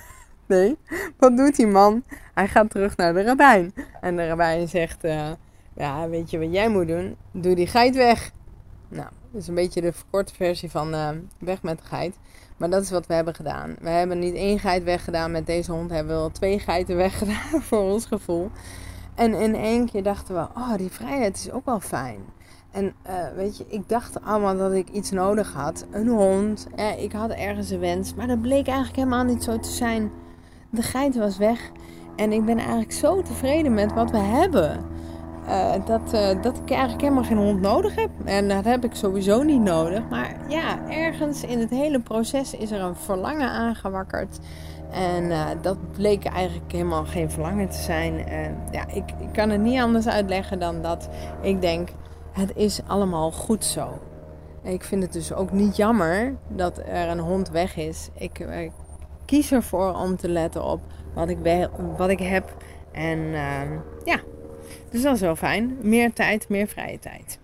Nee, 0.52 0.78
wat 1.18 1.38
doet 1.38 1.56
die 1.56 1.68
man? 1.68 2.04
Hij 2.34 2.48
gaat 2.48 2.70
terug 2.70 2.98
naar 2.98 3.14
de 3.14 3.24
rabbijn. 3.24 3.74
En 4.02 4.16
de 4.16 4.28
rabbijn 4.28 4.68
zegt, 4.68 5.06
uh, 5.06 5.30
ja, 5.76 6.10
weet 6.10 6.30
je 6.30 6.40
wat 6.40 6.54
jij 6.54 6.70
moet 6.70 6.88
doen? 6.88 7.16
Doe 7.32 7.56
die 7.56 7.68
geit 7.68 7.96
weg. 7.96 8.32
Nou, 8.88 9.08
is 9.34 9.48
een 9.48 9.56
beetje 9.56 9.82
de 9.82 9.94
verkorte 9.94 10.34
versie 10.34 10.72
van 10.72 10.94
uh, 10.94 11.10
weg 11.40 11.64
met 11.64 11.78
de 11.78 11.86
geit. 11.86 12.16
Maar 12.58 12.70
dat 12.70 12.84
is 12.84 12.92
wat 12.92 13.08
we 13.08 13.14
hebben 13.14 13.36
gedaan. 13.36 13.76
We 13.80 13.90
hebben 13.90 14.20
niet 14.20 14.36
één 14.36 14.60
geit 14.60 14.84
weggedaan. 14.84 15.32
Met 15.32 15.46
deze 15.46 15.72
hond 15.72 15.90
hebben 15.90 16.14
we 16.14 16.20
wel 16.20 16.32
twee 16.32 16.60
geiten 16.60 16.96
weggedaan 17.08 17.62
voor 17.62 17.82
ons 17.82 18.06
gevoel. 18.06 18.50
En 19.16 19.34
in 19.34 19.56
één 19.56 19.90
keer 19.90 20.04
dachten 20.04 20.36
we, 20.36 20.42
oh, 20.42 20.76
die 20.78 20.92
vrijheid 20.92 21.38
is 21.38 21.52
ook 21.52 21.66
wel 21.66 21.80
fijn. 21.80 22.20
En 22.72 22.94
uh, 23.08 23.14
weet 23.36 23.58
je, 23.58 23.66
ik 23.68 23.90
dacht 23.90 24.22
allemaal 24.22 24.58
dat 24.58 24.74
ik 24.74 24.90
iets 24.90 25.12
nodig 25.12 25.54
had. 25.54 25.86
Een 25.92 26.08
hond. 26.08 26.68
Eh, 26.76 27.04
ik 27.04 27.12
had 27.12 27.30
ergens 27.30 27.70
een 27.70 27.80
wens. 27.80 28.14
Maar 28.14 28.28
dat 28.28 28.42
bleek 28.42 28.68
eigenlijk 28.68 28.96
helemaal 28.96 29.24
niet 29.24 29.44
zo 29.44 29.60
te 29.60 29.70
zijn. 29.70 30.12
De 30.70 30.82
geit 30.82 31.16
was 31.16 31.38
weg. 31.38 31.72
En 32.16 32.32
ik 32.32 32.46
ben 32.46 32.58
eigenlijk 32.58 32.92
zo 32.92 33.22
tevreden 33.22 33.74
met 33.74 33.94
wat 33.94 34.12
we 34.12 34.18
hebben. 34.18 34.86
Uh, 35.52 35.72
dat, 35.86 36.14
uh, 36.14 36.42
dat 36.42 36.58
ik 36.58 36.70
eigenlijk 36.70 37.02
helemaal 37.02 37.24
geen 37.24 37.38
hond 37.38 37.62
nodig 37.62 37.96
heb. 37.96 38.10
En 38.26 38.48
dat 38.48 38.66
heb 38.66 38.84
ik 38.84 38.96
sowieso 38.96 39.44
niet 39.44 39.62
nodig. 39.62 40.10
Maar 40.10 40.36
ja, 40.48 40.90
ergens 40.90 41.44
in 41.44 41.60
het 41.60 41.70
hele 41.70 42.00
proces 42.00 42.54
is 42.54 42.72
er 42.72 42.82
een 42.82 42.96
verlangen 42.96 43.50
aangewakkerd. 43.50 44.40
En 44.92 45.24
uh, 45.24 45.46
dat 45.62 45.78
bleek 45.92 46.26
eigenlijk 46.26 46.72
helemaal 46.72 47.06
geen 47.06 47.32
verlangen 47.32 47.70
te 47.70 47.78
zijn. 47.78 48.28
En 48.28 48.58
ja, 48.72 48.88
ik, 48.88 49.04
ik 49.20 49.32
kan 49.34 49.50
het 49.50 49.62
niet 49.62 49.80
anders 49.80 50.08
uitleggen 50.08 50.60
dan 50.60 50.82
dat 50.82 51.10
ik 51.42 51.62
denk: 51.62 51.90
het 52.32 52.52
is 52.56 52.82
allemaal 52.88 53.32
goed 53.32 53.66
zo. 53.66 54.00
Ik 54.64 54.84
vind 54.84 55.04
het 55.04 55.14
dus 55.14 55.34
ook 55.34 55.52
niet 55.52 55.76
jammer 55.76 56.36
dat 56.48 56.78
er 56.78 57.10
een 57.10 57.20
hond 57.20 57.50
weg 57.50 57.78
is. 57.78 58.10
Ik, 58.14 58.48
kies 59.26 59.52
ervoor 59.52 59.94
om 59.94 60.16
te 60.16 60.30
letten 60.30 60.64
op 60.64 60.82
wat 61.14 61.30
ik, 61.30 61.68
wat 61.98 62.10
ik 62.10 62.20
heb. 62.20 62.56
En 62.92 63.20
uh, 63.20 63.62
ja, 64.04 64.20
dus 64.92 65.02
dat 65.02 65.16
is 65.16 65.22
wel 65.22 65.36
fijn. 65.36 65.78
Meer 65.82 66.14
tijd, 66.14 66.50
meer 66.50 66.68
vrije 66.68 67.00
tijd. 67.00 67.40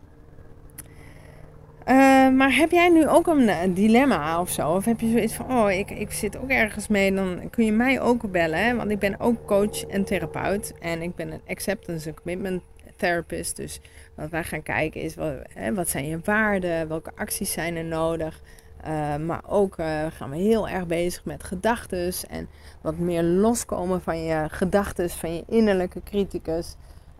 Uh, 1.88 2.30
maar 2.30 2.56
heb 2.56 2.72
jij 2.72 2.90
nu 2.90 3.08
ook 3.08 3.28
een, 3.28 3.74
dilemma 3.74 4.42
of 4.42 4.50
zo? 4.50 4.70
Of 4.70 4.86
heb 4.86 5.00
je 5.00 5.10
zoiets 5.10 5.34
van, 5.34 5.52
oh, 5.52 5.72
ik, 5.72 5.92
ik 5.92 6.12
zit 6.12 6.38
ook 6.38 6.50
ergens 6.50 6.88
mee, 6.88 7.14
dan 7.14 7.50
kun 7.50 7.66
je 7.66 7.72
mij 7.72 8.02
ook 8.02 8.32
bellen. 8.32 8.66
Hè? 8.66 8.76
Want 8.76 8.92
ik 8.92 9.00
ben 9.00 9.20
ook 9.20 9.46
coach 9.46 9.86
en 9.86 10.04
therapeut. 10.04 10.74
En 10.80 11.02
ik 11.02 11.16
ben 11.16 11.32
een 11.32 11.42
acceptance 11.48 12.08
en 12.10 12.16
commitment 12.16 12.62
therapist. 12.96 13.56
Dus 13.56 13.80
wat 14.16 14.30
wij 14.30 14.44
gaan 14.44 14.64
kijken 14.64 15.02
is, 15.02 15.16
wat, 15.16 15.34
hè, 15.54 15.74
wat 15.74 15.90
zijn 15.90 16.08
je 16.08 16.20
waarden? 16.24 16.88
Welke 16.88 17.12
acties 17.16 17.52
zijn 17.52 17.76
er 17.76 17.86
nodig? 17.86 18.42
Uh, 18.88 19.16
maar 19.16 19.42
ook 19.48 19.76
gaan 20.10 20.30
we 20.30 20.38
heel 20.38 20.70
erg 20.70 20.88
bezig 20.88 21.26
met 21.26 21.44
gedachten. 21.44 22.14
En 22.30 22.48
wat 22.82 22.98
meer 22.98 23.24
loskomen 23.24 24.02
van 24.02 24.24
je 24.24 24.46
gedachten, 24.50 25.10
van 25.10 25.36
je 25.36 25.44
innerlijke 25.48 26.02
criticus. 26.04 26.76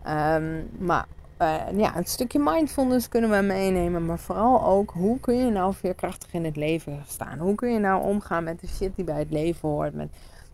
Um, 0.08 0.68
maar 0.78 1.06
uh, 1.42 1.62
ja, 1.76 1.96
een 1.96 2.04
stukje 2.04 2.38
mindfulness 2.38 3.08
kunnen 3.08 3.30
we 3.30 3.42
meenemen. 3.42 4.06
Maar 4.06 4.18
vooral 4.18 4.64
ook, 4.64 4.90
hoe 4.90 5.20
kun 5.20 5.36
je 5.36 5.50
nou 5.50 5.74
veerkrachtig 5.74 6.32
in 6.32 6.44
het 6.44 6.56
leven 6.56 7.02
staan? 7.06 7.38
Hoe 7.38 7.54
kun 7.54 7.72
je 7.72 7.78
nou 7.78 8.02
omgaan 8.02 8.44
met 8.44 8.60
de 8.60 8.66
shit 8.66 8.96
die 8.96 9.04
bij 9.04 9.18
het 9.18 9.30
leven 9.30 9.68
hoort? 9.68 9.94
Met 9.94 10.08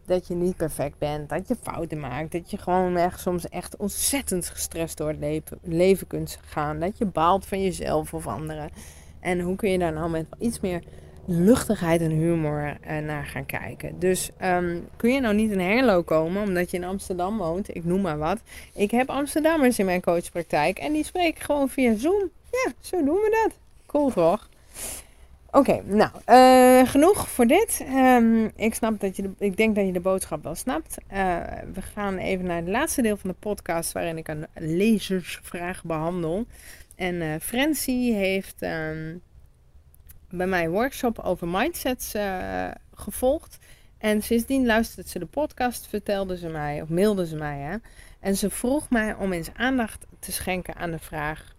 dat 0.07 0.27
je 0.27 0.35
niet 0.35 0.57
perfect 0.57 0.99
bent, 0.99 1.29
dat 1.29 1.49
je 1.49 1.57
fouten 1.63 2.01
maakt. 2.01 2.33
Dat 2.33 2.51
je 2.51 2.59
gewoon 2.59 2.97
echt 2.97 3.21
soms 3.21 3.49
echt 3.49 3.77
ontzettend 3.77 4.49
gestrest 4.49 4.97
door 4.97 5.09
het 5.09 5.19
leven, 5.19 5.59
leven 5.63 6.07
kunt 6.07 6.39
gaan. 6.45 6.81
Dat 6.81 6.99
je 6.99 7.07
baalt 7.07 7.47
van 7.47 7.63
jezelf 7.63 8.15
of 8.15 8.27
anderen. 8.27 8.71
En 9.21 9.41
hoe 9.41 9.57
kun 9.57 9.71
je 9.71 9.79
daar 9.79 9.93
nou 9.93 10.11
met 10.11 10.27
iets 10.39 10.61
meer 10.61 10.83
luchtigheid 11.27 12.01
en 12.01 12.11
humor 12.11 12.77
uh, 12.87 12.99
naar 12.99 13.25
gaan 13.25 13.47
kijken. 13.47 13.99
Dus 13.99 14.31
um, 14.43 14.89
kun 14.97 15.13
je 15.13 15.21
nou 15.21 15.35
niet 15.35 15.51
in 15.51 15.61
Herlo 15.61 16.03
komen 16.03 16.43
omdat 16.43 16.71
je 16.71 16.77
in 16.77 16.85
Amsterdam 16.85 17.39
woont, 17.39 17.77
ik 17.77 17.85
noem 17.85 18.01
maar 18.01 18.19
wat. 18.19 18.39
Ik 18.75 18.91
heb 18.91 19.11
Amsterdammers 19.11 19.79
in 19.79 19.85
mijn 19.85 20.01
coachpraktijk 20.01 20.79
en 20.79 20.93
die 20.93 21.05
spreken 21.05 21.45
gewoon 21.45 21.69
via 21.69 21.97
Zoom. 21.97 22.31
Ja, 22.51 22.73
zo 22.81 23.05
doen 23.05 23.15
we 23.15 23.39
dat. 23.43 23.59
Cool 23.87 24.11
toch? 24.11 24.49
Oké, 25.51 25.83
nou, 25.85 26.11
uh, 26.27 26.91
genoeg 26.91 27.29
voor 27.29 27.47
dit. 27.47 27.85
Um, 27.95 28.51
ik, 28.57 28.75
snap 28.75 29.01
dat 29.01 29.17
je 29.17 29.31
ik 29.39 29.57
denk 29.57 29.75
dat 29.75 29.87
je 29.87 29.93
de 29.93 30.01
boodschap 30.01 30.43
wel 30.43 30.55
snapt. 30.55 30.97
Uh, 31.13 31.37
we 31.75 31.83
gaan 31.83 32.17
even 32.17 32.45
naar 32.45 32.57
het 32.57 32.69
laatste 32.69 33.03
deel 33.03 33.17
van 33.17 33.31
de 33.31 33.37
podcast 33.39 33.93
waarin 33.93 34.19
ik 34.19 34.29
een 34.29 34.47
lezersvraag 34.55 35.85
behandel. 35.85 36.47
En 36.97 37.15
uh, 37.15 38.15
heeft... 38.17 38.63
Um, 38.63 39.23
bij 40.37 40.47
mij 40.47 40.69
workshop 40.69 41.19
over 41.19 41.49
mindsets 41.49 42.15
uh, 42.15 42.69
gevolgd. 42.95 43.59
En 43.99 44.23
sindsdien 44.23 44.67
luisterde 44.67 45.11
ze 45.11 45.19
de 45.19 45.27
podcast, 45.27 45.87
vertelde 45.87 46.37
ze 46.37 46.49
mij, 46.49 46.83
of 46.83 46.89
mailde 46.89 47.27
ze 47.27 47.37
mij. 47.37 47.59
Hè, 47.59 47.77
en 48.21 48.37
ze 48.37 48.51
vroeg 48.51 48.91
mij 48.91 49.15
om 49.15 49.33
eens 49.33 49.51
aandacht 49.57 50.07
te 50.19 50.33
schenken 50.33 50.75
aan 50.75 50.91
de 50.91 50.99
vraag: 50.99 51.55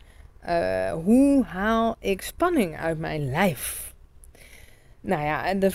uh, 0.47 0.91
hoe 0.91 1.43
haal 1.43 1.95
ik 1.99 2.21
spanning 2.21 2.77
uit 2.77 2.99
mijn 2.99 3.29
lijf? 3.29 3.93
Nou 5.01 5.23
ja, 5.23 5.53
de, 5.53 5.71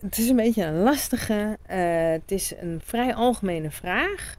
het 0.00 0.18
is 0.18 0.28
een 0.28 0.36
beetje 0.36 0.64
een 0.64 0.82
lastige. 0.82 1.58
Uh, 1.70 2.10
het 2.10 2.30
is 2.30 2.52
een 2.60 2.80
vrij 2.84 3.14
algemene 3.14 3.70
vraag. 3.70 4.36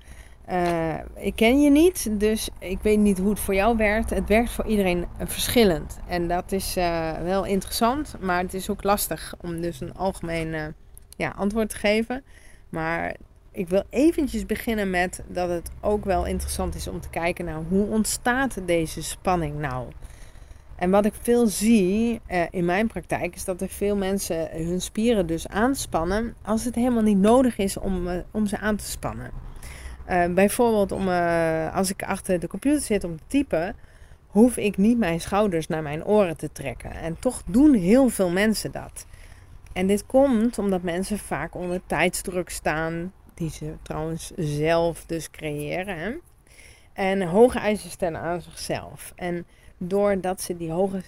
Uh, 0.49 0.93
ik 1.15 1.36
ken 1.36 1.62
je 1.62 1.69
niet, 1.69 2.19
dus 2.19 2.49
ik 2.60 2.80
weet 2.82 2.99
niet 2.99 3.17
hoe 3.17 3.30
het 3.30 3.39
voor 3.39 3.54
jou 3.54 3.77
werkt. 3.77 4.10
Het 4.10 4.27
werkt 4.27 4.51
voor 4.51 4.65
iedereen 4.65 5.06
verschillend. 5.23 5.99
En 6.08 6.27
dat 6.27 6.51
is 6.51 6.77
uh, 6.77 7.12
wel 7.23 7.45
interessant, 7.45 8.15
maar 8.19 8.41
het 8.41 8.54
is 8.54 8.69
ook 8.69 8.84
lastig 8.84 9.34
om 9.41 9.62
dus 9.62 9.82
een 9.82 9.93
algemeen 9.93 10.47
uh, 10.47 10.65
ja, 11.17 11.34
antwoord 11.38 11.69
te 11.69 11.77
geven. 11.77 12.23
Maar 12.69 13.15
ik 13.51 13.69
wil 13.69 13.84
eventjes 13.89 14.45
beginnen 14.45 14.89
met 14.89 15.23
dat 15.27 15.49
het 15.49 15.71
ook 15.82 16.06
wel 16.06 16.25
interessant 16.25 16.75
is 16.75 16.88
om 16.88 17.01
te 17.01 17.10
kijken 17.10 17.45
naar 17.45 17.62
hoe 17.69 17.88
ontstaat 17.88 18.58
deze 18.65 19.04
spanning 19.04 19.60
nou. 19.60 19.88
En 20.75 20.89
wat 20.89 21.06
ik 21.06 21.13
veel 21.21 21.47
zie 21.47 22.21
in 22.49 22.65
mijn 22.65 22.88
praktijk 22.88 23.36
is 23.36 23.45
dat 23.45 23.62
er 23.62 23.69
veel 23.69 23.95
mensen 23.95 24.49
hun 24.51 24.82
spieren 24.82 25.27
dus 25.27 25.47
aanspannen 25.47 26.36
als 26.41 26.65
het 26.65 26.75
helemaal 26.75 27.04
niet 27.04 27.17
nodig 27.17 27.58
is 27.58 27.77
om, 27.77 28.23
om 28.32 28.45
ze 28.45 28.58
aan 28.58 28.75
te 28.75 28.86
spannen. 28.86 29.51
Uh, 30.10 30.26
bijvoorbeeld 30.26 30.92
om, 30.92 31.08
uh, 31.08 31.76
als 31.76 31.90
ik 31.90 32.04
achter 32.04 32.40
de 32.40 32.48
computer 32.48 32.82
zit 32.82 33.04
om 33.04 33.18
te 33.18 33.24
typen, 33.28 33.76
hoef 34.28 34.58
ik 34.58 34.78
niet 34.78 34.98
mijn 34.98 35.22
schouders 35.22 35.68
naar 35.68 35.82
mijn 35.82 36.06
oren 36.06 36.38
te 36.38 36.52
trekken. 36.52 36.92
En 36.92 37.20
toch 37.20 37.42
doen 37.46 37.74
heel 37.74 38.10
veel 38.10 38.30
mensen 38.30 38.72
dat. 38.72 39.06
En 39.74 39.88
dit 39.88 40.06
komt 40.06 40.58
omdat 40.58 40.82
mensen 40.82 41.18
vaak 41.18 41.56
onder 41.56 41.82
tijdsdruk 41.86 42.50
staan, 42.50 43.14
die 43.34 43.50
ze 43.50 43.74
trouwens 43.82 44.32
zelf 44.36 45.06
dus 45.06 45.32
creëren. 45.32 45.98
Hè? 45.98 46.12
En 46.94 47.22
hoge 47.22 47.60
eisen 47.60 47.90
stellen 47.90 48.20
aan 48.22 48.42
zichzelf. 48.42 49.14
En 49.16 49.46
doordat 49.78 50.42
ze 50.42 50.58
die 50.58 50.72
hoge, 50.72 51.04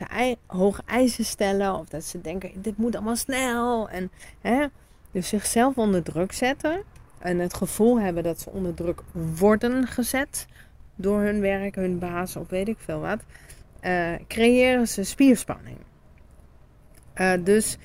hoge 0.48 0.82
eisen 0.86 1.26
stellen, 1.26 1.76
of 1.76 1.88
dat 1.88 2.04
ze 2.04 2.22
denken: 2.22 2.62
dit 2.62 2.78
moet 2.78 2.96
allemaal 2.96 3.16
snel. 3.16 3.90
En 3.90 4.12
hè, 4.42 4.66
dus 5.12 5.28
zichzelf 5.28 5.78
onder 5.78 6.04
druk 6.04 6.32
zetten 6.32 6.84
en 7.24 7.40
het 7.40 7.54
gevoel 7.54 8.00
hebben 8.00 8.24
dat 8.24 8.40
ze 8.40 8.50
onder 8.50 8.74
druk 8.74 9.02
worden 9.36 9.88
gezet 9.88 10.46
door 10.96 11.22
hun 11.22 11.40
werk, 11.40 11.76
hun 11.76 12.00
baas 12.00 12.36
of 12.36 12.50
weet 12.50 12.68
ik 12.68 12.78
veel 12.80 13.00
wat, 13.00 13.20
uh, 13.82 14.12
creëren 14.28 14.88
ze 14.88 15.04
spierspanning. 15.04 15.78
Uh, 17.16 17.34
dus 17.44 17.78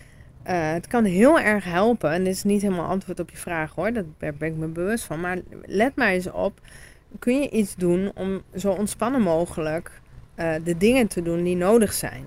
uh, 0.47 0.73
het 0.73 0.87
kan 0.87 1.05
heel 1.05 1.41
erg 1.41 1.65
helpen, 1.65 2.11
en 2.11 2.25
dit 2.25 2.35
is 2.35 2.45
niet 2.45 2.63
helemaal 2.63 2.89
antwoord 2.89 3.21
op 3.21 3.31
je 3.31 3.37
vraag 3.37 3.75
hoor, 3.75 3.93
daar 3.93 4.05
ben 4.19 4.49
ik 4.49 4.57
me 4.57 4.67
bewust 4.67 5.05
van, 5.05 5.21
maar 5.21 5.39
let 5.65 5.97
maar 5.97 6.09
eens 6.09 6.31
op, 6.31 6.61
kun 7.19 7.41
je 7.41 7.51
iets 7.51 7.75
doen 7.75 8.11
om 8.15 8.43
zo 8.57 8.73
ontspannen 8.73 9.23
mogelijk 9.23 10.01
de 10.65 10.77
dingen 10.77 11.09
te 11.09 11.23
doen 11.23 11.43
die 11.43 11.57
nodig 11.57 11.93
zijn. 11.93 12.25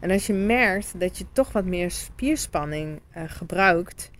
En 0.00 0.10
als 0.10 0.26
je 0.26 0.32
merkt 0.32 1.00
dat 1.00 1.18
je 1.18 1.24
toch 1.32 1.52
wat 1.52 1.64
meer 1.64 1.90
spierspanning 1.90 3.00
gebruikt, 3.12 4.10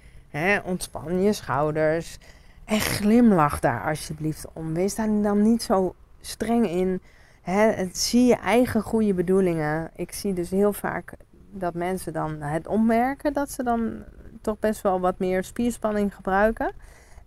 Ontspan 0.64 1.22
je 1.22 1.32
schouders. 1.32 2.18
En 2.64 2.80
glimlach 2.80 3.60
daar 3.60 3.84
alsjeblieft 3.84 4.46
om. 4.52 4.74
Wees 4.74 4.94
daar 4.94 5.22
dan 5.22 5.42
niet 5.42 5.62
zo 5.62 5.94
streng 6.20 6.68
in. 6.68 7.00
Hè, 7.42 7.88
zie 7.92 8.26
je 8.26 8.36
eigen 8.36 8.82
goede 8.82 9.14
bedoelingen. 9.14 9.90
Ik 9.96 10.12
zie 10.12 10.32
dus 10.32 10.50
heel 10.50 10.72
vaak 10.72 11.14
dat 11.50 11.74
mensen 11.74 12.12
dan 12.12 12.40
het 12.40 12.66
opmerken 12.66 13.32
dat 13.32 13.50
ze 13.50 13.62
dan 13.62 14.04
toch 14.40 14.58
best 14.58 14.80
wel 14.80 15.00
wat 15.00 15.18
meer 15.18 15.44
spierspanning 15.44 16.14
gebruiken. 16.14 16.72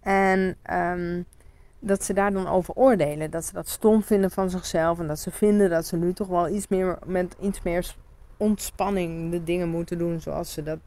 En 0.02 0.58
um, 0.72 1.26
dat 1.80 2.04
ze 2.04 2.14
daar 2.14 2.32
dan 2.32 2.48
over 2.48 2.74
oordelen. 2.74 3.32
Dat 3.32 3.46
ze 3.46 3.54
dat 3.54 3.68
stom 3.68 4.04
vinden 4.04 4.32
van 4.32 4.50
zichzelf. 4.50 5.00
En 5.00 5.08
dat 5.08 5.20
ze 5.20 5.32
vinden 5.32 5.70
dat 5.70 5.86
ze 5.86 5.96
nu 5.96 6.14
toch 6.14 6.28
wel 6.28 6.50
iets 6.50 6.68
meer 6.68 6.98
met 7.06 7.36
iets 7.42 7.62
meer 7.62 7.96
ontspanning 8.38 9.32
de 9.32 9.44
dingen 9.44 9.70
moeten 9.70 9.98
doen 9.98 10.22
zoals 10.22 10.54
ze 10.54 10.64
dat 10.64 10.80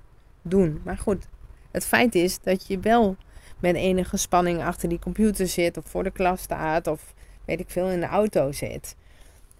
doen. 0.42 0.80
Maar 0.84 0.98
goed, 0.98 1.26
het 1.70 1.86
feit 1.86 2.14
is 2.14 2.40
dat 2.40 2.66
je 2.66 2.78
wel 2.78 3.16
met 3.58 3.74
enige 3.74 4.16
spanning 4.16 4.62
achter 4.62 4.88
die 4.88 4.98
computer 4.98 5.46
zit, 5.46 5.76
of 5.76 5.84
voor 5.86 6.02
de 6.02 6.10
klas 6.10 6.42
staat, 6.42 6.86
of 6.86 7.14
weet 7.44 7.60
ik 7.60 7.70
veel 7.70 7.88
in 7.88 8.00
de 8.00 8.06
auto 8.06 8.52
zit. 8.52 8.96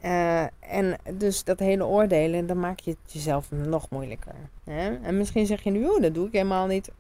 Uh, 0.04 0.42
en 0.60 0.96
dus 1.12 1.44
dat 1.44 1.58
hele 1.58 1.86
oordelen, 1.86 2.46
dan 2.46 2.60
maak 2.60 2.80
je 2.80 2.90
het 2.90 3.12
jezelf 3.12 3.50
nog 3.50 3.90
moeilijker. 3.90 4.34
Hè? 4.64 4.96
En 5.02 5.16
misschien 5.16 5.46
zeg 5.46 5.62
je 5.62 5.70
nu, 5.70 5.84
oh, 5.84 6.00
dat 6.00 6.14
doe 6.14 6.26
ik 6.26 6.32
helemaal 6.32 6.66
niet. 6.66 6.90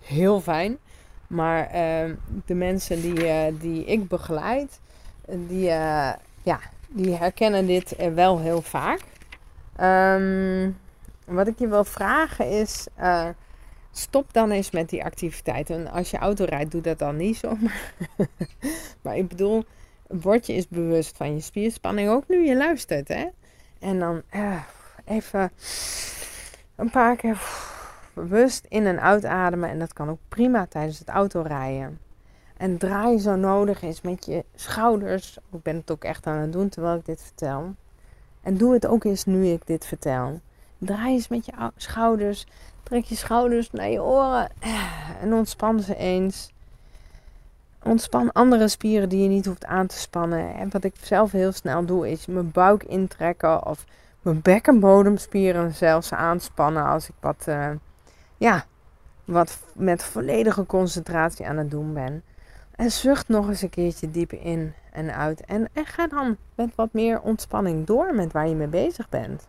Heel 0.00 0.40
fijn. 0.40 0.78
Maar 1.26 1.66
ehm, 1.66 2.14
de 2.46 2.54
mensen 2.54 3.00
die, 3.00 3.26
eh, 3.26 3.52
die 3.60 3.84
ik 3.84 4.08
begeleid, 4.08 4.80
die, 5.28 5.70
eh, 5.70 6.12
ja, 6.42 6.60
die 6.88 7.14
herkennen 7.14 7.66
dit 7.66 7.96
wel 8.14 8.40
heel 8.40 8.62
vaak. 8.62 9.00
Ehm, 9.76 10.70
wat 11.26 11.46
ik 11.46 11.58
je 11.58 11.68
wil 11.68 11.84
vragen 11.84 12.50
is, 12.50 12.86
stop 13.98 14.32
dan 14.32 14.50
eens 14.50 14.70
met 14.70 14.88
die 14.88 15.04
activiteit. 15.04 15.70
En 15.70 15.90
als 15.90 16.10
je 16.10 16.18
auto 16.18 16.44
rijdt, 16.44 16.70
doe 16.70 16.80
dat 16.80 16.98
dan 16.98 17.16
niet 17.16 17.36
zo. 17.36 17.56
maar 19.02 19.16
ik 19.16 19.28
bedoel, 19.28 19.64
word 20.06 20.46
je 20.46 20.52
eens 20.52 20.68
bewust 20.68 21.16
van 21.16 21.34
je 21.34 21.40
spierspanning, 21.40 22.08
ook 22.08 22.24
nu 22.28 22.46
je 22.46 22.56
luistert. 22.56 23.08
Hè? 23.08 23.26
En 23.78 23.98
dan 23.98 24.22
even 25.04 25.52
een 26.76 26.90
paar 26.90 27.16
keer 27.16 27.42
bewust 28.14 28.66
in 28.68 28.86
en 28.86 29.00
uitademen. 29.00 29.68
En 29.68 29.78
dat 29.78 29.92
kan 29.92 30.08
ook 30.08 30.18
prima 30.28 30.66
tijdens 30.66 30.98
het 30.98 31.08
autorijden. 31.08 31.98
En 32.56 32.78
draai 32.78 33.18
zo 33.18 33.36
nodig 33.36 33.82
is 33.82 34.00
met 34.00 34.24
je 34.26 34.44
schouders. 34.54 35.38
Ik 35.52 35.62
ben 35.62 35.76
het 35.76 35.90
ook 35.90 36.04
echt 36.04 36.26
aan 36.26 36.38
het 36.38 36.52
doen 36.52 36.68
terwijl 36.68 36.96
ik 36.96 37.04
dit 37.04 37.22
vertel. 37.22 37.74
En 38.42 38.56
doe 38.56 38.72
het 38.72 38.86
ook 38.86 39.04
eens 39.04 39.24
nu 39.24 39.46
ik 39.46 39.66
dit 39.66 39.86
vertel. 39.86 40.40
Draai 40.78 41.14
eens 41.14 41.28
met 41.28 41.46
je 41.46 41.52
schouders. 41.76 42.46
Trek 42.84 43.04
je 43.04 43.14
schouders 43.14 43.70
naar 43.70 43.88
je 43.88 44.02
oren. 44.02 44.48
En 45.20 45.32
ontspan 45.32 45.80
ze 45.80 45.96
eens. 45.96 46.52
Ontspan 47.82 48.32
andere 48.32 48.68
spieren 48.68 49.08
die 49.08 49.22
je 49.22 49.28
niet 49.28 49.46
hoeft 49.46 49.64
aan 49.64 49.86
te 49.86 49.98
spannen. 49.98 50.54
En 50.54 50.70
wat 50.70 50.84
ik 50.84 50.94
zelf 51.00 51.32
heel 51.32 51.52
snel 51.52 51.84
doe 51.84 52.10
is 52.10 52.26
mijn 52.26 52.50
buik 52.50 52.82
intrekken. 52.82 53.66
Of 53.66 53.84
mijn 54.22 54.42
bekkenbodemspieren 54.42 55.74
zelfs 55.74 56.12
aanspannen 56.12 56.84
als 56.84 57.08
ik 57.08 57.14
wat... 57.20 57.44
Uh, 57.48 57.70
ja, 58.36 58.64
wat 59.24 59.58
met 59.72 60.04
volledige 60.04 60.66
concentratie 60.66 61.46
aan 61.46 61.56
het 61.56 61.70
doen 61.70 61.92
ben. 61.92 62.22
En 62.76 62.90
zucht 62.90 63.28
nog 63.28 63.48
eens 63.48 63.62
een 63.62 63.70
keertje 63.70 64.10
diep 64.10 64.32
in 64.32 64.74
en 64.92 65.14
uit. 65.14 65.40
En, 65.40 65.68
en 65.72 65.86
ga 65.86 66.06
dan 66.06 66.36
met 66.54 66.74
wat 66.74 66.92
meer 66.92 67.20
ontspanning 67.20 67.86
door 67.86 68.14
met 68.14 68.32
waar 68.32 68.48
je 68.48 68.54
mee 68.54 68.66
bezig 68.66 69.08
bent. 69.08 69.46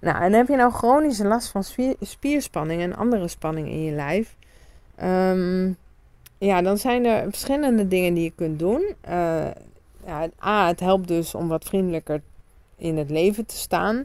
Nou, 0.00 0.22
en 0.22 0.32
heb 0.32 0.48
je 0.48 0.56
nou 0.56 0.72
chronische 0.72 1.26
last 1.26 1.48
van 1.48 1.64
spierspanning 2.00 2.82
en 2.82 2.96
andere 2.96 3.28
spanning 3.28 3.68
in 3.68 3.84
je 3.84 3.92
lijf? 3.92 4.36
Ehm, 4.96 5.72
ja, 6.38 6.62
dan 6.62 6.78
zijn 6.78 7.04
er 7.04 7.24
verschillende 7.30 7.88
dingen 7.88 8.14
die 8.14 8.24
je 8.24 8.32
kunt 8.34 8.58
doen. 8.58 8.94
Uh, 9.08 9.46
ja, 10.06 10.28
A, 10.44 10.66
het 10.66 10.80
helpt 10.80 11.08
dus 11.08 11.34
om 11.34 11.48
wat 11.48 11.64
vriendelijker 11.64 12.20
in 12.76 12.96
het 12.98 13.10
leven 13.10 13.46
te 13.46 13.56
staan. 13.56 14.04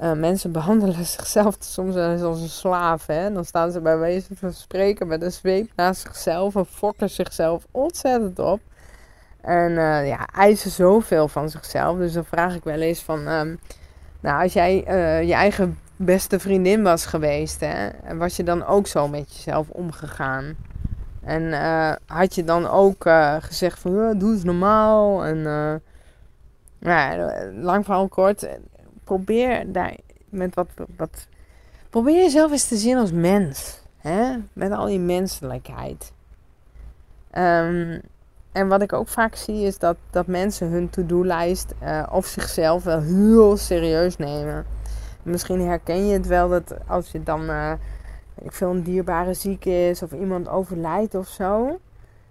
Uh, 0.00 0.12
mensen 0.12 0.52
behandelen 0.58 1.04
zichzelf 1.04 1.56
soms 1.58 1.96
als 1.96 2.40
een 2.40 2.48
slaaf. 2.48 3.06
Hè? 3.06 3.32
Dan 3.32 3.44
staan 3.44 3.72
ze 3.72 3.80
bij 3.80 3.98
wijze 3.98 4.36
van 4.36 4.52
spreken 4.52 5.06
met 5.06 5.22
een 5.22 5.32
zweep 5.32 5.70
naast 5.76 6.00
zichzelf 6.00 6.56
en 6.56 6.66
fokken 6.66 7.10
zichzelf 7.10 7.66
ontzettend 7.70 8.38
op. 8.38 8.60
En 9.40 9.70
uh, 9.70 10.08
ja, 10.08 10.26
eisen 10.26 10.70
zoveel 10.70 11.28
van 11.28 11.48
zichzelf. 11.50 11.98
Dus 11.98 12.12
dan 12.12 12.24
vraag 12.24 12.54
ik 12.54 12.64
wel 12.64 12.80
eens 12.80 13.02
van... 13.02 13.28
Um, 13.28 13.58
nou, 14.22 14.42
als 14.42 14.52
jij 14.52 14.84
uh, 14.88 15.22
je 15.28 15.34
eigen 15.34 15.78
beste 15.96 16.38
vriendin 16.38 16.82
was 16.82 17.06
geweest... 17.06 17.60
Hè, 17.60 17.88
was 18.16 18.36
je 18.36 18.42
dan 18.42 18.66
ook 18.66 18.86
zo 18.86 19.08
met 19.08 19.34
jezelf 19.34 19.68
omgegaan? 19.68 20.56
En 21.24 21.42
uh, 21.42 21.92
had 22.06 22.34
je 22.34 22.44
dan 22.44 22.68
ook 22.68 23.10
gezegd 23.38 23.78
van... 23.78 24.18
doe 24.18 24.32
eens 24.32 24.44
normaal. 24.44 25.24
En 25.24 25.42
nou, 26.78 27.32
lang 27.54 27.84
verhaal 27.84 28.08
kort 28.08 28.46
probeer 29.04 29.72
daar 29.72 29.96
met 30.28 30.54
wat, 30.54 30.68
wat. 30.96 31.26
Probeer 31.90 32.14
jezelf 32.14 32.50
eens 32.50 32.68
te 32.68 32.76
zien 32.76 32.96
als 32.96 33.12
mens. 33.12 33.80
Hè? 33.98 34.36
Met 34.52 34.72
al 34.72 34.86
die 34.86 35.00
menselijkheid. 35.00 36.12
Um, 37.38 38.00
en 38.52 38.68
wat 38.68 38.82
ik 38.82 38.92
ook 38.92 39.08
vaak 39.08 39.34
zie 39.34 39.66
is 39.66 39.78
dat, 39.78 39.96
dat 40.10 40.26
mensen 40.26 40.70
hun 40.70 40.90
to-do-lijst 40.90 41.74
uh, 41.82 42.02
of 42.10 42.26
zichzelf 42.26 42.84
wel 42.84 43.00
heel 43.00 43.56
serieus 43.56 44.16
nemen. 44.16 44.64
Misschien 45.22 45.60
herken 45.60 46.06
je 46.06 46.12
het 46.12 46.26
wel 46.26 46.48
dat 46.48 46.74
als 46.86 47.12
je 47.12 47.22
dan 47.22 47.50
uh, 47.50 47.72
ik 48.42 48.52
veel 48.52 48.70
een 48.70 48.82
dierbare 48.82 49.34
ziek 49.34 49.64
is 49.64 50.02
of 50.02 50.12
iemand 50.12 50.48
overlijdt 50.48 51.14
of 51.14 51.28
zo. 51.28 51.78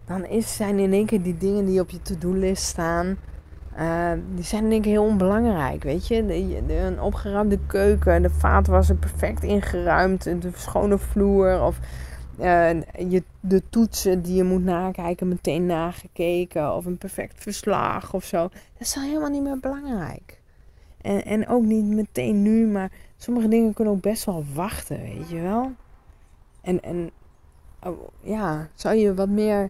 Dan 0.05 0.25
is, 0.25 0.55
zijn 0.55 0.79
in 0.79 0.93
één 0.93 1.05
keer 1.05 1.21
die 1.21 1.37
dingen 1.37 1.65
die 1.65 1.79
op 1.79 1.89
je 1.89 2.01
to-do-list 2.01 2.63
staan 2.63 3.17
uh, 3.79 4.11
die 4.35 4.43
zijn 4.43 4.69
denk 4.69 4.85
ik 4.85 4.91
heel 4.91 5.03
onbelangrijk, 5.03 5.83
weet 5.83 6.07
je. 6.07 6.15
Een 6.67 7.01
opgeruimde 7.01 7.59
keuken, 7.67 8.21
de 8.21 8.29
vaatwasser 8.29 8.95
perfect 8.95 9.43
ingeruimd, 9.43 10.23
de 10.23 10.49
schone 10.55 10.97
vloer 10.97 11.61
of 11.61 11.79
uh, 12.41 12.81
je, 13.11 13.23
de 13.39 13.61
toetsen 13.69 14.21
die 14.21 14.35
je 14.35 14.43
moet 14.43 14.63
nakijken 14.63 15.27
meteen 15.27 15.65
nagekeken 15.65 16.75
of 16.75 16.85
een 16.85 16.97
perfect 16.97 17.43
verslag 17.43 18.13
of 18.13 18.23
zo. 18.25 18.41
Dat 18.41 18.51
is 18.77 18.93
helemaal 18.93 19.29
niet 19.29 19.43
meer 19.43 19.59
belangrijk. 19.59 20.39
En, 21.01 21.25
en 21.25 21.47
ook 21.47 21.63
niet 21.63 21.85
meteen 21.85 22.41
nu, 22.41 22.67
maar 22.67 22.91
sommige 23.17 23.47
dingen 23.47 23.73
kunnen 23.73 23.93
ook 23.93 24.01
best 24.01 24.25
wel 24.25 24.45
wachten, 24.53 25.01
weet 25.01 25.29
je 25.29 25.39
wel. 25.39 25.71
En, 26.61 26.83
en 26.83 27.11
oh, 27.83 28.07
ja, 28.21 28.69
zou 28.75 28.95
je 28.95 29.13
wat 29.13 29.29
meer, 29.29 29.69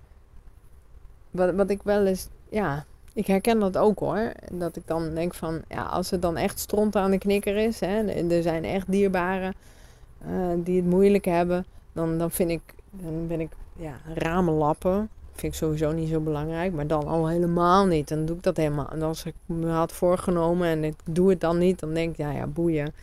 wat, 1.32 1.56
wat 1.56 1.70
ik 1.70 1.84
wel 1.84 2.06
eens, 2.06 2.28
ja, 2.50 2.86
ik 3.14 3.28
herken 3.28 3.60
dat 3.60 3.78
ook 3.78 4.00
hoor. 4.00 4.32
Dat 4.52 4.76
ik 4.76 4.88
dan 4.88 5.16
denk 5.16 5.34
van, 5.34 5.62
ja, 5.68 5.84
als 5.84 6.10
het 6.10 6.22
dan 6.22 6.38
echt 6.38 6.60
stront 6.60 6.96
aan 6.96 7.12
de 7.12 7.18
knikker 7.18 7.58
is, 7.58 7.80
hè, 7.80 8.08
er 8.08 8.42
zijn 8.42 8.64
echt 8.64 8.92
dierbaren 8.92 9.54
uh, 10.28 10.54
die 10.64 10.82
het 10.82 10.90
moeilijk 10.90 11.26
hebben, 11.26 11.66
dan, 11.94 12.18
dan 12.18 12.32
vind 12.32 12.50
ik, 12.50 12.62
dan 12.90 13.28
ben 13.28 13.40
ik, 13.40 13.52
ja, 13.76 13.94
ramenlappen. 14.14 15.10
Vind 15.32 15.54
ik 15.54 15.60
sowieso 15.60 15.92
niet 15.92 16.10
zo 16.10 16.20
belangrijk, 16.20 16.74
maar 16.74 16.88
dan 16.88 17.08
al 17.08 17.28
helemaal 17.28 17.86
niet. 17.86 18.08
Dan 18.08 18.26
doe 18.26 18.36
ik 18.36 18.44
dat 18.44 18.58
helemaal. 18.58 18.90
En 18.90 19.02
als 19.02 19.26
ik 19.26 19.34
me 19.46 19.70
had 19.70 19.92
voorgenomen 19.92 20.68
en 20.68 20.84
ik 20.84 20.96
doe 21.04 21.30
het 21.30 21.42
dan 21.42 21.58
niet, 21.58 21.80
dan 21.80 21.94
denk 21.94 22.12
ik, 22.12 22.18
ja, 22.18 22.32
ja, 22.32 22.48
boeien. 22.48 22.94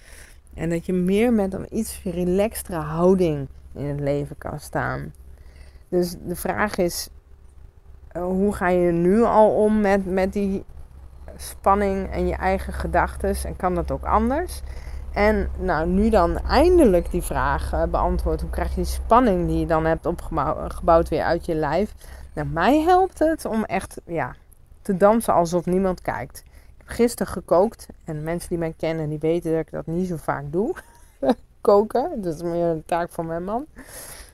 En 0.55 0.71
dat 0.71 0.87
je 0.87 0.93
meer 0.93 1.33
met 1.33 1.53
een 1.53 1.67
iets 1.71 2.01
relaxtere 2.05 2.79
houding 2.79 3.49
in 3.75 3.85
het 3.85 4.01
leven 4.01 4.39
kan 4.39 4.61
staan. 4.61 5.13
Dus 5.89 6.17
de 6.27 6.37
vraag 6.37 6.77
is, 6.77 7.09
eh, 8.09 8.23
hoe 8.23 8.55
ga 8.55 8.69
je 8.69 8.93
nu 8.93 9.23
al 9.23 9.51
om 9.51 9.81
met, 9.81 10.07
met 10.07 10.33
die 10.33 10.65
spanning 11.37 12.11
en 12.11 12.27
je 12.27 12.35
eigen 12.35 12.73
gedachten? 12.73 13.35
En 13.45 13.57
kan 13.57 13.75
dat 13.75 13.91
ook 13.91 14.05
anders? 14.05 14.63
En 15.13 15.51
nou, 15.59 15.89
nu 15.89 16.11
dan 16.11 16.39
eindelijk 16.39 17.11
die 17.11 17.23
vraag 17.23 17.73
uh, 17.73 17.83
beantwoord. 17.85 18.41
Hoe 18.41 18.51
krijg 18.51 18.69
je 18.69 18.75
die 18.75 18.85
spanning 18.85 19.47
die 19.47 19.59
je 19.59 19.67
dan 19.67 19.85
hebt 19.85 20.07
opgebouwd 20.07 21.09
weer 21.09 21.23
uit 21.23 21.47
je 21.47 21.55
lijf? 21.55 21.95
Nou, 22.35 22.49
mij 22.49 22.81
helpt 22.81 23.19
het 23.19 23.45
om 23.45 23.65
echt 23.65 24.01
ja, 24.07 24.35
te 24.83 24.97
dansen 24.97 25.35
alsof 25.35 25.67
niemand 25.67 26.01
kijkt. 26.01 26.43
Ik 26.47 26.75
heb 26.77 26.89
gisteren 26.89 27.33
gekookt. 27.33 27.87
En 28.05 28.23
mensen 28.23 28.49
die 28.49 28.59
mij 28.59 28.75
kennen, 28.77 29.09
die 29.09 29.19
weten 29.19 29.51
dat 29.51 29.61
ik 29.61 29.71
dat 29.71 29.87
niet 29.87 30.09
zo 30.09 30.17
vaak 30.17 30.45
doe. 30.53 30.75
Koken, 31.61 32.23
dat 32.23 32.35
is 32.35 32.43
meer 32.43 32.67
een 32.67 32.85
taak 32.87 33.11
van 33.11 33.27
mijn 33.27 33.45
man. 33.45 33.67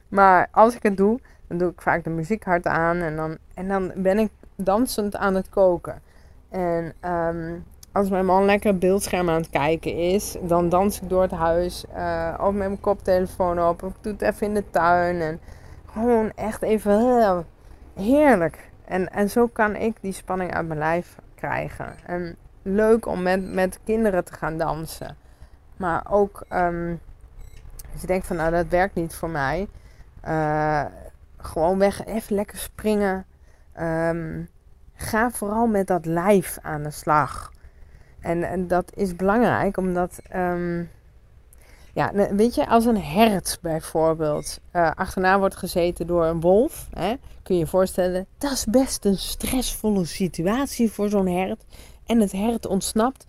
Maar 0.09 0.49
als 0.51 0.75
ik 0.75 0.83
het 0.83 0.97
doe, 0.97 1.21
dan 1.47 1.59
doe 1.59 1.71
ik 1.71 1.83
vaak 1.83 2.05
de 2.05 2.11
muziek 2.11 2.45
hard 2.45 2.67
aan 2.67 2.97
en 2.97 3.17
dan, 3.17 3.37
en 3.55 3.69
dan 3.69 3.93
ben 3.97 4.19
ik 4.19 4.31
dansend 4.57 5.17
aan 5.17 5.35
het 5.35 5.49
koken. 5.49 6.03
En 6.49 6.95
um, 7.11 7.65
als 7.95 8.09
mijn 8.09 8.27
man 8.27 8.45
lekker 8.45 8.79
beeldscherm 8.79 9.29
aan 9.31 9.41
het 9.41 9.51
kijken 9.51 9.97
is, 9.97 10.37
dan 10.41 10.69
dans 10.69 11.01
ik 11.01 11.09
door 11.09 11.23
het 11.23 11.31
huis. 11.31 11.85
Uh, 11.97 12.35
of 12.39 12.53
met 12.53 12.69
mijn 12.69 12.81
koptelefoon 12.81 13.63
op. 13.63 13.83
Of 13.83 13.91
ik 13.91 14.03
doe 14.03 14.13
het 14.13 14.23
even 14.23 14.47
in 14.47 14.55
de 14.55 14.71
tuin. 14.71 15.21
En 15.21 15.41
gewoon 15.93 16.33
echt 16.35 16.63
even 16.63 17.45
heerlijk. 17.95 18.71
En, 18.85 19.13
en 19.13 19.31
zo 19.31 19.47
kan 19.47 19.77
ik 19.77 19.97
die 20.01 20.13
spanning 20.13 20.55
uit 20.55 20.67
mijn 20.67 20.79
lijf 20.79 21.17
krijgen. 21.35 21.95
En 22.07 22.37
leuk 22.63 23.07
om 23.07 23.23
met, 23.23 23.53
met 23.53 23.79
kinderen 23.85 24.25
te 24.25 24.33
gaan 24.33 24.59
dansen. 24.59 25.17
Maar 25.77 26.07
ook 26.11 26.45
um, 26.53 27.01
als 27.93 28.01
je 28.01 28.07
denkt 28.07 28.27
van 28.27 28.37
nou 28.37 28.51
dat 28.51 28.69
werkt 28.69 28.95
niet 28.95 29.15
voor 29.15 29.31
mij. 29.31 29.69
Uh, 30.29 30.85
gewoon 31.37 31.79
weg, 31.79 32.05
even 32.05 32.35
lekker 32.35 32.59
springen. 32.59 33.27
Um, 33.81 34.49
ga 34.95 35.31
vooral 35.31 35.67
met 35.67 35.87
dat 35.87 36.07
lijf 36.07 36.59
aan 36.63 36.83
de 36.83 36.91
slag. 36.91 37.53
En, 38.25 38.43
en 38.43 38.69
dat 38.69 38.93
is 38.95 39.17
belangrijk, 39.17 39.77
omdat, 39.77 40.19
um, 40.37 40.91
ja, 41.93 42.13
weet 42.31 42.55
je, 42.55 42.69
als 42.69 42.85
een 42.85 43.03
hert 43.03 43.59
bijvoorbeeld 43.63 44.61
uh, 44.73 44.91
achterna 44.95 45.39
wordt 45.39 45.57
gezeten 45.57 46.07
door 46.07 46.25
een 46.25 46.41
wolf, 46.41 46.89
hè, 46.91 47.15
kun 47.43 47.55
je 47.55 47.61
je 47.61 47.67
voorstellen, 47.67 48.27
dat 48.39 48.53
is 48.53 48.65
best 48.65 49.05
een 49.05 49.19
stressvolle 49.19 50.05
situatie 50.05 50.91
voor 50.91 51.09
zo'n 51.09 51.27
hert. 51.27 51.65
En 52.07 52.21
het 52.21 52.33
hert 52.33 52.67
ontsnapt, 52.67 53.25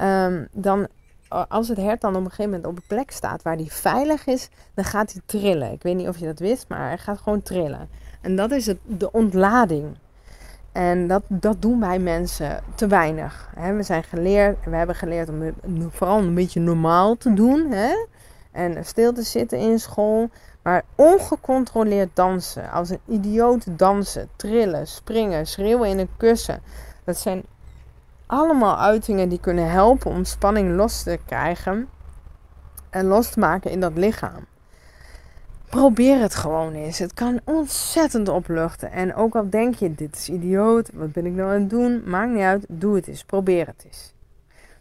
um, 0.00 0.48
dan 0.52 0.88
als 1.28 1.68
het 1.68 1.76
hert 1.76 2.00
dan 2.00 2.16
op 2.16 2.24
een 2.24 2.30
gegeven 2.30 2.50
moment 2.50 2.66
op 2.66 2.76
een 2.76 2.96
plek 2.96 3.10
staat 3.10 3.42
waar 3.42 3.56
hij 3.56 3.66
veilig 3.68 4.26
is, 4.26 4.48
dan 4.74 4.84
gaat 4.84 5.12
hij 5.12 5.22
trillen. 5.26 5.72
Ik 5.72 5.82
weet 5.82 5.96
niet 5.96 6.08
of 6.08 6.18
je 6.18 6.26
dat 6.26 6.38
wist, 6.38 6.68
maar 6.68 6.86
hij 6.86 6.98
gaat 6.98 7.18
gewoon 7.18 7.42
trillen. 7.42 7.88
En 8.20 8.36
dat 8.36 8.50
is 8.50 8.66
het, 8.66 8.78
de 8.84 9.12
ontlading. 9.12 9.96
En 10.78 11.06
dat, 11.06 11.22
dat 11.28 11.62
doen 11.62 11.80
wij 11.80 11.98
mensen 11.98 12.62
te 12.74 12.86
weinig. 12.86 13.50
we 13.76 13.82
zijn 13.82 14.04
geleerd, 14.04 14.64
we 14.64 14.76
hebben 14.76 14.94
geleerd 14.94 15.28
om 15.28 15.54
vooral 15.90 16.18
een 16.18 16.34
beetje 16.34 16.60
normaal 16.60 17.16
te 17.16 17.34
doen. 17.34 17.74
en 18.52 18.84
stil 18.84 19.12
te 19.12 19.22
zitten 19.22 19.58
in 19.58 19.78
school. 19.78 20.30
Maar 20.62 20.82
ongecontroleerd 20.94 22.08
dansen, 22.14 22.70
als 22.70 22.90
een 22.90 23.00
idioot 23.06 23.78
dansen, 23.78 24.28
trillen, 24.36 24.86
springen, 24.86 25.46
schreeuwen 25.46 25.88
in 25.88 25.98
een 25.98 26.16
kussen. 26.16 26.62
Dat 27.04 27.16
zijn 27.16 27.42
allemaal 28.26 28.78
uitingen 28.78 29.28
die 29.28 29.40
kunnen 29.40 29.70
helpen 29.70 30.10
om 30.10 30.24
spanning 30.24 30.76
los 30.76 31.02
te 31.02 31.18
krijgen 31.26 31.88
en 32.90 33.06
los 33.06 33.30
te 33.30 33.38
maken 33.38 33.70
in 33.70 33.80
dat 33.80 33.96
lichaam. 33.96 34.46
Probeer 35.70 36.20
het 36.20 36.34
gewoon 36.34 36.72
eens. 36.72 36.98
Het 36.98 37.14
kan 37.14 37.40
ontzettend 37.44 38.28
opluchten. 38.28 38.92
En 38.92 39.14
ook 39.14 39.36
al 39.36 39.50
denk 39.50 39.74
je, 39.74 39.94
dit 39.94 40.16
is 40.16 40.28
idioot, 40.28 40.90
wat 40.94 41.12
ben 41.12 41.26
ik 41.26 41.32
nou 41.32 41.54
aan 41.54 41.60
het 41.60 41.70
doen? 41.70 42.02
Maakt 42.06 42.32
niet 42.32 42.42
uit, 42.42 42.64
doe 42.68 42.94
het 42.94 43.06
eens. 43.06 43.24
Probeer 43.24 43.66
het 43.66 43.84
eens. 43.84 44.12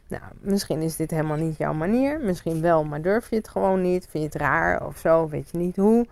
Nou, 0.08 0.24
misschien 0.40 0.82
is 0.82 0.96
dit 0.96 1.12
helemaal 1.12 1.38
niet 1.38 1.58
jouw 1.58 1.74
manier. 1.74 2.20
Misschien 2.20 2.62
wel, 2.62 2.84
maar 2.84 3.02
durf 3.02 3.30
je 3.30 3.36
het 3.36 3.48
gewoon 3.48 3.82
niet. 3.82 4.08
Vind 4.10 4.24
je 4.24 4.30
het 4.30 4.48
raar 4.48 4.86
of 4.86 4.98
zo, 4.98 5.28
weet 5.28 5.50
je 5.52 5.58
niet 5.58 5.76
hoe. 5.76 6.06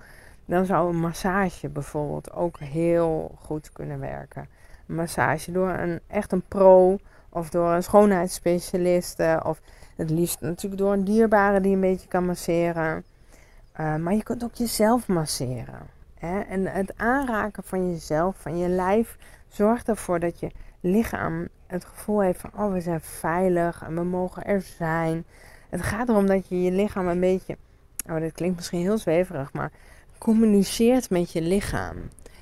Dan 0.45 0.65
zou 0.65 0.89
een 0.89 0.99
massage 0.99 1.69
bijvoorbeeld 1.69 2.33
ook 2.33 2.59
heel 2.59 3.35
goed 3.39 3.71
kunnen 3.71 3.99
werken. 3.99 4.47
Een 4.87 4.95
massage 4.95 5.51
door 5.51 5.69
een, 5.69 5.99
echt 6.07 6.31
een 6.31 6.43
pro 6.47 6.97
of 7.29 7.49
door 7.49 7.69
een 7.69 7.83
schoonheidsspecialiste. 7.83 9.41
Of 9.45 9.61
het 9.95 10.09
liefst 10.09 10.41
natuurlijk 10.41 10.81
door 10.81 10.93
een 10.93 11.03
dierbare 11.03 11.61
die 11.61 11.73
een 11.73 11.81
beetje 11.81 12.07
kan 12.07 12.25
masseren. 12.25 13.03
Uh, 13.79 13.95
maar 13.95 14.13
je 14.13 14.23
kunt 14.23 14.43
ook 14.43 14.55
jezelf 14.55 15.07
masseren. 15.07 15.87
Hè? 16.15 16.39
En 16.39 16.65
het 16.65 16.93
aanraken 16.97 17.63
van 17.63 17.91
jezelf, 17.91 18.35
van 18.39 18.57
je 18.57 18.67
lijf, 18.67 19.17
zorgt 19.47 19.87
ervoor 19.87 20.19
dat 20.19 20.39
je 20.39 20.51
lichaam 20.79 21.47
het 21.67 21.85
gevoel 21.85 22.21
heeft 22.21 22.39
van, 22.39 22.51
oh, 22.55 22.71
we 22.71 22.81
zijn 22.81 23.01
veilig 23.01 23.83
en 23.83 23.95
we 23.95 24.03
mogen 24.03 24.45
er 24.45 24.61
zijn. 24.61 25.25
Het 25.69 25.81
gaat 25.81 26.09
erom 26.09 26.27
dat 26.27 26.47
je 26.47 26.61
je 26.61 26.71
lichaam 26.71 27.07
een 27.07 27.19
beetje, 27.19 27.57
oh, 28.09 28.19
dit 28.19 28.31
klinkt 28.31 28.55
misschien 28.55 28.81
heel 28.81 28.97
zweverig, 28.97 29.53
maar 29.53 29.71
communiceert 30.17 31.09
met 31.09 31.31
je 31.31 31.41
lichaam. 31.41 31.95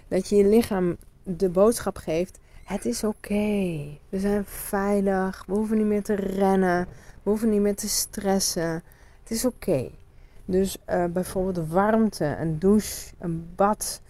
Dat 0.08 0.30
je 0.30 0.36
je 0.36 0.46
lichaam 0.46 0.98
de 1.24 1.50
boodschap 1.50 1.98
geeft, 1.98 2.40
het 2.64 2.86
is 2.86 3.04
oké. 3.04 3.88
We 4.10 4.20
zijn 4.20 4.46
veilig, 4.46 5.44
we 5.48 5.54
hoeven 5.54 5.78
niet 5.78 5.86
meer 5.86 6.04
te 6.04 6.16
rennen, 6.16 6.88
we 7.24 7.30
hoeven 7.30 7.50
niet 7.50 7.62
meer 7.62 7.76
te 7.76 7.90
stressen. 7.90 8.84
Het 9.24 9.32
is 9.32 9.46
oké. 9.46 9.90
Dus 10.46 10.78
uh, 10.90 11.06
bijvoorbeeld 11.06 11.68
warmte, 11.68 12.26
een 12.40 12.60
douche, 12.60 13.14
een 13.20 13.52
bad, 13.56 14.02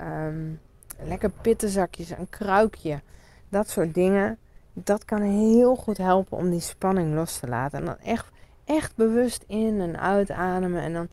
um, 0.00 0.60
lekker 0.98 1.30
pittenzakjes, 1.30 2.10
een 2.10 2.28
kruikje. 2.30 3.00
Dat 3.48 3.68
soort 3.68 3.94
dingen. 3.94 4.38
Dat 4.72 5.04
kan 5.04 5.20
heel 5.20 5.76
goed 5.76 5.98
helpen 5.98 6.38
om 6.38 6.50
die 6.50 6.60
spanning 6.60 7.14
los 7.14 7.38
te 7.38 7.48
laten. 7.48 7.78
En 7.78 7.84
dan 7.84 7.98
echt, 7.98 8.30
echt 8.64 8.96
bewust 8.96 9.44
in 9.46 9.80
en 9.80 10.00
uitademen. 10.00 10.82
En 10.82 10.92
dan 10.92 11.08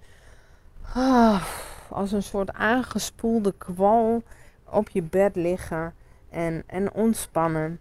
oh, 0.96 1.44
als 1.90 2.12
een 2.12 2.24
soort 2.24 2.54
aangespoelde 2.54 3.54
kwal 3.58 4.24
op 4.70 4.90
je 4.90 5.02
bed 5.02 5.36
liggen. 5.36 5.94
En, 6.30 6.64
en 6.68 6.94
ontspannen. 6.94 7.80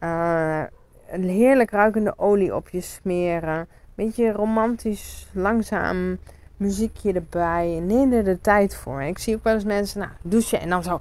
Uh, 0.00 0.62
een 1.10 1.28
heerlijk 1.28 1.70
ruikende 1.70 2.18
olie 2.18 2.54
op 2.54 2.68
je 2.68 2.80
smeren 2.80 3.68
beetje 4.04 4.32
romantisch, 4.32 5.26
langzaam 5.32 6.18
muziekje 6.56 7.12
erbij. 7.12 7.80
Neem 7.82 8.12
er 8.12 8.24
de 8.24 8.40
tijd 8.40 8.76
voor. 8.76 9.02
Ik 9.02 9.18
zie 9.18 9.34
ook 9.34 9.44
wel 9.44 9.54
eens 9.54 9.64
mensen 9.64 9.98
nou, 9.98 10.10
douchen 10.22 10.60
en 10.60 10.68
dan 10.68 10.82
zo 10.82 11.00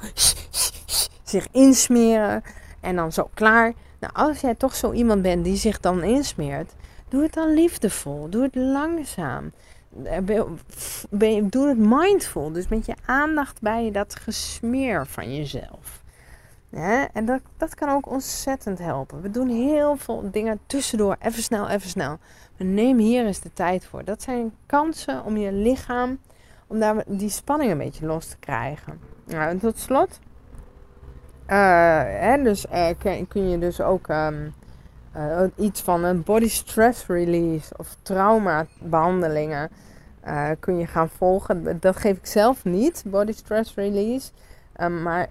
zich 1.24 1.48
insmeren. 1.52 2.44
En 2.80 2.96
dan 2.96 3.12
zo 3.12 3.30
klaar. 3.34 3.74
Nou, 4.00 4.14
als 4.14 4.42
jij 4.42 4.56
toch 4.56 4.76
zo 4.76 4.92
iemand 4.92 5.22
bent 5.22 5.44
die 5.44 5.56
zich 5.56 5.80
dan 5.80 6.04
insmeert, 6.04 6.74
doe 7.10 7.24
het 7.24 7.34
dan 7.34 7.54
liefdevol. 7.54 8.30
Doe 8.30 8.44
het 8.44 8.56
langzaam. 8.56 9.52
Doe 11.42 11.68
het 11.68 11.78
mindful. 11.78 12.52
Dus 12.52 12.68
met 12.68 12.86
je 12.86 12.96
aandacht 13.06 13.62
bij 13.62 13.92
dat 13.92 14.16
gesmeer 14.16 15.08
van 15.08 15.36
jezelf. 15.36 15.99
En 17.14 17.26
dat, 17.26 17.42
dat 17.58 17.76
kan 17.76 17.90
ook 17.90 18.10
ontzettend 18.10 18.80
helpen. 18.80 19.22
We 19.22 19.32
doen 19.32 19.50
heel 19.50 19.96
veel 19.96 20.30
dingen 20.32 20.60
tussendoor. 20.66 21.16
Even 21.20 21.44
snel, 21.44 21.70
even 21.70 21.90
snel. 21.90 22.18
Neem 22.58 22.98
hier 22.98 23.26
eens 23.26 23.40
de 23.40 23.54
tijd 23.54 23.86
voor. 23.86 24.04
Dat 24.04 24.22
zijn 24.22 24.52
kansen 24.66 25.24
om 25.24 25.38
je 25.38 25.52
lichaam, 25.52 26.20
om 26.68 26.80
daar 26.80 27.04
die 27.08 27.30
spanning 27.30 27.72
een 27.72 27.78
beetje 27.78 28.06
los 28.06 28.28
te 28.28 28.38
krijgen. 28.38 29.00
Nou, 29.26 29.50
en 29.50 29.60
tot 29.60 29.80
slot, 29.80 30.20
uh, 31.48 32.02
hè, 32.04 32.44
dus, 32.44 32.66
uh, 32.74 32.88
kun, 33.28 33.50
je 33.50 33.60
dus 33.60 33.82
ook 33.82 34.08
um, 34.08 34.54
uh, 35.16 35.42
iets 35.56 35.82
van 35.82 36.04
een 36.04 36.24
body 36.24 36.50
stress 36.50 37.06
release 37.08 37.74
of 37.78 37.96
trauma 38.02 38.66
behandelingen 38.82 39.70
kun 40.60 40.78
je 40.78 40.88
gaan 40.88 41.10
volgen. 41.10 41.80
Dat 41.80 41.96
geef 41.96 42.18
ik 42.18 42.26
zelf 42.26 42.66
niet, 42.66 43.04
body 43.06 43.32
stress 43.32 43.76
release. 43.76 44.32
Um, 44.82 45.02
maar 45.02 45.30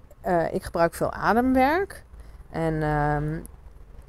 ik 0.51 0.63
gebruik 0.63 0.93
veel 0.93 1.11
ademwerk. 1.11 2.03
En 2.51 2.83
um, 2.83 3.45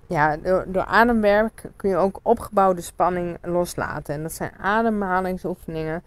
ja, 0.06 0.36
door, 0.36 0.64
door 0.68 0.84
ademwerk 0.84 1.62
kun 1.76 1.90
je 1.90 1.96
ook 1.96 2.20
opgebouwde 2.22 2.80
spanning 2.80 3.38
loslaten. 3.42 4.14
En 4.14 4.22
dat 4.22 4.32
zijn 4.32 4.52
ademhalingsoefeningen. 4.58 6.02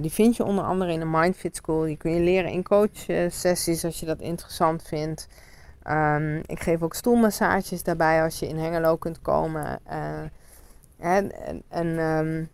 Die 0.00 0.12
vind 0.12 0.36
je 0.36 0.44
onder 0.44 0.64
andere 0.64 0.92
in 0.92 0.98
de 0.98 1.06
Mindfit 1.06 1.56
School. 1.56 1.82
Die 1.82 1.96
kun 1.96 2.12
je 2.12 2.20
leren 2.20 2.50
in 2.50 2.62
coachsessies 2.62 3.84
als 3.84 4.00
je 4.00 4.06
dat 4.06 4.20
interessant 4.20 4.82
vindt. 4.82 5.28
Um, 5.90 6.42
ik 6.46 6.60
geef 6.60 6.82
ook 6.82 6.94
stoelmassages 6.94 7.82
daarbij 7.82 8.22
als 8.22 8.38
je 8.38 8.48
in 8.48 8.58
Hengelo 8.58 8.96
kunt 8.96 9.22
komen. 9.22 9.78
Uh, 9.90 10.20
en 10.98 11.32
en 11.68 11.98
um, 11.98 12.48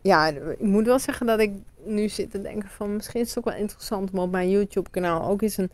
ja, 0.00 0.26
ik 0.26 0.60
moet 0.60 0.86
wel 0.86 0.98
zeggen 0.98 1.26
dat 1.26 1.40
ik 1.40 1.52
nu 1.84 2.08
zit 2.08 2.30
te 2.30 2.42
denken 2.42 2.68
van 2.68 2.96
misschien 2.96 3.20
is 3.20 3.28
het 3.28 3.38
ook 3.38 3.44
wel 3.44 3.60
interessant 3.60 4.10
om 4.10 4.18
op 4.18 4.30
mijn 4.30 4.50
YouTube 4.50 4.90
kanaal 4.90 5.28
ook 5.28 5.42
eens 5.42 5.56
een 5.56 5.70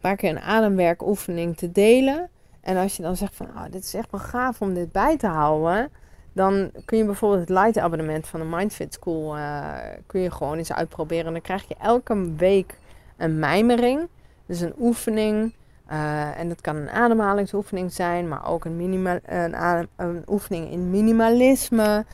paar 0.00 0.16
keer 0.16 0.30
een 0.30 0.40
ademwerkoefening 0.40 1.56
te 1.56 1.72
delen. 1.72 2.28
En 2.60 2.76
als 2.76 2.96
je 2.96 3.02
dan 3.02 3.16
zegt 3.16 3.34
van, 3.34 3.46
oh, 3.46 3.64
dit 3.70 3.84
is 3.84 3.94
echt 3.94 4.10
wel 4.10 4.20
gaaf 4.20 4.60
om 4.60 4.74
dit 4.74 4.92
bij 4.92 5.16
te 5.16 5.26
houden. 5.26 5.90
Dan 6.32 6.70
kun 6.84 6.98
je 6.98 7.04
bijvoorbeeld 7.04 7.40
het 7.40 7.58
light 7.58 7.78
abonnement 7.78 8.26
van 8.26 8.40
de 8.40 8.46
Mindfit 8.46 8.94
School 8.94 9.36
uh, 9.36 9.74
kun 10.06 10.20
je 10.20 10.30
gewoon 10.30 10.58
eens 10.58 10.72
uitproberen. 10.72 11.26
En 11.26 11.32
dan 11.32 11.40
krijg 11.40 11.68
je 11.68 11.74
elke 11.80 12.34
week 12.36 12.78
een 13.16 13.38
mijmering. 13.38 14.08
Dus 14.46 14.60
een 14.60 14.74
oefening. 14.78 15.54
Uh, 15.92 16.38
en 16.38 16.48
dat 16.48 16.60
kan 16.60 16.76
een 16.76 16.90
ademhalingsoefening 16.90 17.92
zijn, 17.92 18.28
maar 18.28 18.48
ook 18.48 18.64
een, 18.64 19.12
een, 19.24 19.88
een 19.96 20.22
oefening 20.26 20.70
in 20.70 20.90
minimalisme. 20.90 22.04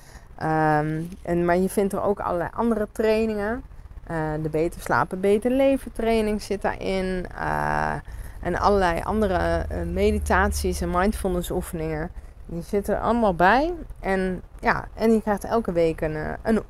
Um, 0.42 1.08
en, 1.22 1.44
maar 1.44 1.56
je 1.56 1.68
vindt 1.68 1.92
er 1.92 2.02
ook 2.02 2.20
allerlei 2.20 2.50
andere 2.52 2.88
trainingen. 2.92 3.62
Uh, 4.10 4.32
de 4.42 4.48
Beter 4.48 4.80
Slapen, 4.80 5.20
Beter 5.20 5.50
Leven 5.50 5.92
training 5.92 6.42
zit 6.42 6.62
daarin. 6.62 7.26
Uh, 7.34 7.94
en 8.40 8.56
allerlei 8.58 9.00
andere 9.02 9.66
uh, 9.72 9.82
meditaties 9.92 10.80
en 10.80 10.90
mindfulness 10.90 11.50
oefeningen. 11.50 12.10
Die 12.46 12.62
zitten 12.62 12.94
er 12.94 13.00
allemaal 13.00 13.34
bij. 13.34 13.72
En 14.00 14.42
ja, 14.60 14.88
en 14.94 15.12
je 15.12 15.22
krijgt 15.22 15.44
elke 15.44 15.72
week 15.72 16.00
een, 16.00 16.14
eh, 16.14 16.32
een, 16.42 16.60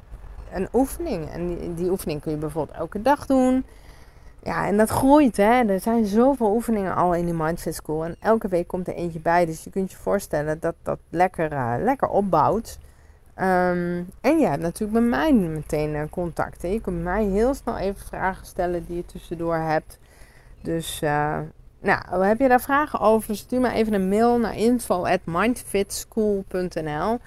een 0.52 0.68
oefening. 0.72 1.30
En 1.30 1.46
die, 1.46 1.74
die 1.74 1.90
oefening 1.90 2.20
kun 2.20 2.32
je 2.32 2.38
bijvoorbeeld 2.38 2.78
elke 2.78 3.02
dag 3.02 3.26
doen. 3.26 3.64
Ja, 4.42 4.66
en 4.66 4.76
dat 4.76 4.90
groeit 4.90 5.36
hè. 5.36 5.64
Er 5.64 5.80
zijn 5.80 6.06
zoveel 6.06 6.54
oefeningen 6.54 6.94
al 6.94 7.14
in 7.14 7.24
die 7.24 7.34
Mindfit 7.34 7.74
School. 7.74 8.04
En 8.04 8.16
elke 8.20 8.48
week 8.48 8.68
komt 8.68 8.88
er 8.88 8.94
eentje 8.94 9.20
bij. 9.20 9.46
Dus 9.46 9.64
je 9.64 9.70
kunt 9.70 9.90
je 9.90 9.96
voorstellen 9.96 10.60
dat 10.60 10.74
dat 10.82 10.98
lekker, 11.10 11.78
lekker 11.82 12.08
opbouwt. 12.08 12.78
Um, 13.40 14.08
en 14.20 14.38
je 14.38 14.46
hebt 14.46 14.62
natuurlijk 14.62 15.00
met 15.00 15.08
mij 15.08 15.32
meteen 15.32 15.94
uh, 15.94 16.02
contacten. 16.10 16.72
Je 16.72 16.80
kunt 16.80 17.02
mij 17.02 17.24
heel 17.24 17.54
snel 17.54 17.76
even 17.76 18.06
vragen 18.06 18.46
stellen 18.46 18.86
die 18.86 18.96
je 18.96 19.06
tussendoor 19.06 19.56
hebt. 19.56 19.98
Dus 20.60 21.02
uh, 21.02 21.38
nou, 21.80 22.24
heb 22.24 22.38
je 22.38 22.48
daar 22.48 22.60
vragen 22.60 23.00
over? 23.00 23.36
Stuur 23.36 23.60
me 23.60 23.72
even 23.72 23.92
een 23.92 24.08
mail 24.08 24.38
naar 24.38 24.56
info@mindfitschool.nl 24.56 27.18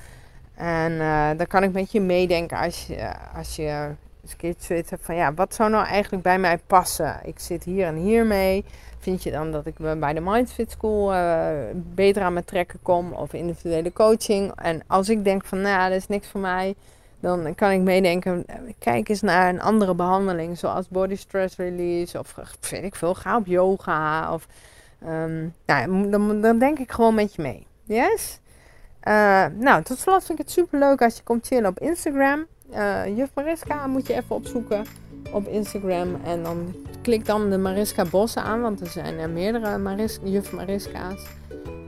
en 0.55 0.91
uh, 0.91 1.29
dan 1.37 1.47
kan 1.47 1.63
ik 1.63 1.71
met 1.71 1.91
je 1.91 2.01
meedenken 2.01 2.57
als 2.57 2.87
je, 2.87 3.13
als 3.35 3.55
je 3.55 3.89
een 4.21 4.37
keertje 4.37 4.65
zoiets 4.65 4.91
van 4.99 5.15
ja, 5.15 5.33
wat 5.33 5.53
zou 5.53 5.69
nou 5.69 5.85
eigenlijk 5.85 6.23
bij 6.23 6.39
mij 6.39 6.57
passen? 6.57 7.19
Ik 7.23 7.39
zit 7.39 7.63
hier 7.63 7.85
en 7.85 7.95
hier 7.95 8.25
mee. 8.25 8.65
Vind 8.99 9.23
je 9.23 9.31
dan 9.31 9.51
dat 9.51 9.65
ik 9.65 9.75
bij 9.99 10.13
de 10.13 10.19
Mindfit 10.19 10.71
School 10.71 11.13
uh, 11.13 11.49
beter 11.73 12.21
aan 12.21 12.33
mijn 12.33 12.45
trekken 12.45 12.79
kom 12.81 13.13
of 13.13 13.33
individuele 13.33 13.93
coaching? 13.93 14.51
En 14.55 14.81
als 14.87 15.09
ik 15.09 15.23
denk 15.23 15.45
van 15.45 15.61
nou, 15.61 15.89
dat 15.89 15.97
is 15.97 16.07
niks 16.07 16.27
voor 16.27 16.39
mij, 16.39 16.75
dan 17.19 17.55
kan 17.55 17.71
ik 17.71 17.79
meedenken, 17.79 18.45
kijk 18.79 19.09
eens 19.09 19.21
naar 19.21 19.49
een 19.49 19.61
andere 19.61 19.95
behandeling, 19.95 20.57
zoals 20.57 20.87
body 20.87 21.15
stress 21.15 21.55
release 21.55 22.19
of 22.19 22.35
weet 22.69 22.83
ik 22.83 22.95
veel, 22.95 23.15
ga 23.15 23.37
op 23.37 23.45
yoga 23.45 24.33
of 24.33 24.47
um, 25.07 25.53
nou, 25.65 26.09
dan, 26.09 26.41
dan 26.41 26.59
denk 26.59 26.79
ik 26.79 26.91
gewoon 26.91 27.15
met 27.15 27.35
je 27.35 27.41
mee. 27.41 27.67
Yes? 27.83 28.39
Uh, 29.07 29.45
nou, 29.57 29.83
tot 29.83 29.97
slot 29.97 30.25
vind 30.25 30.39
ik 30.39 30.45
het 30.45 30.53
super 30.53 30.79
leuk 30.79 31.01
als 31.01 31.15
je 31.15 31.23
komt 31.23 31.47
chillen 31.47 31.69
op 31.69 31.79
Instagram. 31.79 32.45
Uh, 32.73 33.17
Juf 33.17 33.29
Mariska 33.33 33.87
moet 33.87 34.07
je 34.07 34.13
even 34.13 34.35
opzoeken 34.35 34.85
op 35.31 35.47
Instagram 35.47 36.15
en 36.23 36.43
dan 36.43 36.75
klik 37.01 37.25
dan 37.25 37.49
de 37.49 37.57
Mariska 37.57 38.05
Bossen 38.05 38.43
aan, 38.43 38.61
want 38.61 38.81
er 38.81 38.87
zijn 38.87 39.19
er 39.19 39.29
meerdere 39.29 40.07
Juf 40.23 40.51
Mariska's. 40.51 41.21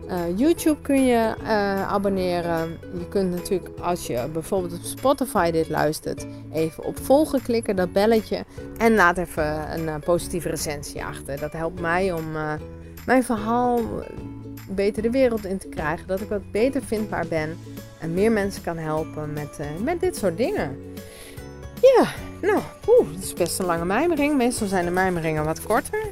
Uh, 0.07 0.37
YouTube 0.37 0.81
kun 0.81 1.05
je 1.05 1.33
uh, 1.41 1.91
abonneren. 1.91 2.77
Je 2.99 3.07
kunt 3.09 3.31
natuurlijk, 3.31 3.79
als 3.79 4.07
je 4.07 4.27
bijvoorbeeld 4.33 4.73
op 4.73 4.83
Spotify 4.83 5.51
dit 5.51 5.69
luistert, 5.69 6.27
even 6.51 6.83
op 6.83 6.97
volgen 6.97 7.41
klikken, 7.41 7.75
dat 7.75 7.93
belletje. 7.93 8.45
En 8.77 8.95
laat 8.95 9.17
even 9.17 9.73
een 9.73 9.85
uh, 9.85 9.95
positieve 10.05 10.49
recensie 10.49 11.03
achter. 11.03 11.39
Dat 11.39 11.51
helpt 11.51 11.79
mij 11.79 12.11
om 12.11 12.31
mijn 13.05 13.23
verhaal 13.23 13.79
beter 14.69 15.01
de 15.01 15.11
wereld 15.11 15.45
in 15.45 15.57
te 15.57 15.67
krijgen. 15.67 16.07
Dat 16.07 16.21
ik 16.21 16.29
wat 16.29 16.51
beter 16.51 16.83
vindbaar 16.83 17.27
ben. 17.27 17.57
En 17.99 18.13
meer 18.13 18.31
mensen 18.31 18.63
kan 18.63 18.77
helpen 18.77 19.33
met, 19.33 19.59
met 19.83 19.99
dit 19.99 20.15
soort 20.15 20.37
dingen. 20.37 20.77
Ja, 21.81 22.05
nou, 22.41 22.59
oeh, 22.87 23.07
het 23.13 23.23
is 23.23 23.33
best 23.33 23.59
een 23.59 23.65
lange 23.65 23.85
mijmering. 23.85 24.35
Meestal 24.35 24.67
zijn 24.67 24.85
de 24.85 24.91
mijmeringen 24.91 25.45
wat 25.45 25.61
korter. 25.61 26.11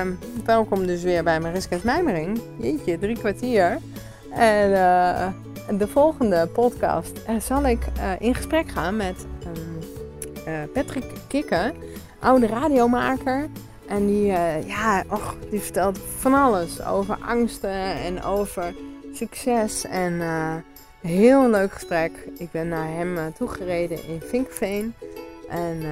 Um, 0.00 0.18
welkom 0.44 0.86
dus 0.86 1.02
weer 1.02 1.22
bij 1.22 1.40
Mariska's 1.40 1.82
Mijmering. 1.82 2.40
Jeetje, 2.58 2.98
drie 2.98 3.18
kwartier. 3.18 3.78
En 4.30 4.70
uh, 4.70 5.28
de 5.78 5.88
volgende 5.88 6.46
podcast 6.46 7.12
uh, 7.28 7.40
zal 7.40 7.66
ik 7.66 7.86
uh, 7.96 8.12
in 8.18 8.34
gesprek 8.34 8.70
gaan 8.70 8.96
met 8.96 9.26
um, 9.46 10.70
Patrick 10.72 11.04
Kikke, 11.28 11.72
oude 12.18 12.46
radiomaker. 12.46 13.48
En 13.88 14.06
die, 14.06 14.26
ja, 14.66 15.04
och, 15.08 15.36
die 15.50 15.60
vertelt 15.60 15.98
van 16.18 16.34
alles 16.34 16.84
over 16.84 17.18
angsten 17.20 17.94
en 17.94 18.22
over 18.22 18.74
succes. 19.12 19.84
En 19.84 20.22
heel 21.00 21.50
leuk 21.50 21.72
gesprek. 21.72 22.12
Ik 22.38 22.50
ben 22.50 22.68
naar 22.68 22.88
hem 22.88 23.32
toegereden 23.38 24.04
in 24.08 24.20
Vinkveen. 24.20 24.94
En 25.48 25.82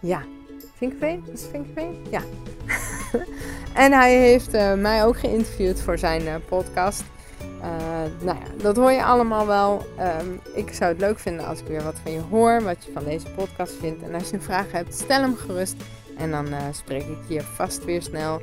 ja, 0.00 0.22
Vinkveen? 0.76 1.24
Is 1.32 1.44
Vinkveen? 1.50 2.06
Ja. 2.10 2.20
en 3.84 3.92
hij 3.92 4.18
heeft 4.18 4.54
uh, 4.54 4.74
mij 4.74 5.04
ook 5.04 5.18
geïnterviewd 5.18 5.80
voor 5.80 5.98
zijn 5.98 6.42
podcast. 6.48 7.04
Nou 8.20 8.38
ja, 8.38 8.62
dat 8.62 8.76
hoor 8.76 8.92
je 8.92 9.04
allemaal 9.04 9.46
wel. 9.46 9.86
Um, 10.20 10.40
ik 10.54 10.72
zou 10.72 10.92
het 10.92 11.00
leuk 11.00 11.18
vinden 11.18 11.46
als 11.46 11.60
ik 11.60 11.66
weer 11.66 11.82
wat 11.82 11.98
van 12.02 12.12
je 12.12 12.20
hoor, 12.30 12.62
wat 12.62 12.84
je 12.84 12.92
van 12.92 13.04
deze 13.04 13.26
podcast 13.30 13.72
vindt. 13.80 14.02
En 14.02 14.14
als 14.14 14.28
je 14.28 14.34
een 14.34 14.42
vraag 14.42 14.72
hebt, 14.72 14.94
stel 14.94 15.20
hem 15.20 15.36
gerust. 15.36 15.76
En 16.16 16.30
dan 16.30 16.46
spreek 16.72 17.02
ik 17.06 17.28
je 17.28 17.40
vast 17.40 17.84
weer 17.84 18.02
snel 18.02 18.40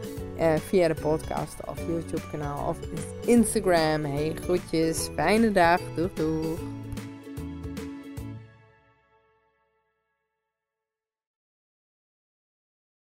via 0.67 0.87
de 0.87 1.01
podcast 1.01 1.55
of 1.65 1.79
YouTube 1.87 2.29
kanaal 2.31 2.67
of 2.67 2.77
Instagram. 3.25 4.05
Hey, 4.05 4.33
groetjes, 4.41 5.09
fijne 5.15 5.51
dag, 5.51 5.79
doeg 5.95 6.13
doeg. 6.13 6.80